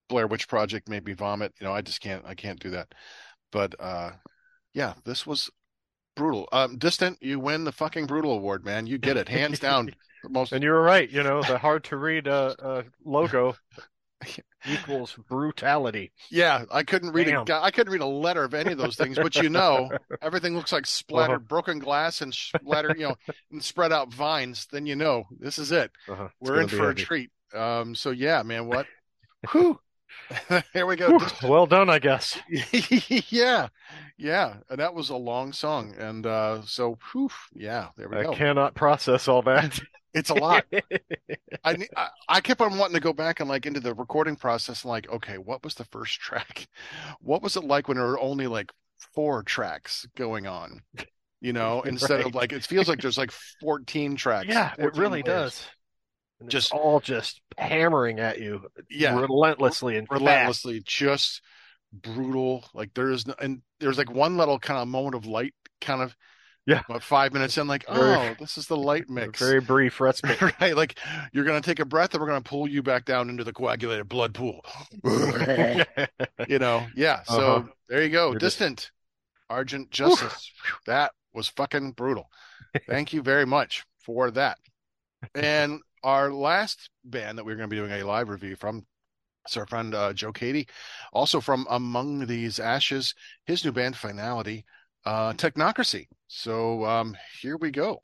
blair 0.10 0.28
witch 0.28 0.48
project 0.48 0.90
made 0.90 1.06
me 1.06 1.14
vomit. 1.14 1.54
You 1.60 1.66
know 1.68 1.74
i 1.74 1.82
just 1.82 2.02
can't 2.02 2.26
i 2.26 2.36
can't 2.36 2.60
do 2.60 2.72
that. 2.72 2.94
But 3.52 3.76
uh 3.80 4.12
yeah 4.74 4.94
this 5.06 5.26
was 5.26 5.50
brutal. 6.16 6.48
Um 6.52 6.78
distant 6.78 7.18
you 7.22 7.40
win 7.40 7.64
the 7.64 7.72
fucking 7.72 8.08
brutal 8.08 8.34
award 8.34 8.66
man. 8.66 8.88
You 8.88 8.98
get 8.98 9.18
it 9.18 9.30
hands 9.30 9.60
down 9.60 9.90
most 10.30 10.52
And 10.52 10.64
you 10.64 10.72
were 10.72 10.82
right. 10.82 11.10
You 11.10 11.24
know, 11.24 11.42
the 11.42 11.58
hard 11.58 11.84
to 11.86 11.98
read 11.98 12.28
uh, 12.28 12.56
uh, 12.62 12.84
logo 13.06 13.56
equals 14.70 15.18
brutality. 15.28 16.12
Yeah, 16.30 16.66
I 16.72 16.84
couldn't 16.84 17.12
read 17.12 17.26
Damn. 17.28 17.46
a 17.50 17.62
I 17.62 17.72
couldn't 17.72 17.92
read 17.92 18.02
a 18.02 18.06
letter 18.06 18.44
of 18.44 18.54
any 18.54 18.72
of 18.72 18.78
those 18.78 18.96
things, 18.96 19.18
but 19.18 19.36
you 19.36 19.50
know, 19.50 19.90
everything 20.22 20.56
looks 20.56 20.72
like 20.72 20.86
splattered 20.86 21.38
Uh-huh. 21.38 21.46
broken 21.48 21.80
glass 21.80 22.22
and 22.22 22.34
splattered, 22.34 23.00
you 23.00 23.08
know, 23.10 23.16
and 23.52 23.64
spread 23.64 23.92
out 23.92 24.14
vines. 24.14 24.68
Then 24.72 24.86
you 24.86 24.96
know 24.96 25.24
this 25.40 25.58
is 25.58 25.72
it. 25.72 25.92
Uh-huh. 26.08 26.28
We're 26.40 26.62
in 26.62 26.68
for 26.68 26.90
a 26.90 26.96
treat. 26.96 27.32
Um, 27.54 27.96
so 27.96 28.12
yeah, 28.12 28.44
man, 28.44 28.68
what? 28.68 28.86
Whew. 29.52 29.80
Here 30.74 30.86
we 30.86 30.96
go. 30.98 31.18
Whew, 31.18 31.50
well 31.50 31.66
done, 31.66 31.90
I 31.90 31.98
guess. 32.00 32.38
yeah, 33.30 33.70
yeah, 34.18 34.56
and 34.70 34.80
that 34.80 34.94
was 34.94 35.10
a 35.10 35.16
long 35.16 35.52
song, 35.52 35.96
and 35.98 36.26
uh, 36.26 36.62
so 36.66 36.98
whew, 37.12 37.30
yeah, 37.54 37.88
there 37.98 38.08
we 38.08 38.18
I 38.18 38.24
go. 38.24 38.32
I 38.34 38.36
cannot 38.36 38.76
process 38.76 39.28
all 39.28 39.42
that. 39.44 39.80
It's 40.14 40.30
a 40.30 40.34
lot. 40.34 40.66
I, 41.64 41.78
I 42.28 42.42
kept 42.42 42.62
on 42.62 42.78
wanting 42.78 42.96
to 42.96 43.00
go 43.02 43.14
back 43.14 43.40
and 43.40 43.48
like 43.50 43.66
into 43.66 43.80
the 43.80 43.94
recording 43.94 44.36
process 44.36 44.84
and 44.84 44.90
like, 44.90 45.10
okay, 45.10 45.38
what 45.38 45.64
was 45.64 45.76
the 45.76 45.86
first 45.86 46.20
track? 46.20 46.68
What 47.22 47.42
was 47.42 47.56
it 47.56 47.64
like 47.64 47.88
when 47.88 47.98
there 47.98 48.08
were 48.08 48.20
only 48.20 48.48
like 48.48 48.72
four 49.14 49.44
tracks 49.44 50.08
going 50.18 50.48
on? 50.48 50.82
You 51.40 51.54
know, 51.54 51.82
instead 51.86 52.22
of 52.22 52.36
like 52.36 52.52
it 52.54 52.64
feels 52.64 52.88
like 52.90 53.00
there's 53.02 53.18
like 53.18 53.32
14 53.62 54.16
tracks. 54.16 54.48
yeah, 54.50 54.74
it 54.78 54.96
really 54.98 55.22
layers. 55.24 55.26
does. 55.26 55.66
And 56.40 56.50
Just- 56.50 56.72
all 56.74 57.00
just 57.00 57.40
hammering 57.58 58.20
at 58.20 58.40
you 58.40 58.64
Yeah, 58.90 59.20
relentlessly 59.20 59.96
and 59.98 60.08
fast. 60.08 60.20
relentlessly, 60.20 60.82
just 60.84 61.42
brutal. 61.94 62.66
Like 62.74 62.94
there's 62.96 63.28
no, 63.28 63.36
and 63.40 63.62
there's 63.80 63.98
like 63.98 64.12
one 64.12 64.38
little 64.38 64.60
kind 64.60 64.80
of 64.82 64.88
moment 64.88 65.16
of 65.16 65.26
light, 65.26 65.54
kind 65.80 66.02
of 66.02 66.16
Yeah. 66.68 66.82
about 66.88 67.02
five 67.04 67.34
minutes 67.34 67.58
in, 67.58 67.68
like, 67.68 67.86
Very- 67.88 68.16
oh, 68.16 68.36
this 68.40 68.58
is 68.58 68.68
the 68.68 68.78
light 68.78 69.06
mix. 69.10 69.40
Very 69.40 69.62
brief 69.62 70.00
respite. 70.00 70.40
right, 70.62 70.76
like 70.76 71.00
you're 71.34 71.44
gonna 71.46 71.62
take 71.62 71.80
a 71.80 71.86
breath 71.86 72.14
and 72.14 72.22
we're 72.22 72.28
gonna 72.28 72.42
pull 72.42 72.68
you 72.68 72.84
back 72.84 73.06
down 73.06 73.30
into 73.30 73.44
the 73.44 73.54
coagulated 73.54 74.08
blood 74.08 74.34
pool. 74.34 74.64
you 76.48 76.60
know, 76.60 76.86
yeah. 76.96 77.24
So 77.24 77.40
Uh-huh. 77.40 77.68
there 77.90 78.04
you 78.04 78.10
go. 78.10 78.32
You're 78.32 78.40
just- 78.40 78.60
Distant 78.60 78.92
Argent 79.50 79.92
Justice. 79.92 80.52
That 80.86 81.12
was 81.34 81.48
fucking 81.48 81.92
brutal. 81.94 82.30
Thank 82.88 83.14
you 83.14 83.22
very 83.22 83.46
much 83.46 83.84
for 84.00 84.32
that. 84.32 84.58
And 85.36 85.80
our 86.04 86.32
last 86.32 86.90
band 87.04 87.38
that 87.38 87.44
we're 87.46 87.56
going 87.56 87.70
to 87.70 87.74
be 87.74 87.78
doing 87.80 87.92
a 87.92 88.06
live 88.06 88.30
review 88.30 88.56
from 88.56 88.86
is 89.48 89.58
our 89.58 89.66
friend 89.68 89.94
uh, 89.94 90.14
Joe 90.14 90.32
Cady, 90.32 90.68
also 91.14 91.42
from 91.42 91.66
Among 91.70 92.26
These 92.28 92.60
Ashes, 92.60 93.14
his 93.46 93.66
new 93.66 93.72
band 93.72 93.96
Finality, 93.96 94.66
uh, 95.06 95.34
Technocracy. 95.34 96.08
So 96.28 96.86
um, 96.86 97.16
here 97.42 97.58
we 97.58 97.72
go. 97.72 98.04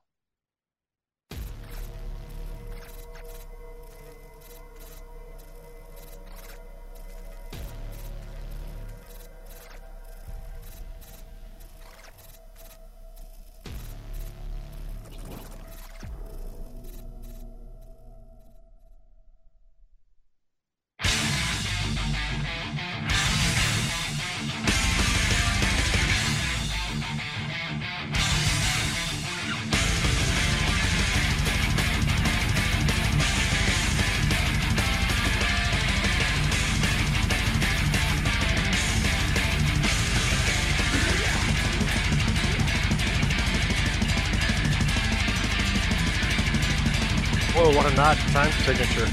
Nod 48.67 48.75
to 48.75 48.83
time 48.83 48.97
signature. 48.97 49.07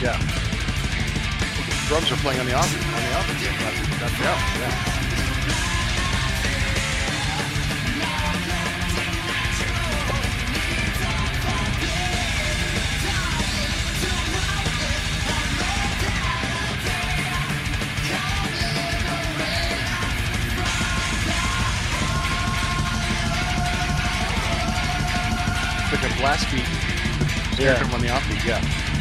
Yeah. 0.00 0.16
Drums 1.88 2.10
are 2.12 2.16
playing 2.16 2.40
on 2.40 2.46
the 2.46 2.54
off 2.54 2.72
on 2.72 3.02
the 3.02 3.14
off. 3.16 3.26
That's, 3.26 4.00
that's 4.00 4.18
yeah, 4.20 4.38
yeah. 4.58 4.72
Like 25.92 26.04
a 26.10 26.14
blast 26.18 26.50
beat. 26.50 26.64
Yeah. 27.58 27.74
From 27.74 27.94
on 27.94 28.00
the 28.00 28.08
offbeat, 28.08 28.44
yeah 28.46 28.91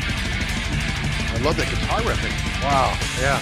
love 1.43 1.57
that 1.57 1.69
guitar 1.69 1.99
riffing. 2.01 2.31
Wow, 2.61 2.93
yeah. 3.19 3.41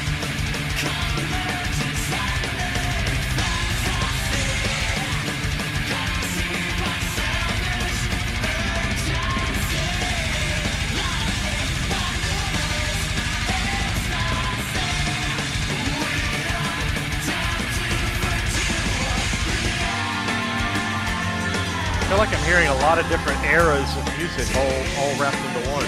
I 21.91 22.08
feel 22.08 22.18
like 22.18 22.30
I'm 22.30 22.45
hearing 22.45 22.70
a 22.70 22.76
lot 22.76 22.97
of 22.97 23.10
different 23.10 23.43
eras 23.43 23.97
of 23.97 24.18
music 24.18 24.47
all, 24.56 24.64
all 25.04 25.20
wrapped 25.20 25.36
into 25.36 25.70
one. 25.70 25.84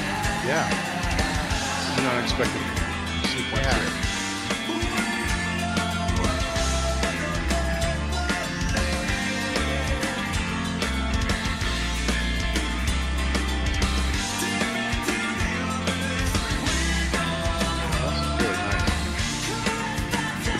Yeah. 0.45 0.90
This 2.21 2.33
is 2.33 2.37
an 2.37 2.45
unexpected 2.45 3.27
sequence 3.29 3.65
Yeah. 3.65 3.73
here. 3.73 4.11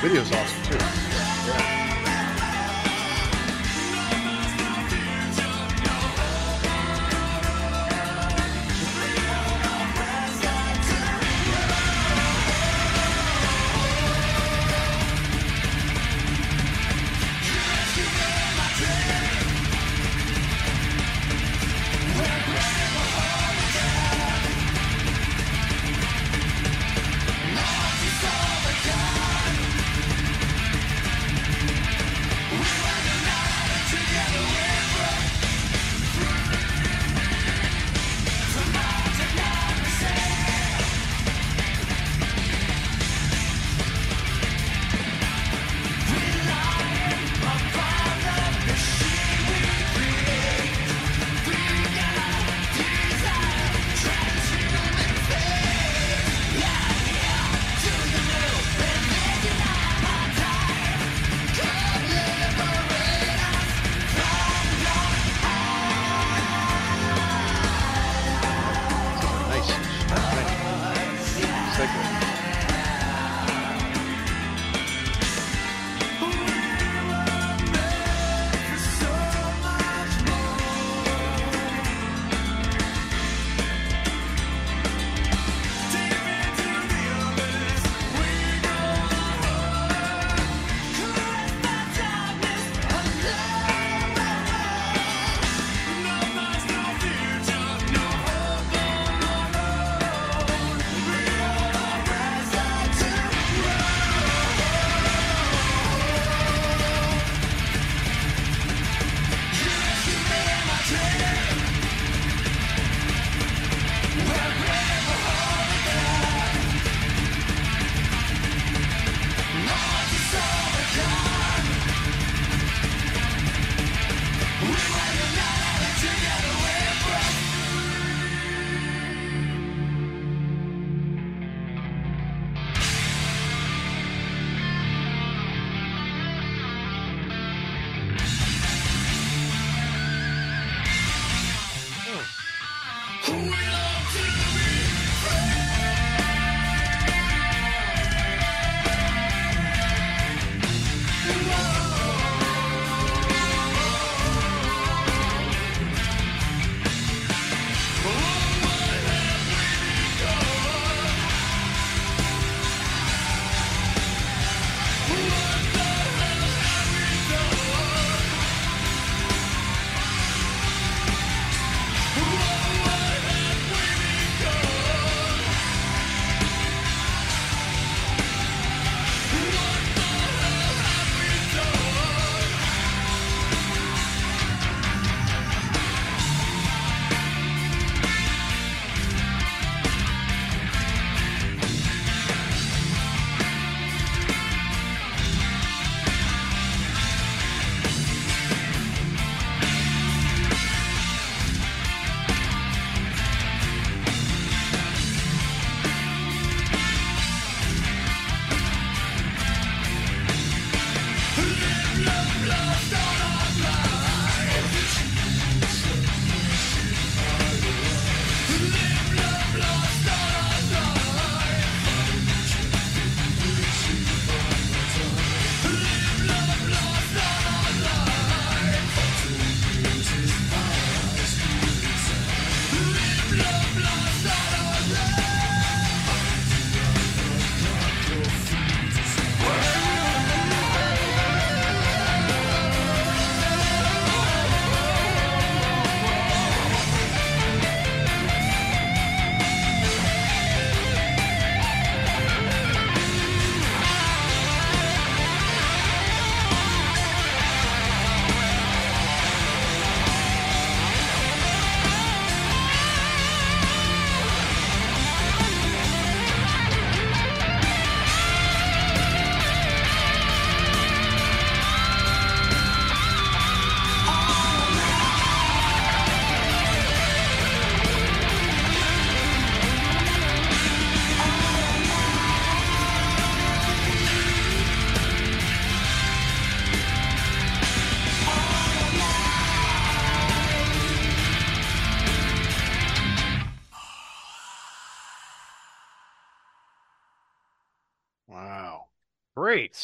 Video's 0.01 0.31
awesome 0.31 0.60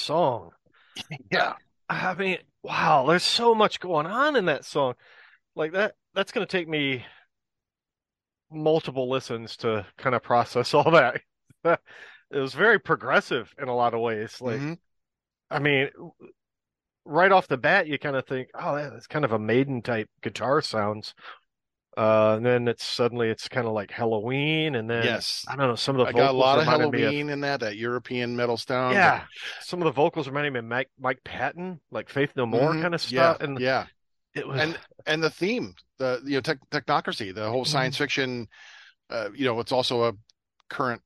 song. 0.08 0.52
Yeah. 1.32 1.54
I 1.90 2.16
mean, 2.16 2.40
wow, 2.64 3.06
there's 3.08 3.24
so 3.24 3.56
much 3.56 3.80
going 3.80 4.08
on 4.08 4.36
in 4.36 4.46
that 4.46 4.66
song. 4.66 4.96
Like 5.56 5.74
that 5.74 5.96
that's 6.14 6.32
going 6.32 6.46
to 6.46 6.52
take 6.52 6.68
me 6.68 7.06
multiple 8.52 9.10
listens 9.10 9.58
to 9.58 9.86
kind 9.98 10.16
of 10.16 10.24
process 10.24 10.74
all 10.74 10.92
that. 10.92 11.22
It 12.30 12.40
was 12.40 12.54
very 12.54 12.78
progressive 12.78 13.56
in 13.58 13.70
a 13.70 13.76
lot 13.76 13.94
of 13.94 14.02
ways. 14.02 14.42
Like 14.42 14.60
Mhm. 14.60 14.78
I 15.50 15.60
mean, 15.60 15.90
right 17.06 17.32
off 17.32 17.48
the 17.48 17.58
bat 17.58 17.88
you 17.88 17.98
kind 17.98 18.16
of 18.16 18.26
think, 18.28 18.50
"Oh, 18.54 18.76
that's 18.76 19.08
kind 19.08 19.26
of 19.26 19.32
a 19.32 19.40
Maiden 19.40 19.82
type 19.82 20.10
guitar 20.22 20.62
sounds." 20.62 21.14
Uh, 21.98 22.36
and 22.38 22.46
then 22.46 22.68
it's 22.68 22.84
suddenly 22.84 23.28
it's 23.30 23.48
kind 23.48 23.66
of 23.66 23.74
like 23.74 23.90
Helloween 23.90 24.78
and 24.78 24.88
then 24.88 25.04
Yes. 25.04 25.44
I 25.48 25.56
don't 25.56 25.68
know, 25.68 25.76
some 25.76 25.96
of 26.00 26.06
the 26.06 26.10
I 26.10 26.12
got 26.12 26.30
a 26.30 26.38
lot 26.38 26.60
of 26.60 26.66
Helloween 26.66 27.32
in 27.32 27.42
that, 27.42 27.62
that 27.62 27.76
European 27.76 28.36
metal 28.36 28.56
sound. 28.56 28.94
yeah, 28.94 29.24
some 29.62 29.82
of 29.82 29.86
the 29.86 29.92
vocals 29.92 30.28
reminded 30.28 30.54
me 30.54 30.60
of 30.60 30.66
Mike 30.66 30.90
Mike 31.00 31.24
Patton, 31.24 31.80
like 31.90 32.08
Faith 32.10 32.34
No 32.36 32.46
More 32.46 32.74
Mhm. 32.74 32.82
kind 32.84 32.94
of 32.94 33.12
Yeah, 33.12 33.34
stuff. 33.34 33.42
And 33.42 33.60
yeah. 33.60 33.88
it 34.36 34.48
was 34.48 34.62
and 34.62 34.78
and 35.08 35.24
the 35.24 35.32
theme, 35.32 35.74
the 35.98 36.22
you 36.24 36.36
know 36.36 36.42
tech, 36.42 36.60
technocracy, 36.70 37.34
the 37.34 37.50
whole 37.50 37.66
science 37.66 37.98
fiction. 37.98 38.48
Uh, 39.10 39.30
you 39.34 39.46
know, 39.46 39.60
it's 39.60 39.72
also 39.72 40.04
a 40.04 40.14
current. 40.70 41.02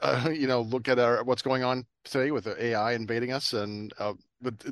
Uh, 0.00 0.30
you 0.32 0.46
know, 0.46 0.62
look 0.62 0.88
at 0.88 0.98
our, 0.98 1.22
what's 1.24 1.42
going 1.42 1.64
on 1.64 1.84
today 2.04 2.30
with 2.30 2.44
the 2.44 2.62
AI 2.62 2.92
invading 2.92 3.32
us, 3.32 3.52
and 3.52 3.92
uh, 3.98 4.14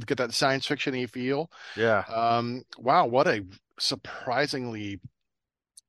get 0.06 0.18
that 0.18 0.34
science 0.34 0.66
fiction-y 0.66 1.06
feel. 1.06 1.50
yeah, 1.74 2.04
Um, 2.08 2.64
wow, 2.78 3.06
what 3.06 3.26
a 3.28 3.44
surprisingly 3.78 5.00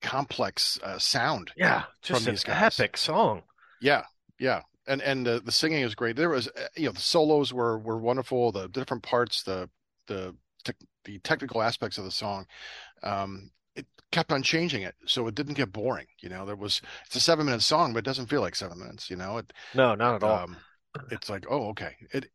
complex 0.01 0.79
uh, 0.83 0.99
sound. 0.99 1.51
yeah, 1.55 1.83
just 2.01 2.27
from 2.27 2.27
an 2.27 2.39
epic 2.47 2.97
song. 2.97 3.43
Yeah, 3.79 4.03
yeah, 4.39 4.61
and 4.87 5.01
and 5.01 5.25
the 5.25 5.39
the 5.43 5.51
singing 5.51 5.81
is 5.83 5.95
great. 5.95 6.15
There 6.15 6.29
was, 6.29 6.47
uh, 6.49 6.67
you 6.75 6.85
know, 6.87 6.91
the 6.91 7.01
solos 7.01 7.53
were 7.53 7.77
were 7.79 7.97
wonderful. 7.97 8.51
The 8.51 8.67
different 8.67 9.03
parts, 9.03 9.43
the 9.43 9.69
the 10.07 10.35
tech 10.63 10.75
the 11.05 11.19
technical 11.19 11.61
aspects 11.61 11.97
of 11.97 12.05
the 12.05 12.11
song, 12.11 12.45
um, 13.03 13.51
it 13.75 13.87
kept 14.11 14.31
on 14.31 14.43
changing 14.43 14.83
it, 14.83 14.95
so 15.07 15.27
it 15.27 15.35
didn't 15.35 15.55
get 15.55 15.73
boring. 15.73 16.07
You 16.21 16.29
know, 16.29 16.45
there 16.45 16.55
was 16.55 16.81
it's 17.07 17.15
a 17.15 17.21
seven 17.21 17.45
minute 17.47 17.61
song, 17.63 17.93
but 17.93 17.99
it 17.99 18.05
doesn't 18.05 18.27
feel 18.27 18.41
like 18.41 18.55
seven 18.55 18.79
minutes. 18.79 19.09
You 19.09 19.17
know, 19.17 19.37
it 19.39 19.53
No, 19.73 19.95
not 19.95 20.15
at 20.15 20.23
all. 20.23 20.45
Um, 20.99 21.05
it's 21.09 21.29
like, 21.29 21.45
oh, 21.49 21.69
okay, 21.69 21.95
it. 22.11 22.29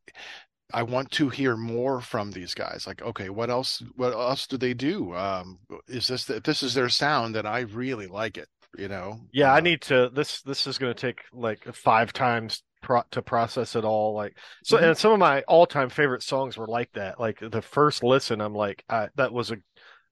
I 0.73 0.83
want 0.85 1.11
to 1.13 1.29
hear 1.31 1.57
more 1.57 2.01
from 2.01 2.33
these 2.33 2.55
guys. 2.55 2.87
Like, 2.87 3.03
okay, 3.03 3.31
what 3.31 3.51
else? 3.51 3.83
What 3.97 4.15
else 4.15 4.47
do 4.49 4.57
they 4.59 4.75
do? 4.75 5.15
Um, 5.15 5.61
is 5.89 6.09
this 6.09 6.29
if 6.31 6.43
this 6.45 6.63
is 6.63 6.75
their 6.75 6.89
sound? 6.91 7.35
Then 7.35 7.47
I 7.47 7.61
really 7.61 8.07
like 8.09 8.39
it. 8.39 8.49
You 8.79 8.89
know. 8.89 9.21
yeah, 9.33 9.53
I 9.53 9.61
Uh, 9.61 9.61
need 9.61 9.83
to. 9.83 10.11
This 10.13 10.43
this 10.43 10.67
is 10.67 10.79
going 10.79 10.95
to 10.95 11.01
take 11.01 11.21
like 11.33 11.65
five 11.75 12.13
times 12.13 12.63
pro- 12.83 13.03
to 13.11 13.23
process 13.23 13.77
it 13.77 13.85
all. 13.85 14.15
Like 14.15 14.39
so, 14.65 14.79
Mhm. 14.79 14.91
and 14.91 14.97
some 14.97 15.13
of 15.13 15.19
my 15.19 15.43
all 15.43 15.67
time 15.67 15.89
favorite 15.91 16.23
songs 16.23 16.57
were 16.57 16.67
like 16.67 16.91
that. 16.93 17.21
Like 17.21 17.39
the 17.41 17.63
first 17.63 18.03
listen, 18.03 18.41
I'm 18.41 18.55
like, 18.55 18.85
I, 18.89 19.09
that 19.17 19.33
was 19.33 19.51
a, 19.51 19.57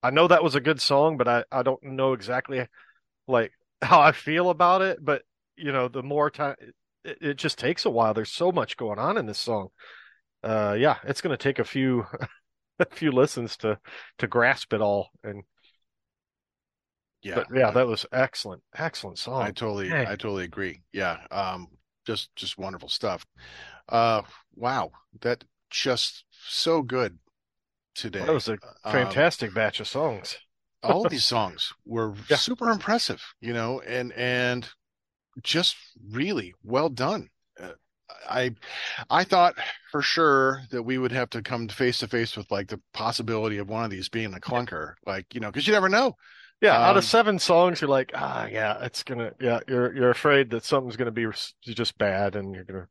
I 0.03 0.11
know 0.11 0.29
that 0.29 0.45
was 0.45 0.55
a 0.55 0.61
good 0.61 0.81
song, 0.81 1.17
but 1.17 1.29
I 1.29 1.45
I 1.53 1.63
don't 1.63 1.83
know 1.83 2.13
exactly 2.15 2.67
like 3.29 3.53
how 3.83 4.01
I 4.01 4.13
feel 4.13 4.51
about 4.51 4.83
it. 4.83 5.05
But 5.05 5.23
you 5.57 5.73
know, 5.73 5.89
the 5.89 6.03
more 6.03 6.31
time, 6.31 6.57
it, 7.05 7.19
it 7.21 7.35
just 7.37 7.59
takes 7.59 7.85
a 7.85 7.91
while. 7.91 8.15
There's 8.15 8.33
so 8.33 8.53
much 8.53 8.77
going 8.77 8.99
on 8.99 9.17
in 9.19 9.27
this 9.27 9.39
song. 9.39 9.69
Uh, 10.43 10.77
yeah, 10.79 10.97
it's 11.05 11.21
going 11.21 11.37
to 11.37 11.43
take 11.43 11.59
a 11.59 11.65
few 11.65 12.07
a 12.79 12.87
few 12.87 13.13
listens 13.13 13.57
to 13.59 13.79
to 14.19 14.27
grasp 14.27 14.73
it 14.73 14.81
all. 14.81 15.11
And 15.23 15.45
yeah, 17.23 17.37
but 17.37 17.47
yeah, 17.55 17.69
I- 17.69 17.73
that 17.73 17.87
was 17.87 18.07
excellent, 18.13 18.63
excellent 18.77 19.19
song. 19.19 19.43
I 19.43 19.51
totally, 19.51 19.89
dang. 19.91 20.07
I 20.07 20.11
totally 20.17 20.45
agree. 20.45 20.83
Yeah, 20.93 21.19
um, 21.31 21.69
just, 22.07 22.35
just 22.37 22.59
wonderful 22.59 22.89
stuff. 22.89 23.25
Uh, 23.89 24.23
wow, 24.55 24.91
that 25.23 25.45
just 25.71 26.25
so 26.31 26.83
good 26.83 27.19
today. 27.95 28.21
That 28.21 28.33
was 28.35 28.49
a 28.49 28.59
Um, 28.85 28.93
fantastic 28.93 29.55
batch 29.55 29.81
of 29.81 29.89
songs. 29.89 30.39
all 30.83 31.05
of 31.05 31.11
these 31.11 31.25
songs 31.25 31.73
were 31.87 32.15
Yeah. 32.29 32.37
super 32.37 32.71
impressive, 32.71 33.23
you 33.41 33.53
know, 33.53 33.81
and 33.81 34.13
and 34.13 34.69
just 35.43 35.77
really 36.11 36.55
well 36.63 36.89
done. 36.89 37.29
Uh, 37.61 37.73
I 38.29 38.55
I 39.11 39.25
thought 39.25 39.57
for 39.91 40.03
sure 40.03 40.63
that 40.71 40.83
we 40.83 40.99
would 40.99 41.13
have 41.13 41.31
to 41.31 41.43
come 41.43 41.69
face 41.69 41.99
to 41.99 42.09
face 42.09 42.37
with 42.37 42.51
like 42.51 42.69
the 42.69 42.81
possibility 42.93 43.59
of 43.59 43.69
one 43.69 43.85
of 43.85 43.91
these 43.91 44.09
being 44.09 44.35
a 44.35 44.41
clunker, 44.41 44.95
like 45.07 45.35
you 45.35 45.41
know, 45.41 45.49
because 45.51 45.67
you 45.67 45.73
never 45.73 45.89
know. 45.89 46.17
Yeah, 46.61 46.79
out 46.81 46.97
Um, 46.97 46.97
of 46.97 47.05
seven 47.05 47.39
songs, 47.39 47.81
you're 47.81 47.91
like, 47.91 48.13
ah, 48.15 48.47
yeah, 48.47 48.83
it's 48.85 49.03
gonna, 49.03 49.33
yeah, 49.41 49.61
you're 49.69 49.95
you're 49.95 50.11
afraid 50.11 50.51
that 50.51 50.65
something's 50.65 50.97
gonna 50.97 51.11
be 51.11 51.27
just 51.63 51.99
bad, 51.99 52.37
and 52.37 52.55
you're 52.55 52.65
gonna 52.65 52.89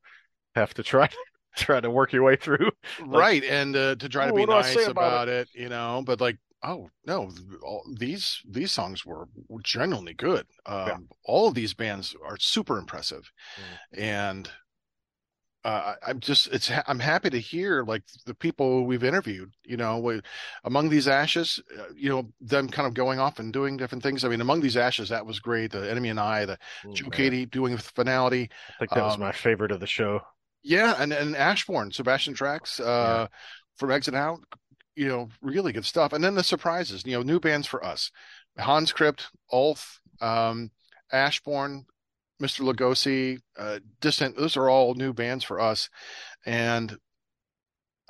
have 0.56 0.74
to 0.76 0.84
try 0.84 1.10
try 1.58 1.80
to 1.82 1.92
work 1.92 2.14
your 2.14 2.24
way 2.24 2.36
through. 2.38 2.72
right 3.00 3.44
and 3.44 3.76
uh, 3.76 3.96
to 3.96 4.10
try 4.10 4.28
to 4.28 4.32
"Oh, 4.32 4.34
be 4.34 4.46
what 4.46 4.50
do 4.50 4.56
I 4.56 4.62
nice 4.62 4.88
about, 4.88 4.88
about 4.88 5.28
it? 5.30 5.50
you 5.54 5.70
know 5.70 6.04
but 6.06 6.22
like 6.22 6.38
oh 6.64 6.90
no 7.06 7.30
all, 7.64 7.84
these 7.98 8.42
these 8.50 8.72
songs 8.72 9.06
were, 9.06 9.28
were 9.50 9.62
genuinely 9.62 10.14
good 10.14 10.46
um 10.66 10.88
Yeah. 10.88 10.98
all 11.26 11.48
of 11.48 11.56
these 11.56 11.74
bands 11.74 12.16
are 12.26 12.38
super 12.38 12.78
impressive 12.78 13.32
Mm. 13.58 14.00
and 14.00 14.50
uh, 15.66 15.96
I'm 16.06 16.20
just 16.20 16.48
it's 16.48 16.70
I'm 16.88 17.00
happy 17.00 17.30
to 17.30 17.40
hear 17.40 17.84
like 17.86 18.04
the 18.26 18.36
people 18.36 18.86
we've 18.86 19.04
interviewed 19.04 19.54
you 19.64 19.78
know 19.78 19.98
we, 19.98 20.20
among 20.66 20.90
these 20.90 21.08
ashes 21.08 21.58
uh, 21.80 21.84
you 21.96 22.10
know 22.10 22.28
them 22.42 22.68
kind 22.68 22.86
of 22.86 22.94
going 22.94 23.18
off 23.20 23.40
and 23.40 23.54
doing 23.54 23.78
different 23.78 24.04
things 24.04 24.26
I 24.26 24.28
mean 24.28 24.42
among 24.42 24.60
these 24.60 24.76
ashes 24.76 25.08
that 25.08 25.26
was 25.26 25.40
great 25.40 25.72
the 25.72 25.90
enemy 25.90 26.10
and 26.10 26.20
I 26.20 26.44
the 26.46 26.58
Joe 26.94 27.06
man. 27.06 27.12
Katie 27.12 27.46
doing 27.46 27.78
the 27.78 27.82
finality 27.82 28.50
I 28.68 28.74
think 28.80 28.92
that 28.92 29.06
was 29.06 29.14
um, 29.14 29.22
my 29.22 29.32
favorite 29.32 29.72
of 29.72 29.80
the 29.80 29.88
show. 29.88 30.20
yeah, 30.64 30.96
and 31.00 31.14
and 31.14 31.34
Ashborn, 31.34 31.94
Sebastian 31.94 32.34
Tracks 32.34 32.80
uh, 32.82 33.28
from 33.78 33.92
Exit 33.92 34.16
Out, 34.16 34.40
you 34.96 35.08
know, 35.08 35.30
really 35.42 35.72
good 35.72 35.86
stuff. 35.86 36.14
And 36.14 36.24
then 36.24 36.36
the 36.36 36.44
surprises, 36.44 37.04
you 37.06 37.14
know, 37.14 37.24
new 37.24 37.40
bands 37.40 37.68
for 37.68 37.84
us: 37.84 38.12
Hanz 38.58 38.92
Krypt, 38.94 39.26
Ulth, 39.52 39.98
um, 40.22 40.72
Ashborn, 41.12 41.86
Mr. 42.42 42.62
Lugosi, 42.62 43.40
uh, 43.58 43.80
Distant. 44.02 44.38
Those 44.38 44.58
are 44.58 44.70
all 44.70 44.96
new 44.96 45.14
bands 45.14 45.44
for 45.44 45.60
us, 45.60 45.90
and 46.46 46.98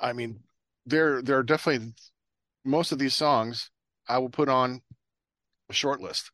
I 0.00 0.12
mean, 0.12 0.40
they're 0.86 1.22
they're 1.22 1.42
definitely 1.42 1.94
most 2.64 2.92
of 2.92 2.98
these 2.98 3.14
songs 3.14 3.70
I 4.08 4.18
will 4.18 4.30
put 4.30 4.48
on 4.48 4.82
a 5.70 5.72
short 5.72 6.00
list, 6.00 6.30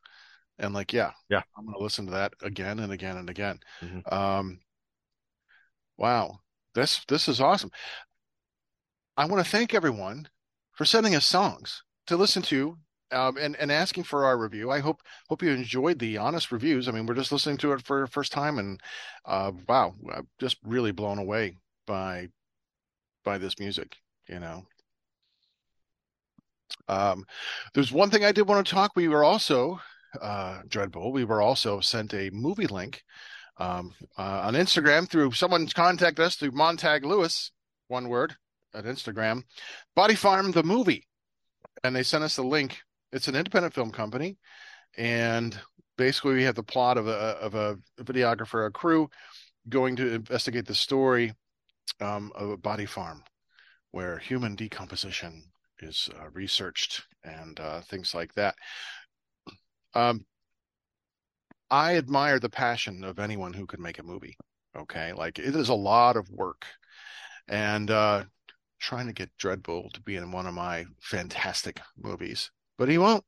and 0.59 0.73
like, 0.73 0.93
yeah, 0.93 1.11
Yeah. 1.29 1.43
I'm 1.57 1.65
gonna 1.65 1.79
listen 1.79 2.05
to 2.07 2.11
that 2.13 2.33
again 2.41 2.79
and 2.79 2.91
again 2.91 3.17
and 3.17 3.29
again. 3.29 3.59
Mhm. 3.81 4.11
Um, 4.11 4.59
Wow, 5.97 6.39
this 6.73 7.05
this 7.05 7.27
is 7.27 7.39
awesome. 7.39 7.69
I 9.15 9.25
want 9.25 9.45
to 9.45 9.49
thank 9.51 9.73
everyone 9.75 10.27
for 10.73 10.85
sending 10.85 11.15
us 11.15 11.25
songs 11.25 11.83
to 12.07 12.17
listen 12.17 12.41
to 12.43 12.77
um, 13.11 13.37
and 13.37 13.55
and 13.57 13.71
asking 13.71 14.03
for 14.03 14.25
our 14.25 14.37
review. 14.37 14.71
I 14.71 14.79
hope 14.79 15.01
hope 15.29 15.43
you 15.43 15.51
enjoyed 15.51 15.99
the 15.99 16.17
honest 16.17 16.51
reviews. 16.51 16.87
I 16.87 16.91
mean, 16.91 17.05
we're 17.05 17.15
just 17.15 17.31
listening 17.31 17.57
to 17.57 17.73
it 17.73 17.81
for 17.81 18.01
the 18.01 18.07
first 18.07 18.31
time, 18.31 18.57
and 18.57 18.79
uh, 19.25 19.51
wow, 19.67 19.93
I'm 20.13 20.27
just 20.39 20.57
really 20.63 20.91
blown 20.91 21.17
away 21.17 21.57
by 21.85 22.29
by 23.23 23.37
this 23.37 23.59
music. 23.59 23.97
You 24.27 24.39
know, 24.39 24.63
um, 26.87 27.25
there's 27.73 27.91
one 27.91 28.09
thing 28.09 28.23
I 28.23 28.31
did 28.31 28.47
want 28.47 28.65
to 28.65 28.73
talk. 28.73 28.91
We 28.95 29.07
were 29.07 29.23
also 29.23 29.79
uh, 30.21 30.61
Dreadbull. 30.67 31.11
We 31.11 31.25
were 31.25 31.41
also 31.41 31.79
sent 31.81 32.13
a 32.13 32.29
movie 32.31 32.67
link 32.67 33.03
um, 33.57 33.93
uh, 34.17 34.41
on 34.45 34.53
Instagram 34.53 35.09
through 35.09 35.33
someone 35.33 35.67
contacted 35.67 36.25
us 36.25 36.35
through 36.35 36.51
Montag 36.51 37.05
Lewis, 37.05 37.51
one 37.87 38.07
word 38.07 38.35
at 38.73 38.85
Instagram, 38.85 39.43
Body 39.95 40.15
Farm 40.15 40.51
the 40.51 40.63
movie, 40.63 41.07
and 41.83 41.95
they 41.95 42.03
sent 42.03 42.23
us 42.23 42.35
the 42.35 42.43
link. 42.43 42.79
It's 43.11 43.27
an 43.27 43.35
independent 43.35 43.73
film 43.73 43.91
company, 43.91 44.37
and 44.97 45.57
basically 45.97 46.35
we 46.35 46.43
have 46.43 46.55
the 46.55 46.63
plot 46.63 46.97
of 46.97 47.07
a 47.07 47.11
of 47.11 47.55
a 47.55 47.77
videographer, 48.01 48.67
a 48.67 48.71
crew 48.71 49.09
going 49.69 49.95
to 49.95 50.13
investigate 50.13 50.65
the 50.65 50.75
story 50.75 51.33
um, 51.99 52.31
of 52.35 52.49
a 52.49 52.57
body 52.57 52.85
farm 52.85 53.23
where 53.91 54.17
human 54.17 54.55
decomposition 54.55 55.43
is 55.79 56.09
uh, 56.19 56.29
researched 56.31 57.03
and 57.23 57.59
uh, 57.59 57.81
things 57.81 58.13
like 58.15 58.33
that. 58.33 58.55
Um, 59.93 60.25
I 61.69 61.97
admire 61.97 62.39
the 62.39 62.49
passion 62.49 63.03
of 63.03 63.19
anyone 63.19 63.53
who 63.53 63.65
could 63.65 63.79
make 63.79 63.99
a 63.99 64.03
movie. 64.03 64.37
Okay, 64.77 65.13
like 65.13 65.37
it 65.37 65.55
is 65.55 65.69
a 65.69 65.73
lot 65.73 66.15
of 66.15 66.29
work, 66.29 66.65
and 67.47 67.91
uh, 67.91 68.23
trying 68.81 69.07
to 69.07 69.13
get 69.13 69.29
Dreadbull 69.41 69.93
to 69.93 70.01
be 70.01 70.15
in 70.15 70.31
one 70.31 70.47
of 70.47 70.53
my 70.53 70.85
fantastic 70.99 71.79
movies, 71.97 72.51
but 72.77 72.89
he 72.89 72.97
won't. 72.97 73.23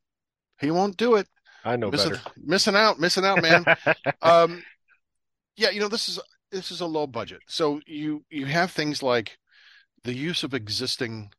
He 0.60 0.72
won't 0.72 0.98
do 0.98 1.16
it. 1.16 1.28
I 1.64 1.76
know 1.78 1.92
missing, 1.92 2.12
better. 2.12 2.24
missing 2.44 2.76
out, 2.76 3.00
missing 3.00 3.26
out, 3.26 3.42
man. 3.42 3.66
um, 4.22 4.64
yeah, 5.56 5.70
you 5.70 5.80
know 5.80 5.88
this 5.88 6.10
is 6.10 6.20
this 6.52 6.72
is 6.72 6.82
a 6.82 6.86
low 6.86 7.08
budget, 7.08 7.42
so 7.48 7.80
you 7.86 8.26
you 8.30 8.46
have 8.46 8.72
things 8.72 9.02
like 9.02 9.38
the 10.04 10.14
use 10.14 10.44
of 10.44 10.54
existing 10.54 11.32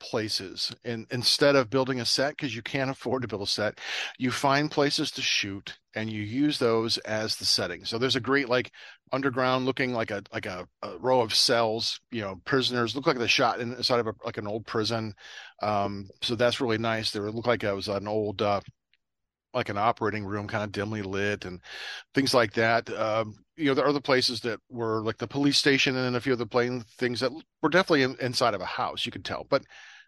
places. 0.00 0.74
And 0.84 1.06
instead 1.10 1.56
of 1.56 1.70
building 1.70 2.00
a 2.00 2.04
set 2.04 2.30
because 2.30 2.54
you 2.54 2.62
can't 2.62 2.90
afford 2.90 3.22
to 3.22 3.28
build 3.28 3.42
a 3.42 3.46
set 3.46 3.80
you 4.18 4.30
find 4.30 4.70
places 4.70 5.10
to 5.12 5.22
shoot 5.22 5.78
and 5.94 6.10
you 6.10 6.22
use 6.22 6.58
those 6.58 6.98
as 6.98 7.36
the 7.36 7.44
setting. 7.44 7.84
So 7.84 7.98
there's 7.98 8.16
a 8.16 8.20
great 8.20 8.48
like 8.48 8.72
underground 9.12 9.64
looking 9.64 9.92
like 9.92 10.10
a 10.10 10.22
like 10.32 10.46
a, 10.46 10.66
a 10.82 10.98
row 10.98 11.20
of 11.22 11.34
cells 11.34 12.00
you 12.10 12.20
know 12.20 12.40
prisoners 12.44 12.94
look 12.94 13.06
like 13.06 13.18
they're 13.18 13.28
shot 13.28 13.60
inside 13.60 14.00
of 14.00 14.06
a, 14.06 14.14
like 14.24 14.38
an 14.38 14.46
old 14.46 14.66
prison. 14.66 15.14
Um 15.62 16.08
so 16.22 16.34
that's 16.34 16.60
really 16.60 16.78
nice. 16.78 17.10
There 17.10 17.22
they 17.22 17.30
look 17.30 17.46
like 17.46 17.64
it 17.64 17.72
was 17.72 17.88
an 17.88 18.08
old 18.08 18.42
uh 18.42 18.60
like 19.54 19.68
an 19.68 19.78
operating 19.78 20.24
room 20.24 20.46
kind 20.46 20.64
of 20.64 20.72
dimly 20.72 21.02
lit 21.02 21.44
and 21.44 21.60
things 22.14 22.34
like 22.34 22.52
that 22.52 22.88
um 22.98 23.34
you 23.56 23.66
know 23.66 23.74
there 23.74 23.84
are 23.84 23.88
other 23.88 24.00
places 24.00 24.40
that 24.40 24.60
were 24.68 25.02
like 25.02 25.16
the 25.18 25.26
police 25.26 25.58
station 25.58 25.96
and 25.96 26.04
then 26.04 26.14
a 26.14 26.20
few 26.20 26.32
other 26.34 26.46
playing 26.46 26.82
things 26.98 27.20
that 27.20 27.32
were 27.62 27.68
definitely 27.68 28.02
in, 28.02 28.16
inside 28.20 28.54
of 28.54 28.60
a 28.60 28.66
house 28.66 29.06
you 29.06 29.12
could 29.12 29.24
tell. 29.24 29.46
But 29.48 29.62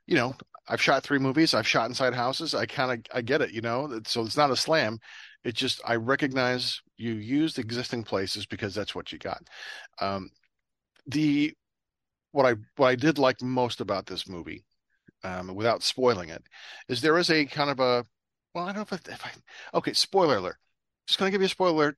you 0.07 0.17
know 0.17 0.35
i've 0.69 0.81
shot 0.83 1.03
three 1.03 1.19
movies 1.19 1.55
i've 1.55 1.69
shot 1.69 1.89
inside 1.89 2.15
houses 2.15 2.55
i 2.55 2.67
kind 2.67 2.91
of 2.93 3.17
i 3.17 3.21
get 3.23 3.43
it 3.43 3.53
you 3.53 3.61
know? 3.61 4.01
So 4.07 4.23
it's 4.23 4.37
not 4.37 4.51
a 4.51 4.57
slam 4.57 4.99
it's 5.45 5.59
just 5.59 5.81
i 5.85 5.95
recognize 5.97 6.81
you 6.97 7.13
used 7.13 7.59
existing 7.59 8.05
places 8.05 8.45
because 8.47 8.75
that's 8.75 8.95
what 8.95 9.13
you 9.13 9.19
got. 9.19 9.43
Um 10.01 10.31
the 11.07 11.53
what 12.33 12.47
i 12.47 12.55
what 12.77 12.89
i 12.89 12.95
did 12.95 13.19
like 13.19 13.41
most 13.43 13.81
about 13.81 14.07
this 14.07 14.29
movie 14.29 14.65
um 15.25 15.55
without 15.55 15.83
spoiling 15.83 16.29
it 16.29 16.43
is 16.89 17.01
there 17.01 17.19
is 17.19 17.31
a 17.31 17.45
kind 17.47 17.71
of 17.71 17.81
a 17.81 18.05
well 18.55 18.65
i 18.65 18.73
don't 18.73 18.77
know 18.77 18.83
if, 18.83 18.93
I, 18.93 19.13
if 19.13 19.27
i 19.27 19.79
okay 19.79 19.93
spoiler 19.93 20.37
alert 20.37 20.57
just 21.07 21.19
gonna 21.19 21.31
give 21.31 21.41
you 21.41 21.47
a 21.47 21.51
spoiler 21.51 21.75
alert 21.75 21.97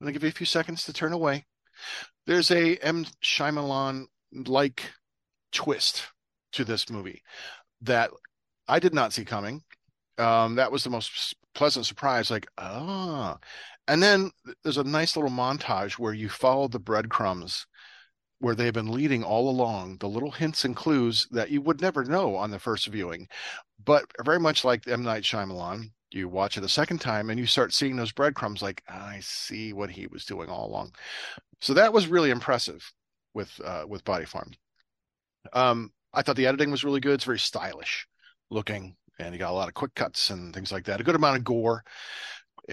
I'm 0.00 0.04
going 0.04 0.12
to 0.12 0.18
give 0.18 0.24
you 0.24 0.28
a 0.28 0.32
few 0.32 0.46
seconds 0.46 0.84
to 0.84 0.92
turn 0.92 1.12
away. 1.12 1.46
There's 2.26 2.50
a 2.50 2.76
M. 2.76 3.06
Shyamalan 3.22 4.06
like 4.46 4.90
twist 5.52 6.08
to 6.52 6.64
this 6.64 6.90
movie 6.90 7.22
that 7.80 8.10
I 8.68 8.78
did 8.78 8.92
not 8.92 9.14
see 9.14 9.24
coming. 9.24 9.62
Um, 10.18 10.56
that 10.56 10.70
was 10.70 10.84
the 10.84 10.90
most 10.90 11.34
pleasant 11.54 11.86
surprise. 11.86 12.30
Like, 12.30 12.46
ah. 12.58 13.38
And 13.88 14.02
then 14.02 14.32
there's 14.62 14.78
a 14.78 14.84
nice 14.84 15.16
little 15.16 15.30
montage 15.30 15.92
where 15.92 16.12
you 16.12 16.28
follow 16.28 16.68
the 16.68 16.78
breadcrumbs 16.78 17.66
where 18.38 18.54
they've 18.54 18.74
been 18.74 18.92
leading 18.92 19.24
all 19.24 19.48
along, 19.48 19.96
the 19.98 20.08
little 20.08 20.30
hints 20.30 20.66
and 20.66 20.76
clues 20.76 21.26
that 21.30 21.50
you 21.50 21.62
would 21.62 21.80
never 21.80 22.04
know 22.04 22.36
on 22.36 22.50
the 22.50 22.58
first 22.58 22.86
viewing. 22.88 23.28
But 23.84 24.04
very 24.24 24.40
much 24.40 24.64
like 24.64 24.88
M. 24.88 25.02
Night 25.02 25.22
Shyamalan, 25.22 25.90
you 26.10 26.28
watch 26.28 26.56
it 26.56 26.64
a 26.64 26.68
second 26.68 27.00
time 27.00 27.30
and 27.30 27.38
you 27.38 27.46
start 27.46 27.74
seeing 27.74 27.96
those 27.96 28.12
breadcrumbs 28.12 28.62
like 28.62 28.82
i 28.88 29.18
see 29.20 29.72
what 29.72 29.90
he 29.90 30.06
was 30.06 30.24
doing 30.24 30.48
all 30.48 30.66
along. 30.66 30.92
So 31.60 31.74
that 31.74 31.92
was 31.92 32.08
really 32.08 32.30
impressive 32.30 32.90
with 33.34 33.60
uh, 33.64 33.84
with 33.88 34.04
body 34.04 34.24
farm. 34.24 34.52
Um 35.52 35.92
i 36.12 36.22
thought 36.22 36.36
the 36.36 36.46
editing 36.46 36.70
was 36.70 36.84
really 36.84 37.00
good. 37.00 37.14
It's 37.14 37.24
very 37.24 37.38
stylish 37.38 38.06
looking 38.50 38.96
and 39.18 39.34
you 39.34 39.38
got 39.38 39.50
a 39.50 39.54
lot 39.54 39.68
of 39.68 39.74
quick 39.74 39.94
cuts 39.94 40.30
and 40.30 40.54
things 40.54 40.70
like 40.72 40.84
that. 40.84 41.00
A 41.00 41.04
good 41.04 41.16
amount 41.16 41.36
of 41.36 41.44
gore 41.44 41.84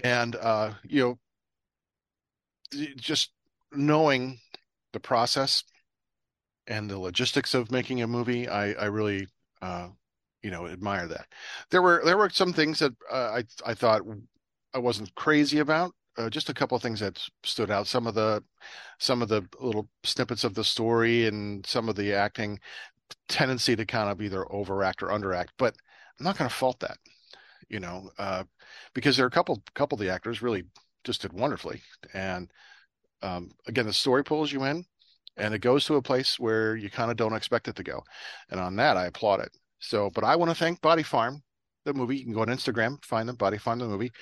and 0.02 0.36
uh 0.36 0.72
you 0.84 1.02
know 1.02 1.18
just 2.96 3.32
knowing 3.72 4.38
the 4.92 5.00
process 5.00 5.64
and 6.66 6.88
the 6.88 6.98
logistics 6.98 7.54
of 7.54 7.70
making 7.70 8.02
a 8.02 8.06
movie 8.06 8.48
i 8.48 8.72
i 8.72 8.84
really 8.86 9.26
uh 9.62 9.88
you 10.44 10.50
know 10.50 10.68
admire 10.68 11.08
that. 11.08 11.26
There 11.70 11.82
were 11.82 12.02
there 12.04 12.18
were 12.18 12.30
some 12.30 12.52
things 12.52 12.78
that 12.80 12.92
uh, 13.10 13.40
I 13.40 13.44
I 13.66 13.74
thought 13.74 14.02
I 14.74 14.78
wasn't 14.78 15.14
crazy 15.16 15.58
about. 15.58 15.92
Uh, 16.16 16.30
just 16.30 16.48
a 16.48 16.54
couple 16.54 16.76
of 16.76 16.82
things 16.82 17.00
that 17.00 17.20
stood 17.42 17.70
out. 17.72 17.88
Some 17.88 18.06
of 18.06 18.14
the 18.14 18.44
some 19.00 19.22
of 19.22 19.28
the 19.28 19.42
little 19.60 19.88
snippets 20.04 20.44
of 20.44 20.54
the 20.54 20.62
story 20.62 21.26
and 21.26 21.66
some 21.66 21.88
of 21.88 21.96
the 21.96 22.12
acting 22.12 22.60
tendency 23.28 23.74
to 23.74 23.86
kind 23.86 24.10
of 24.10 24.20
either 24.22 24.50
overact 24.52 25.02
or 25.02 25.08
underact. 25.08 25.48
But 25.58 25.74
I'm 26.18 26.24
not 26.24 26.38
going 26.38 26.48
to 26.48 26.54
fault 26.54 26.78
that, 26.80 26.98
you 27.68 27.80
know, 27.80 28.10
uh, 28.18 28.44
because 28.94 29.16
there 29.16 29.24
are 29.26 29.28
a 29.28 29.32
couple 29.32 29.62
couple 29.74 29.96
of 29.96 30.00
the 30.00 30.12
actors 30.12 30.42
really 30.42 30.64
just 31.04 31.22
did 31.22 31.32
wonderfully. 31.32 31.82
And 32.12 32.50
um, 33.22 33.50
again, 33.66 33.86
the 33.86 33.92
story 33.92 34.24
pulls 34.24 34.52
you 34.52 34.64
in, 34.64 34.84
and 35.38 35.54
it 35.54 35.60
goes 35.60 35.86
to 35.86 35.96
a 35.96 36.02
place 36.02 36.38
where 36.38 36.76
you 36.76 36.90
kind 36.90 37.10
of 37.10 37.16
don't 37.16 37.34
expect 37.34 37.68
it 37.68 37.76
to 37.76 37.82
go. 37.82 38.04
And 38.50 38.60
on 38.60 38.76
that, 38.76 38.96
I 38.98 39.06
applaud 39.06 39.40
it. 39.40 39.50
So, 39.78 40.10
but 40.10 40.24
I 40.24 40.36
want 40.36 40.50
to 40.50 40.54
thank 40.54 40.80
Body 40.80 41.02
Farm, 41.02 41.42
the 41.84 41.94
movie. 41.94 42.16
You 42.16 42.24
can 42.24 42.32
go 42.32 42.40
on 42.40 42.48
Instagram, 42.48 43.04
find 43.04 43.28
them, 43.28 43.36
Body 43.36 43.58
Farm, 43.58 43.78
the 43.78 43.86
movie, 43.86 44.12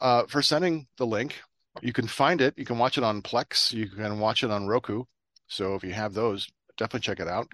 uh, 0.00 0.24
for 0.26 0.42
sending 0.42 0.86
the 0.98 1.06
link. 1.06 1.40
You 1.80 1.92
can 1.92 2.06
find 2.06 2.40
it. 2.40 2.54
You 2.56 2.64
can 2.64 2.78
watch 2.78 2.98
it 2.98 3.04
on 3.04 3.22
Plex. 3.22 3.72
You 3.72 3.88
can 3.88 4.20
watch 4.20 4.44
it 4.44 4.50
on 4.50 4.66
Roku. 4.66 5.04
So 5.48 5.74
if 5.74 5.82
you 5.82 5.92
have 5.92 6.14
those, 6.14 6.48
definitely 6.76 7.00
check 7.00 7.20
it 7.20 7.28
out. 7.28 7.50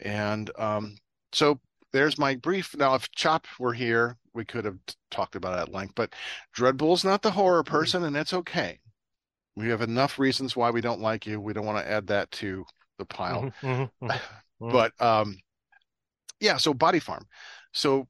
And 0.00 0.50
um, 0.58 0.96
so 1.32 1.60
there's 1.92 2.18
my 2.18 2.34
brief. 2.36 2.76
Now, 2.76 2.94
if 2.94 3.10
Chop 3.12 3.46
were 3.58 3.72
here, 3.72 4.16
we 4.34 4.44
could 4.44 4.64
have 4.64 4.78
talked 5.10 5.36
about 5.36 5.58
it 5.58 5.62
at 5.62 5.74
length. 5.74 5.94
But 5.94 6.12
Dreadbull's 6.56 7.04
not 7.04 7.22
the 7.22 7.30
horror 7.30 7.62
person, 7.62 8.04
and 8.04 8.14
that's 8.14 8.32
okay. 8.32 8.80
We 9.54 9.68
have 9.68 9.82
enough 9.82 10.18
reasons 10.18 10.56
why 10.56 10.70
we 10.70 10.80
don't 10.80 11.00
like 11.00 11.26
you. 11.26 11.40
We 11.40 11.52
don't 11.52 11.66
want 11.66 11.78
to 11.78 11.90
add 11.90 12.06
that 12.08 12.30
to 12.32 12.64
the 12.98 13.04
pile. 13.04 13.52
Mhm, 13.62 13.90
mhm, 14.02 14.08
mhm. 14.08 14.20
but 14.60 15.00
um 15.00 15.36
yeah 16.42 16.56
so 16.58 16.74
body 16.74 16.98
farm 16.98 17.26
so 17.72 18.06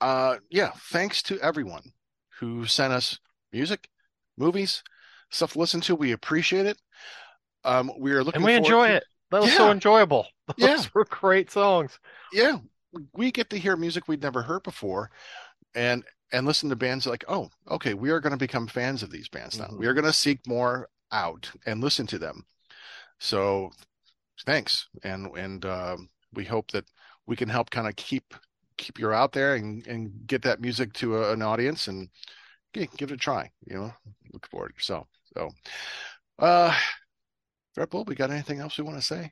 uh 0.00 0.36
yeah 0.50 0.70
thanks 0.90 1.22
to 1.22 1.38
everyone 1.40 1.82
who 2.40 2.64
sent 2.66 2.92
us 2.92 3.18
music 3.52 3.88
movies 4.38 4.82
stuff 5.30 5.52
to 5.52 5.58
listen 5.58 5.80
to 5.80 5.94
we 5.94 6.12
appreciate 6.12 6.66
it 6.66 6.78
um 7.64 7.90
we 7.98 8.12
are 8.12 8.22
looking 8.24 8.36
and 8.40 8.44
we 8.46 8.54
enjoy 8.54 8.88
to- 8.88 8.94
it. 8.96 9.04
That 9.32 9.42
was 9.42 9.52
so 9.52 9.72
enjoyable. 9.72 10.24
Those 10.56 10.68
Yeah. 10.84 10.84
were 10.94 11.04
great 11.04 11.50
songs. 11.50 11.98
yeah 12.32 12.58
we 13.12 13.32
get 13.32 13.50
to 13.50 13.58
hear 13.58 13.76
music 13.76 14.06
we'd 14.06 14.22
never 14.22 14.40
heard 14.42 14.62
before 14.62 15.10
and 15.74 16.04
and 16.32 16.46
listen 16.46 16.68
to 16.70 16.76
bands 16.76 17.06
like 17.06 17.24
oh 17.28 17.50
okay 17.68 17.94
we 17.94 18.10
are 18.10 18.20
going 18.20 18.32
to 18.32 18.36
become 18.38 18.66
fans 18.68 19.02
of 19.02 19.10
these 19.10 19.28
bands 19.28 19.58
now 19.58 19.66
Mhm. 19.66 19.78
we 19.80 19.86
are 19.86 19.94
going 19.94 20.04
to 20.04 20.12
seek 20.12 20.46
more 20.46 20.88
out 21.10 21.50
and 21.66 21.82
listen 21.82 22.06
to 22.06 22.18
them 22.18 22.46
so 23.18 23.70
thanks 24.44 24.88
and 25.02 25.26
and 25.36 25.64
um, 25.64 26.08
we 26.32 26.44
hope 26.44 26.70
that 26.70 26.84
we 27.26 27.36
can 27.36 27.48
help 27.48 27.70
kind 27.70 27.88
of 27.88 27.96
keep 27.96 28.34
keep 28.78 28.98
you 28.98 29.10
out 29.12 29.32
there 29.32 29.54
and 29.54 29.86
and 29.86 30.26
get 30.26 30.42
that 30.42 30.60
music 30.60 30.92
to 30.92 31.16
a, 31.16 31.32
an 31.32 31.42
audience 31.42 31.88
and 31.88 32.08
gi- 32.74 32.88
give 32.96 33.10
it 33.10 33.14
a 33.14 33.16
try 33.16 33.50
you 33.66 33.76
know 33.76 33.92
look 34.32 34.46
forward 34.48 34.72
yourself 34.74 35.08
so 35.34 35.50
uh 36.38 36.76
Dreadbull, 37.76 38.06
we 38.06 38.14
got 38.14 38.30
anything 38.30 38.60
else 38.60 38.78
we 38.78 38.84
want 38.84 38.96
to 38.96 39.04
say 39.04 39.30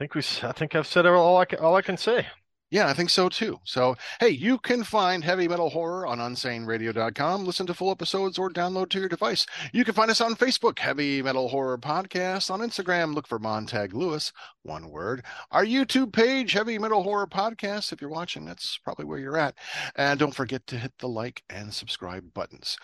I 0.00 0.04
think 0.04 0.14
we. 0.14 0.22
I 0.42 0.52
think 0.52 0.74
I've 0.74 0.86
said 0.86 1.04
all 1.04 1.36
I 1.36 1.44
can, 1.44 1.58
all 1.58 1.76
I 1.76 1.82
can 1.82 1.98
say. 1.98 2.26
Yeah, 2.70 2.86
I 2.86 2.92
think 2.94 3.10
so 3.10 3.28
too. 3.28 3.58
So, 3.64 3.96
hey, 4.20 4.28
you 4.28 4.58
can 4.58 4.84
find 4.84 5.24
Heavy 5.24 5.48
Metal 5.48 5.70
Horror 5.70 6.06
on 6.06 6.18
unsaneradio.com, 6.18 7.44
listen 7.44 7.66
to 7.66 7.74
full 7.74 7.90
episodes, 7.90 8.38
or 8.38 8.48
download 8.48 8.90
to 8.90 9.00
your 9.00 9.08
device. 9.08 9.44
You 9.72 9.84
can 9.84 9.94
find 9.94 10.08
us 10.08 10.20
on 10.20 10.36
Facebook, 10.36 10.78
Heavy 10.78 11.20
Metal 11.20 11.48
Horror 11.48 11.78
Podcast. 11.78 12.48
On 12.48 12.60
Instagram, 12.60 13.12
look 13.12 13.26
for 13.26 13.40
Montag 13.40 13.92
Lewis, 13.92 14.32
one 14.62 14.88
word. 14.88 15.24
Our 15.50 15.64
YouTube 15.64 16.12
page, 16.12 16.52
Heavy 16.52 16.78
Metal 16.78 17.02
Horror 17.02 17.26
Podcast. 17.26 17.92
If 17.92 18.00
you're 18.00 18.08
watching, 18.08 18.44
that's 18.44 18.78
probably 18.78 19.04
where 19.04 19.18
you're 19.18 19.36
at. 19.36 19.56
And 19.96 20.20
don't 20.20 20.34
forget 20.34 20.64
to 20.68 20.78
hit 20.78 20.92
the 21.00 21.08
like 21.08 21.42
and 21.50 21.74
subscribe 21.74 22.32
buttons. 22.32 22.78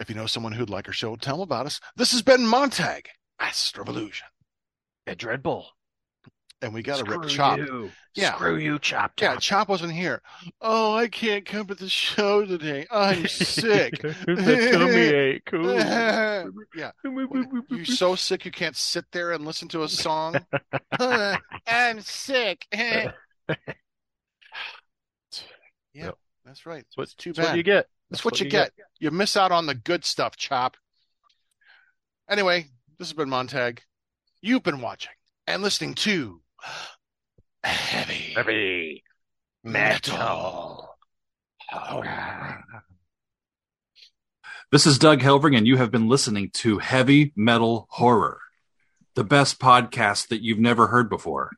If 0.00 0.08
you 0.08 0.16
know 0.16 0.26
someone 0.26 0.52
who'd 0.52 0.70
like 0.70 0.88
our 0.88 0.92
show, 0.92 1.14
tell 1.14 1.36
them 1.36 1.42
about 1.44 1.66
us. 1.66 1.80
This 1.94 2.10
has 2.10 2.22
been 2.22 2.44
Montag, 2.44 3.08
Astrovolution. 3.40 4.22
Yeah, 5.06 5.14
Dreadbull. 5.14 5.66
And 6.62 6.72
we 6.72 6.80
got 6.82 7.04
to 7.04 7.10
rip 7.10 7.28
Chop. 7.28 7.58
you. 7.58 7.90
Yeah. 8.14 8.34
Screw 8.36 8.56
you, 8.56 8.78
Chop 8.78 9.12
Yeah, 9.20 9.34
Chop 9.36 9.68
wasn't 9.68 9.92
here. 9.94 10.22
Oh, 10.60 10.94
I 10.94 11.08
can't 11.08 11.44
come 11.44 11.66
to 11.66 11.74
the 11.74 11.88
show 11.88 12.46
today. 12.46 12.86
I'm 12.88 13.26
sick. 13.26 14.00
the 14.00 14.70
tummy 14.72 14.92
ache. 14.94 15.50
Ooh. 15.54 15.74
yeah, 16.76 16.92
you're 17.68 17.84
so 17.84 18.14
sick 18.14 18.44
you 18.44 18.52
can't 18.52 18.76
sit 18.76 19.06
there 19.10 19.32
and 19.32 19.44
listen 19.44 19.66
to 19.68 19.82
a 19.82 19.88
song. 19.88 20.36
I'm 21.66 22.00
sick. 22.00 22.66
yeah, 22.72 23.10
Yep. 25.94 26.16
that's 26.44 26.64
right. 26.64 26.84
That's 26.84 26.96
what, 26.96 27.02
It's 27.04 27.14
too 27.14 27.30
that's 27.32 27.38
what 27.40 27.48
bad. 27.52 27.56
you 27.56 27.62
get. 27.64 27.86
That's 28.10 28.24
what 28.24 28.40
you 28.40 28.48
get. 28.48 28.72
You 29.00 29.10
miss 29.10 29.36
out 29.36 29.50
on 29.52 29.66
the 29.66 29.74
good 29.74 30.04
stuff, 30.04 30.36
Chop. 30.36 30.76
Anyway, 32.28 32.66
this 32.98 33.08
has 33.08 33.14
been 33.14 33.30
Montag. 33.30 33.82
You've 34.42 34.62
been 34.62 34.80
watching 34.80 35.12
and 35.46 35.62
listening 35.62 35.94
to 35.94 36.41
Heavy, 37.64 38.34
Heavy 38.34 39.04
Metal. 39.64 40.96
This 44.70 44.86
is 44.86 44.98
Doug 44.98 45.20
Helvering, 45.20 45.56
and 45.56 45.66
you 45.66 45.76
have 45.76 45.90
been 45.90 46.08
listening 46.08 46.50
to 46.54 46.78
Heavy 46.78 47.32
Metal 47.36 47.86
Horror, 47.90 48.38
the 49.14 49.24
best 49.24 49.58
podcast 49.58 50.28
that 50.28 50.42
you've 50.42 50.58
never 50.58 50.88
heard 50.88 51.08
before. 51.08 51.52